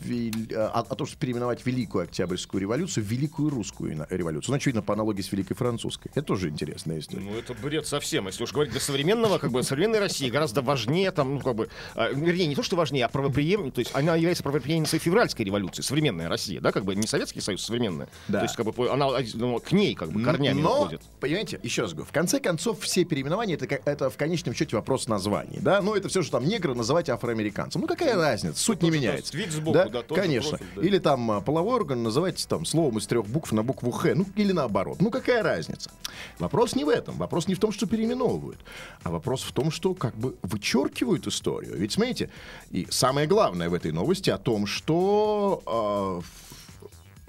вел- 0.04 0.54
о, 0.56 0.80
о 0.82 0.96
том, 0.96 1.08
что 1.08 1.18
переименовать 1.18 1.66
Великую 1.66 2.04
Октябрьскую 2.04 2.62
революцию 2.62 3.04
в 3.04 3.08
Великую 3.08 3.50
Русскую 3.50 4.06
революцию. 4.10 4.52
Ну, 4.52 4.58
очевидно, 4.58 4.82
по 4.82 4.94
аналогии 4.94 5.22
с 5.22 5.32
Великой 5.32 5.56
Французской. 5.56 6.10
Это 6.14 6.24
тоже 6.24 6.50
интересная 6.50 7.00
история. 7.00 7.24
Ну, 7.24 7.38
это 7.38 7.54
бред 7.54 7.88
совсем. 7.88 8.28
Если 8.28 8.44
уж 8.44 8.52
говорить 8.52 8.72
для 8.72 8.82
современного, 8.82 9.38
как 9.38 9.52
бы, 9.52 9.64
современной 9.64 10.00
России 10.00 10.30
гораздо 10.30 10.62
важнее, 10.62 11.12
там, 11.12 11.36
ну, 11.36 11.40
как 11.40 11.56
бы, 11.56 11.70
а, 11.96 12.10
вернее, 12.12 12.48
не 12.48 12.56
то, 12.56 12.64
что 12.64 12.76
важнее, 12.76 13.06
а 13.06 13.10
правоприем... 13.10 13.72
То 13.72 13.80
есть 13.80 13.92
она 13.94 14.16
является 14.16 14.44
правоприемницей 14.44 15.00
февральской 15.00 15.46
революции, 15.46 15.82
современная 15.86 16.30
Россия, 16.30 16.60
да, 16.60 16.71
как 16.71 16.86
бы, 16.86 16.95
не 16.95 17.08
Советский 17.08 17.41
Союз, 17.41 17.63
современная. 17.63 18.08
Да. 18.28 18.39
То 18.39 18.45
есть, 18.45 18.56
как 18.56 18.65
бы, 18.65 18.89
она 18.89 19.08
ну, 19.34 19.60
к 19.60 19.71
ней, 19.71 19.95
как 19.95 20.12
бы, 20.12 20.24
корнями 20.24 20.62
Но, 20.62 20.82
уходит. 20.82 21.02
понимаете, 21.19 21.60
еще 21.63 21.84
раз 21.84 21.93
говорю, 21.93 22.08
в 22.08 22.13
конце 22.13 22.39
концов, 22.39 22.82
все 22.82 23.04
переименования 23.04 23.56
это, 23.56 23.80
это 23.86 24.10
в 24.10 24.17
конечном 24.17 24.54
счете 24.56 24.76
вопрос 24.76 25.08
названий, 25.08 25.60
да? 25.60 25.82
Ну, 25.82 25.95
это 25.95 26.10
все, 26.10 26.21
что 26.21 26.34
там 26.34 26.48
негра 26.48 26.74
называть 26.74 27.10
афроамериканцем. 27.10 27.82
Ну, 27.82 27.88
какая 27.88 28.15
разница? 28.15 28.60
Суть 28.60 28.82
не 28.82 28.89
тоже, 28.89 29.00
меняется. 29.00 29.34
да, 29.34 29.39
вид 29.39 29.52
сбоку, 29.52 29.74
да, 29.74 29.88
же 29.88 30.04
конечно. 30.04 30.58
профиль, 30.58 30.67
да. 30.76 30.82
Или 30.82 30.98
там 31.00 31.32
а, 31.32 31.41
половой 31.41 31.76
орган 31.76 32.04
называть 32.04 32.45
там 32.48 32.65
словом 32.65 32.98
из 32.98 33.08
трех 33.08 33.28
букв 33.28 33.52
на 33.52 33.64
букву 33.64 33.91
Х, 33.91 34.14
ну, 34.16 34.26
или 34.36 34.51
наоборот. 34.51 35.01
Ну, 35.01 35.12
какая 35.12 35.43
разница? 35.43 35.91
Вопрос 36.39 36.76
не 36.76 36.84
в 36.84 36.89
этом. 36.89 37.18
Вопрос 37.18 37.47
не 37.47 37.55
в 37.55 37.60
том, 37.60 37.72
что 37.72 37.86
переименовывают, 37.88 38.60
а 39.03 39.12
вопрос 39.12 39.43
в 39.43 39.51
том, 39.51 39.72
что 39.72 39.93
как 39.93 40.16
бы 40.16 40.36
вычеркивают 40.41 41.28
историю. 41.28 41.76
Ведь, 41.78 41.93
смотрите, 41.93 42.30
и 42.72 42.88
самое 42.89 43.28
главное 43.28 43.70
в 43.70 43.74
этой 43.74 43.91
новости 43.91 44.30
о 44.30 44.38
том, 44.38 44.66
что 44.66 45.62
а, 45.76 46.21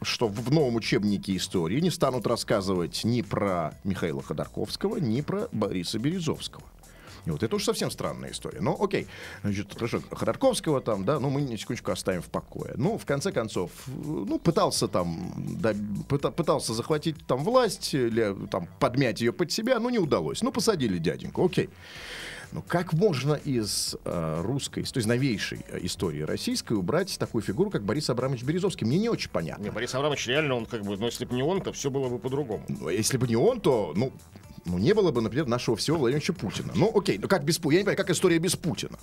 что 0.03 0.29
в 0.29 0.53
новом 0.53 0.77
учебнике 0.77 1.37
истории 1.37 1.81
не 1.81 1.91
станут 1.91 2.27
рассказывать 2.27 3.03
ни 3.05 3.23
про 3.23 3.75
Михаила 3.85 4.23
Ходорковского, 4.23 4.99
ни 4.99 5.21
про 5.21 5.49
Бориса 5.53 5.99
Березовского. 5.99 6.65
И 7.27 7.31
вот 7.31 7.43
это 7.43 7.57
уж 7.57 7.65
совсем 7.65 7.91
странная 7.91 8.31
история. 8.31 8.61
Ну, 8.61 8.77
окей. 8.81 9.09
Значит, 9.43 9.75
хорошо, 9.75 10.01
Ходорковского 10.13 10.81
там, 10.81 11.05
да, 11.05 11.19
ну, 11.19 11.29
мы 11.29 11.43
на 11.43 11.59
секундочку 11.59 11.91
оставим 11.91 12.23
в 12.23 12.27
покое. 12.27 12.75
Ну, 12.77 12.99
в 12.99 13.05
конце 13.05 13.33
концов, 13.33 13.73
ну, 13.87 14.39
пытался 14.39 14.87
там, 14.87 15.33
да, 15.37 15.73
пыта- 15.73 16.31
пытался 16.31 16.73
захватить 16.73 17.27
там 17.27 17.43
власть, 17.43 17.95
или 17.95 18.35
там 18.49 18.69
подмять 18.79 19.21
ее 19.21 19.33
под 19.33 19.51
себя, 19.51 19.81
но 19.81 19.91
не 19.91 19.99
удалось. 19.99 20.43
Ну, 20.43 20.53
посадили 20.53 20.99
дяденьку, 20.99 21.45
окей. 21.45 21.69
Но 22.57 22.63
как 22.63 22.95
можно 22.95 23.35
из 23.35 23.97
э, 24.07 24.41
русской, 24.43 24.83
то 24.83 24.97
есть 24.97 25.07
новейшей 25.07 25.61
э, 25.69 25.79
истории 25.83 26.23
российской 26.23 26.73
убрать 26.73 27.19
такую 27.19 27.43
фигуру, 27.43 27.69
как 27.69 27.85
Борис 27.85 28.09
Абрамович 28.09 28.45
Березовский? 28.45 28.87
Мне 28.87 28.97
не 28.97 29.11
очень 29.11 29.29
понятно. 29.29 29.65
Не, 29.65 29.71
Борис 29.71 29.95
Аврамович 29.95 30.27
реально, 30.27 30.55
он 30.55 30.65
как 30.65 30.83
бы, 30.83 30.97
ну, 30.97 31.05
если 31.05 31.27
бы 31.27 31.35
не 31.35 31.43
он, 31.43 31.61
то 31.61 31.75
все 31.75 31.91
было 31.91 32.09
бы 32.09 32.19
по-другому. 32.19 32.65
Ну, 32.69 32.89
если 32.89 33.19
бы 33.19 33.29
не 33.29 33.37
он, 33.37 33.61
то, 33.61 33.93
ну, 33.95 34.11
ну, 34.65 34.79
не 34.79 34.95
было 34.95 35.13
бы, 35.13 35.21
например, 35.21 35.47
нашего 35.47 35.77
всего 35.77 35.99
Владимировича 35.99 36.33
Путина. 36.33 36.73
Ну, 36.75 36.91
окей, 36.95 37.19
ну 37.19 37.29
как 37.29 37.45
без 37.45 37.59
Путина? 37.59 37.75
Я 37.75 37.81
не 37.81 37.85
понимаю, 37.85 37.99
как 37.99 38.09
история 38.09 38.39
без 38.39 38.57
Путина? 38.57 38.99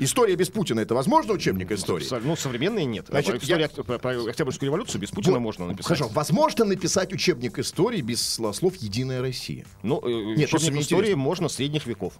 История 0.00 0.34
без 0.34 0.48
Путина 0.48 0.80
это 0.80 0.94
возможно 0.94 1.34
учебник 1.34 1.70
истории? 1.72 2.06
Ну, 2.24 2.34
современные 2.34 2.86
нет. 2.86 3.06
Значит, 3.08 3.42
История 3.42 3.70
я- 3.76 3.84
про, 3.84 4.28
Октябрьскую 4.30 4.68
революцию 4.68 5.00
без 5.00 5.10
Путина 5.10 5.34
Вот, 5.34 5.40
можно 5.40 5.66
написать. 5.66 5.86
Хорошо, 5.98 6.08
возможно 6.08 6.64
написать 6.64 7.12
учебник 7.12 7.58
истории 7.58 8.00
без 8.00 8.26
слов 8.26 8.76
«Единая 8.76 9.20
Россия». 9.20 9.66
Ну, 9.82 10.00
э, 10.02 10.36
Нет, 10.36 10.52
учебник 10.54 10.80
истории 10.82 11.00
интересно. 11.00 11.16
можно 11.22 11.48
средних 11.48 11.86
веков. 11.86 12.14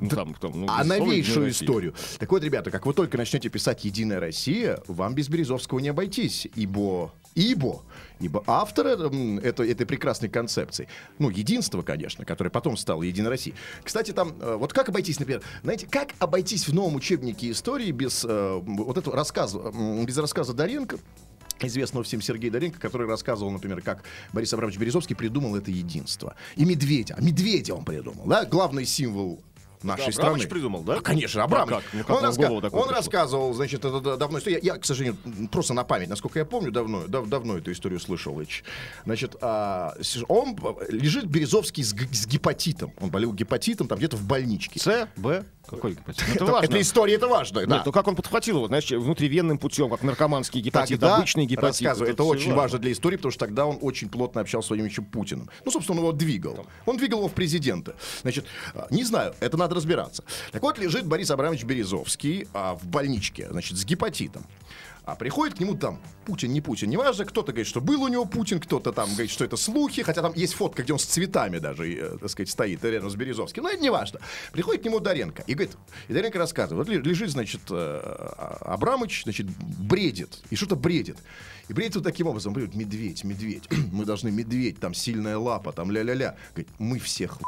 Ну, 0.00 0.08
там, 0.08 0.34
там, 0.34 0.52
ну, 0.54 0.66
А 0.70 0.82
новейшую 0.84 1.50
историю. 1.50 1.94
Так 2.18 2.30
вот, 2.32 2.42
ребята, 2.42 2.70
как 2.70 2.86
вы 2.86 2.94
только 2.94 3.18
начнете 3.18 3.50
писать 3.50 3.84
«Единая 3.84 4.20
Россия», 4.20 4.80
вам 4.88 5.14
без 5.14 5.28
Березовского 5.28 5.78
не 5.80 5.88
обойтись, 5.88 6.48
ибо... 6.54 7.12
Ибо, 7.34 7.82
ибо 8.20 8.42
автор 8.46 8.86
м, 8.86 9.38
этой, 9.38 9.86
прекрасной 9.86 10.28
концепции, 10.28 10.88
ну, 11.18 11.30
единство, 11.30 11.82
конечно, 11.82 12.24
которое 12.24 12.50
потом 12.50 12.76
стало 12.76 13.02
Единой 13.02 13.30
Россией. 13.30 13.54
Кстати, 13.84 14.12
там, 14.12 14.34
э, 14.40 14.56
вот 14.58 14.72
как 14.72 14.88
обойтись, 14.88 15.20
например, 15.20 15.42
знаете, 15.62 15.86
как 15.88 16.10
обойтись 16.18 16.66
в 16.68 16.74
новом 16.74 16.96
учебнике 16.96 17.50
истории 17.50 17.90
без 17.90 18.24
э, 18.28 18.60
вот 18.62 18.98
этого 18.98 19.14
рассказа, 19.14 19.58
без 20.04 20.16
рассказа 20.18 20.52
Даренко, 20.52 20.98
известного 21.66 22.04
всем 22.04 22.20
Сергея 22.20 22.50
Доренко, 22.50 22.78
который 22.78 23.06
рассказывал, 23.06 23.50
например, 23.50 23.82
как 23.82 24.04
Борис 24.32 24.52
Абрамович 24.52 24.78
Березовский 24.78 25.16
придумал 25.16 25.56
это 25.56 25.70
единство. 25.70 26.34
И 26.56 26.64
медведя. 26.64 27.16
Медведя 27.20 27.74
он 27.74 27.84
придумал, 27.84 28.26
да? 28.26 28.44
Главный 28.44 28.84
символ 28.84 29.40
нашей 29.84 30.12
страны. 30.12 30.28
Абрамович 30.30 30.48
придумал, 30.48 30.82
да? 30.82 30.94
А, 30.96 31.00
конечно, 31.00 31.42
Абрамович. 31.44 31.84
А 31.92 31.96
как? 32.04 32.10
Он 32.10 32.24
раска- 32.24 32.48
он 32.50 32.60
пришло? 32.60 32.86
рассказывал, 32.90 33.52
значит, 33.54 33.84
это 33.84 34.00
да- 34.00 34.16
давно. 34.16 34.38
Я, 34.46 34.58
я, 34.62 34.74
к 34.76 34.84
сожалению, 34.84 35.16
просто 35.50 35.74
на 35.74 35.84
память, 35.84 36.08
насколько 36.08 36.38
я 36.38 36.44
помню, 36.44 36.70
давно, 36.70 37.06
дав- 37.06 37.28
давно 37.28 37.58
эту 37.58 37.72
историю 37.72 38.00
слышал. 38.00 38.40
Значит, 39.04 39.36
а, 39.40 39.94
он 40.28 40.56
э, 40.62 40.86
лежит 40.90 41.24
Березовский 41.26 41.82
с, 41.84 41.90
с 41.94 42.26
гепатитом. 42.26 42.92
Он 43.00 43.10
болел 43.10 43.32
гепатитом 43.32 43.88
там 43.88 43.98
где-то 43.98 44.16
в 44.16 44.24
больничке. 44.24 44.78
С, 44.80 45.08
Б, 45.16 45.44
какой 45.68 45.92
гепатит? 45.94 46.22
Ну, 46.28 46.34
Это, 46.34 46.44
Это, 46.44 46.52
важно. 46.52 46.66
это 46.66 46.80
история, 46.80 47.14
это 47.14 47.28
важно. 47.28 47.66
да. 47.66 47.76
Нет, 47.76 47.86
ну 47.86 47.92
как 47.92 48.06
он 48.06 48.16
подхватил 48.16 48.56
его, 48.56 48.66
знаешь, 48.68 48.90
внутривенным 48.90 49.58
путем, 49.58 49.90
как 49.90 50.02
наркоманский 50.02 50.60
гепатит, 50.60 51.00
Тогда 51.00 51.16
обычный 51.16 51.46
гепатит. 51.46 51.82
рассказываю, 51.82 52.12
это, 52.12 52.22
всё 52.22 52.30
очень 52.32 52.54
важно 52.54 52.78
для 52.78 52.92
истории, 52.92 53.16
потому 53.16 53.32
что 53.32 53.40
тогда 53.46 53.66
он 53.66 53.78
очень 53.80 54.08
плотно 54.08 54.40
общался 54.40 54.66
с 54.66 54.70
Владимировичем 54.70 55.04
Путиным. 55.04 55.48
Ну, 55.64 55.70
собственно, 55.70 55.98
он 56.00 56.04
его 56.06 56.12
двигал. 56.12 56.66
Он 56.86 56.96
двигал 56.96 57.18
его 57.18 57.28
в 57.28 57.32
президенты. 57.32 57.94
Значит, 58.22 58.44
а, 58.74 58.86
не 58.90 59.04
знаю, 59.04 59.34
это 59.40 59.56
надо 59.68 59.76
разбираться. 59.76 60.24
Так 60.52 60.62
вот, 60.62 60.78
лежит 60.78 61.06
Борис 61.06 61.30
Абрамович 61.30 61.64
Березовский 61.64 62.48
а, 62.54 62.74
в 62.74 62.86
больничке, 62.86 63.48
значит, 63.50 63.76
с 63.76 63.84
гепатитом. 63.84 64.44
А 65.04 65.14
приходит 65.14 65.56
к 65.56 65.60
нему 65.60 65.74
там 65.74 65.98
Путин, 66.26 66.52
не 66.52 66.60
Путин, 66.60 66.90
неважно, 66.90 67.24
кто-то 67.24 67.52
говорит, 67.52 67.66
что 67.66 67.80
был 67.80 68.02
у 68.02 68.08
него 68.08 68.26
Путин, 68.26 68.60
кто-то 68.60 68.92
там 68.92 69.08
говорит, 69.10 69.30
что 69.30 69.42
это 69.42 69.56
слухи, 69.56 70.02
хотя 70.02 70.20
там 70.20 70.34
есть 70.34 70.52
фотка, 70.52 70.82
где 70.82 70.92
он 70.92 70.98
с 70.98 71.04
цветами 71.04 71.58
даже, 71.58 71.90
э, 71.90 72.18
так 72.18 72.28
сказать, 72.28 72.50
стоит 72.50 72.84
рядом 72.84 73.08
с 73.08 73.14
Березовским. 73.14 73.62
Но 73.62 73.70
это 73.70 73.80
не 73.80 73.88
важно. 73.88 74.20
Приходит 74.52 74.82
к 74.82 74.84
нему 74.84 75.00
Даренко 75.00 75.44
и 75.46 75.54
говорит, 75.54 75.76
и 76.08 76.12
Даренко 76.12 76.38
рассказывает, 76.38 76.86
вот 76.86 76.94
ле- 76.94 77.00
лежит, 77.00 77.30
значит, 77.30 77.62
э, 77.70 77.74
а- 77.74 78.74
Абрамыч, 78.74 79.22
значит, 79.24 79.46
бредит, 79.46 80.40
и 80.50 80.56
что-то 80.56 80.76
бредит. 80.76 81.16
И 81.68 81.72
бредит 81.72 81.94
вот 81.96 82.04
таким 82.04 82.26
образом, 82.26 82.52
говорит, 82.52 82.74
медведь, 82.74 83.24
медведь, 83.24 83.64
мы 83.92 84.04
должны 84.04 84.30
медведь, 84.30 84.78
там 84.78 84.92
сильная 84.92 85.38
лапа, 85.38 85.72
там 85.72 85.90
ля-ля-ля. 85.90 86.36
Говорит, 86.54 86.68
мы 86.78 86.98
всех. 86.98 87.38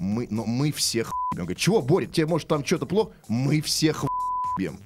Мы, 0.00 0.26
но 0.30 0.44
мы 0.44 0.72
всех 0.72 1.12
ебем. 1.32 1.44
Говорит, 1.44 1.58
чего, 1.58 1.80
Боря, 1.82 2.06
тебе 2.06 2.26
может 2.26 2.48
там 2.48 2.64
что-то 2.64 2.86
плохо? 2.86 3.12
Мы 3.28 3.60
всех 3.60 4.04
ебем. 4.58 4.80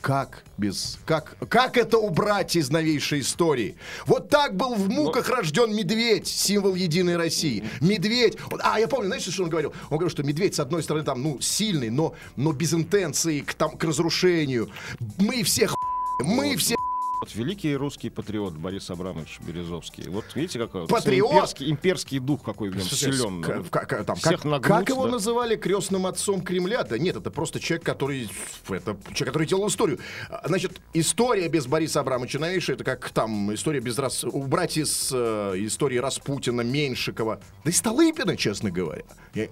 Как 0.00 0.44
без... 0.56 0.98
Как, 1.04 1.36
как 1.48 1.76
это 1.76 1.98
убрать 1.98 2.54
из 2.54 2.70
новейшей 2.70 3.20
истории? 3.20 3.74
Вот 4.06 4.28
так 4.28 4.54
был 4.56 4.74
в 4.74 4.88
муках 4.88 5.28
рожден 5.28 5.74
медведь, 5.74 6.28
символ 6.28 6.74
Единой 6.76 7.16
России. 7.16 7.64
Медведь... 7.80 8.36
он- 8.52 8.60
А, 8.62 8.78
я 8.78 8.86
помню, 8.86 9.06
знаешь, 9.08 9.24
что 9.24 9.42
он 9.42 9.50
говорил? 9.50 9.72
Он 9.90 9.98
говорил, 9.98 10.10
что 10.10 10.22
медведь, 10.22 10.54
с 10.54 10.60
одной 10.60 10.84
стороны, 10.84 11.04
там, 11.04 11.20
ну, 11.22 11.40
сильный, 11.40 11.90
но, 11.90 12.14
но 12.36 12.52
без 12.52 12.74
интенции 12.74 13.40
к, 13.40 13.54
там, 13.54 13.76
к 13.76 13.82
разрушению. 13.82 14.70
Мы 15.18 15.42
всех 15.42 15.74
мы 16.20 16.56
все 16.56 16.76
Вот 17.20 17.34
великий 17.34 17.74
русский 17.74 18.10
патриот 18.10 18.54
Борис 18.54 18.88
Абрамович 18.90 19.40
Березовский. 19.40 20.08
Вот 20.08 20.24
видите, 20.36 20.58
какой 20.60 20.86
Патриот? 20.86 21.32
имперский, 21.32 21.70
имперский 21.70 22.18
дух 22.20 22.44
какой 22.44 22.70
в 22.70 22.76
нем 22.76 22.84
силен. 22.86 23.42
К- 23.42 23.64
к- 23.68 23.86
к- 23.86 24.04
там, 24.04 24.14
Всех 24.16 24.42
как, 24.42 24.44
нагнуть, 24.44 24.68
как 24.68 24.88
его 24.88 25.04
да. 25.06 25.12
называли 25.12 25.56
крестным 25.56 26.06
отцом 26.06 26.40
Кремля? 26.42 26.84
Да 26.84 26.96
нет, 26.96 27.16
это 27.16 27.30
просто 27.32 27.58
человек, 27.58 27.84
который, 27.84 28.30
это 28.68 28.96
человек, 29.14 29.26
который 29.26 29.48
делал 29.48 29.66
историю. 29.66 29.98
А, 30.30 30.46
Значит, 30.46 30.80
история 30.94 31.48
без 31.48 31.66
Бориса 31.66 32.00
Абрамовича 32.00 32.38
новейшая, 32.38 32.76
это 32.76 32.84
как 32.84 33.10
там 33.10 33.52
история 33.52 33.80
без 33.80 33.98
Рас... 33.98 34.22
убрать 34.22 34.76
из 34.76 35.10
э, 35.12 35.54
истории 35.56 35.98
Распутина, 35.98 36.60
Меньшикова, 36.60 37.40
да 37.64 37.70
и 37.70 37.74
Столыпина, 37.74 38.36
честно 38.36 38.70
говоря. 38.70 39.02
Я- 39.34 39.48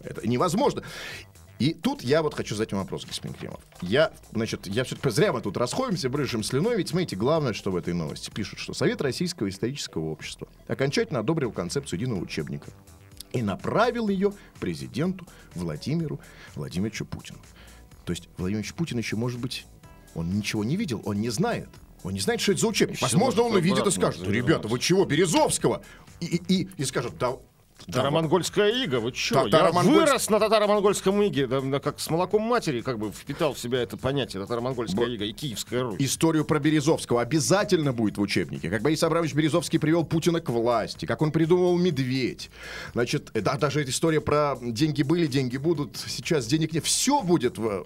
Это 0.00 0.26
невозможно. 0.26 0.82
И 1.58 1.72
тут 1.72 2.02
я 2.02 2.22
вот 2.22 2.34
хочу 2.34 2.54
задать 2.54 2.72
вам 2.72 2.82
вопрос, 2.82 3.04
господин 3.04 3.34
Кремов. 3.36 3.60
Я, 3.80 4.12
значит, 4.32 4.66
я 4.66 4.84
все-таки 4.84 5.10
зря 5.10 5.32
мы 5.32 5.40
тут 5.40 5.56
расходимся, 5.56 6.10
брыжем 6.10 6.42
слюной, 6.42 6.76
ведь 6.76 6.88
смотрите, 6.88 7.16
главное, 7.16 7.52
что 7.52 7.70
в 7.70 7.76
этой 7.76 7.94
новости 7.94 8.30
пишут, 8.30 8.58
что 8.58 8.74
Совет 8.74 9.00
Российского 9.00 9.48
исторического 9.48 10.10
общества 10.10 10.48
окончательно 10.66 11.20
одобрил 11.20 11.52
концепцию 11.52 12.00
единого 12.00 12.20
учебника 12.20 12.70
и 13.32 13.42
направил 13.42 14.08
ее 14.08 14.32
президенту 14.60 15.26
Владимиру 15.54 16.20
Владимировичу 16.54 17.04
Путину. 17.04 17.38
То 18.04 18.12
есть 18.12 18.28
Владимир 18.36 18.64
Путин 18.74 18.98
еще, 18.98 19.16
может 19.16 19.40
быть, 19.40 19.66
он 20.14 20.30
ничего 20.30 20.64
не 20.64 20.76
видел, 20.76 21.02
он 21.04 21.20
не 21.20 21.30
знает. 21.30 21.68
Он 22.02 22.12
не 22.12 22.20
знает, 22.20 22.40
что 22.40 22.52
это 22.52 22.60
за 22.60 22.68
учебник. 22.68 22.96
Еще 22.96 23.04
Возможно, 23.04 23.42
он 23.42 23.54
увидит 23.54 23.86
и 23.86 23.90
скажет, 23.90 24.26
ребята, 24.28 24.68
вы 24.68 24.78
чего, 24.78 25.04
Березовского? 25.06 25.82
И, 26.20 26.26
и, 26.26 26.62
и, 26.62 26.68
и 26.76 26.84
скажет, 26.84 27.16
да, 27.18 27.36
Татаро-монгольская 27.86 28.70
ига, 28.84 28.98
вы 29.00 29.12
чё? 29.12 29.46
Я 29.46 29.70
вырос 29.70 30.30
на 30.30 30.38
татаро-монгольском 30.40 31.22
иге, 31.22 31.46
да, 31.46 31.60
как 31.80 32.00
с 32.00 32.08
молоком 32.08 32.40
матери, 32.42 32.80
как 32.80 32.98
бы 32.98 33.10
впитал 33.12 33.52
в 33.52 33.58
себя 33.58 33.80
это 33.82 33.96
понятие 33.98 34.40
татаро-монгольская 34.42 35.06
ига 35.06 35.24
и 35.24 35.32
Киевская 35.32 35.82
Русь. 35.82 35.96
Историю 35.98 36.44
про 36.46 36.58
Березовского 36.60 37.20
обязательно 37.20 37.92
будет 37.92 38.16
в 38.16 38.22
учебнике. 38.22 38.70
Как 38.70 38.80
Борис 38.80 39.02
Абрамович 39.02 39.34
Березовский 39.34 39.78
привел 39.78 40.04
Путина 40.04 40.40
к 40.40 40.48
власти, 40.48 41.04
как 41.04 41.20
он 41.20 41.30
придумывал 41.30 41.76
медведь. 41.76 42.48
Значит, 42.94 43.30
э, 43.34 43.40
да, 43.42 43.56
даже 43.58 43.82
эта 43.82 43.90
история 43.90 44.20
про 44.22 44.56
деньги 44.62 45.02
были, 45.02 45.26
деньги 45.26 45.58
будут, 45.58 45.96
сейчас 46.06 46.46
денег 46.46 46.72
нет. 46.72 46.84
Все 46.84 47.20
будет. 47.22 47.58
В, 47.58 47.84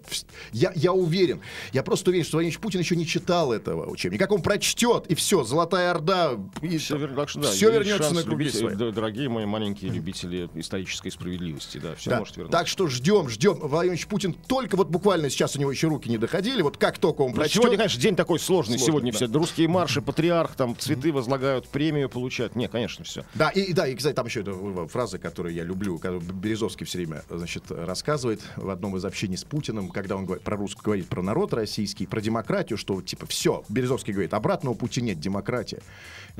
я, 0.52 0.70
я 0.76 0.92
уверен. 0.92 1.40
Я 1.72 1.82
просто 1.82 2.10
уверен, 2.10 2.24
что 2.24 2.36
Владимир 2.36 2.56
Путин 2.60 2.80
еще 2.80 2.94
не 2.94 3.06
читал 3.06 3.52
этого 3.52 3.90
учебника. 3.90 4.24
Как 4.24 4.32
он 4.32 4.42
прочтет, 4.42 5.06
и 5.08 5.14
все, 5.16 5.42
Золотая 5.42 5.90
Орда. 5.90 6.32
И, 6.62 6.78
Все, 6.78 6.96
вер- 6.96 7.16
так 7.16 7.28
что, 7.30 7.40
да, 7.40 7.48
есть 7.48 7.62
вернется 7.62 8.14
на 8.14 8.22
круги 8.22 8.50
своя. 8.50 8.76
д- 8.76 8.92
Дорогие 8.92 9.28
мои 9.28 9.44
маленькие 9.46 9.77
любители 9.86 10.48
исторической 10.54 11.10
справедливости, 11.10 11.78
да, 11.78 11.94
все 11.94 12.10
Да. 12.10 12.18
может 12.20 12.36
вернуться. 12.36 12.58
Так 12.58 12.66
что 12.68 12.86
ждем, 12.88 13.28
ждем. 13.28 13.54
Владимир 13.54 13.98
Путин 14.06 14.34
только 14.34 14.76
вот 14.76 14.88
буквально 14.88 15.30
сейчас 15.30 15.56
у 15.56 15.60
него 15.60 15.70
еще 15.70 15.88
руки 15.88 16.08
не 16.08 16.18
доходили. 16.18 16.62
Вот 16.62 16.76
как 16.76 16.98
только 16.98 17.22
он 17.22 17.30
Ну, 17.30 17.36
прочтет... 17.36 17.62
сегодня, 17.62 17.76
конечно, 17.76 18.00
день 18.00 18.16
такой 18.16 18.38
сложный. 18.38 18.78
Сложный, 18.78 18.86
сегодня 18.86 19.12
да. 19.12 19.16
все 19.16 19.26
русские 19.26 19.68
марши, 19.68 20.02
патриарх, 20.02 20.54
там 20.54 20.76
цветы 20.76 21.12
возлагают, 21.12 21.68
премию 21.68 22.08
получают. 22.08 22.56
Не, 22.56 22.68
конечно, 22.68 23.04
все. 23.04 23.24
Да, 23.34 23.50
и, 23.50 23.72
да, 23.72 23.86
и, 23.86 23.94
кстати, 23.94 24.14
там 24.14 24.26
еще 24.26 24.40
эта 24.40 24.54
фраза, 24.88 25.18
которую 25.18 25.54
я 25.54 25.64
люблю, 25.64 25.98
когда 25.98 26.18
Березовский 26.18 26.86
все 26.86 26.98
время, 26.98 27.22
значит, 27.30 27.70
рассказывает 27.70 28.40
в 28.56 28.70
одном 28.70 28.96
из 28.96 29.04
общений 29.04 29.36
с 29.36 29.44
Путиным, 29.44 29.88
когда 29.88 30.16
он 30.16 30.24
говорит 30.24 30.44
про 30.44 30.56
русскую, 30.56 30.84
говорит 30.84 31.08
про 31.08 31.22
народ 31.22 31.52
российский, 31.54 32.06
про 32.06 32.20
демократию, 32.20 32.76
что, 32.78 33.00
типа, 33.02 33.26
все, 33.26 33.64
Березовский 33.68 34.12
говорит, 34.12 34.34
обратного 34.34 34.74
пути 34.74 35.00
нет, 35.02 35.20
демократия. 35.20 35.82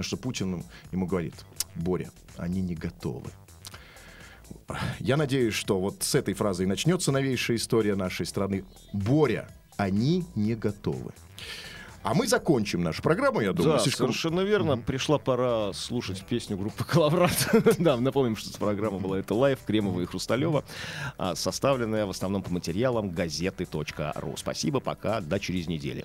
Что 0.01 0.17
Путин 0.17 0.65
ему 0.93 1.07
говорит, 1.07 1.35
Боря, 1.75 2.11
они 2.37 2.61
не 2.61 2.75
готовы. 2.75 3.31
Я 4.99 5.17
надеюсь, 5.17 5.55
что 5.55 5.81
вот 5.81 6.03
с 6.03 6.15
этой 6.15 6.35
фразы 6.35 6.65
и 6.65 6.67
начнется 6.67 7.13
новейшая 7.13 7.57
история 7.57 7.95
нашей 7.95 8.27
страны. 8.27 8.65
Боря, 8.93 9.49
они 9.77 10.25
не 10.35 10.55
готовы. 10.55 11.13
А 12.03 12.15
мы 12.15 12.27
закончим 12.27 12.83
нашу 12.83 13.03
программу, 13.03 13.41
я 13.41 13.53
думаю. 13.53 13.77
Да, 13.77 13.79
слишком- 13.83 14.07
совершенно 14.07 14.41
верно. 14.41 14.79
Пришла 14.79 15.19
пора 15.19 15.73
слушать 15.73 16.25
песню 16.25 16.57
группы 16.57 16.85
«Коловрат». 16.85 17.51
да, 17.79 17.97
напомним, 17.97 18.37
что 18.37 18.57
программа 18.59 18.99
была 18.99 19.19
«Это 19.19 19.35
live» 19.35 19.59
Кремова 19.67 20.01
и 20.01 20.07
Хрусталева, 20.07 20.65
а, 21.19 21.35
составленная 21.35 22.07
в 22.07 22.11
основном 22.11 22.43
по 22.43 22.51
материалам 22.51 23.11
газеты.ру. 23.11 24.37
Спасибо, 24.37 24.81
пока, 24.81 25.21
до 25.21 25.41
через 25.41 25.67
неделю. 25.67 26.05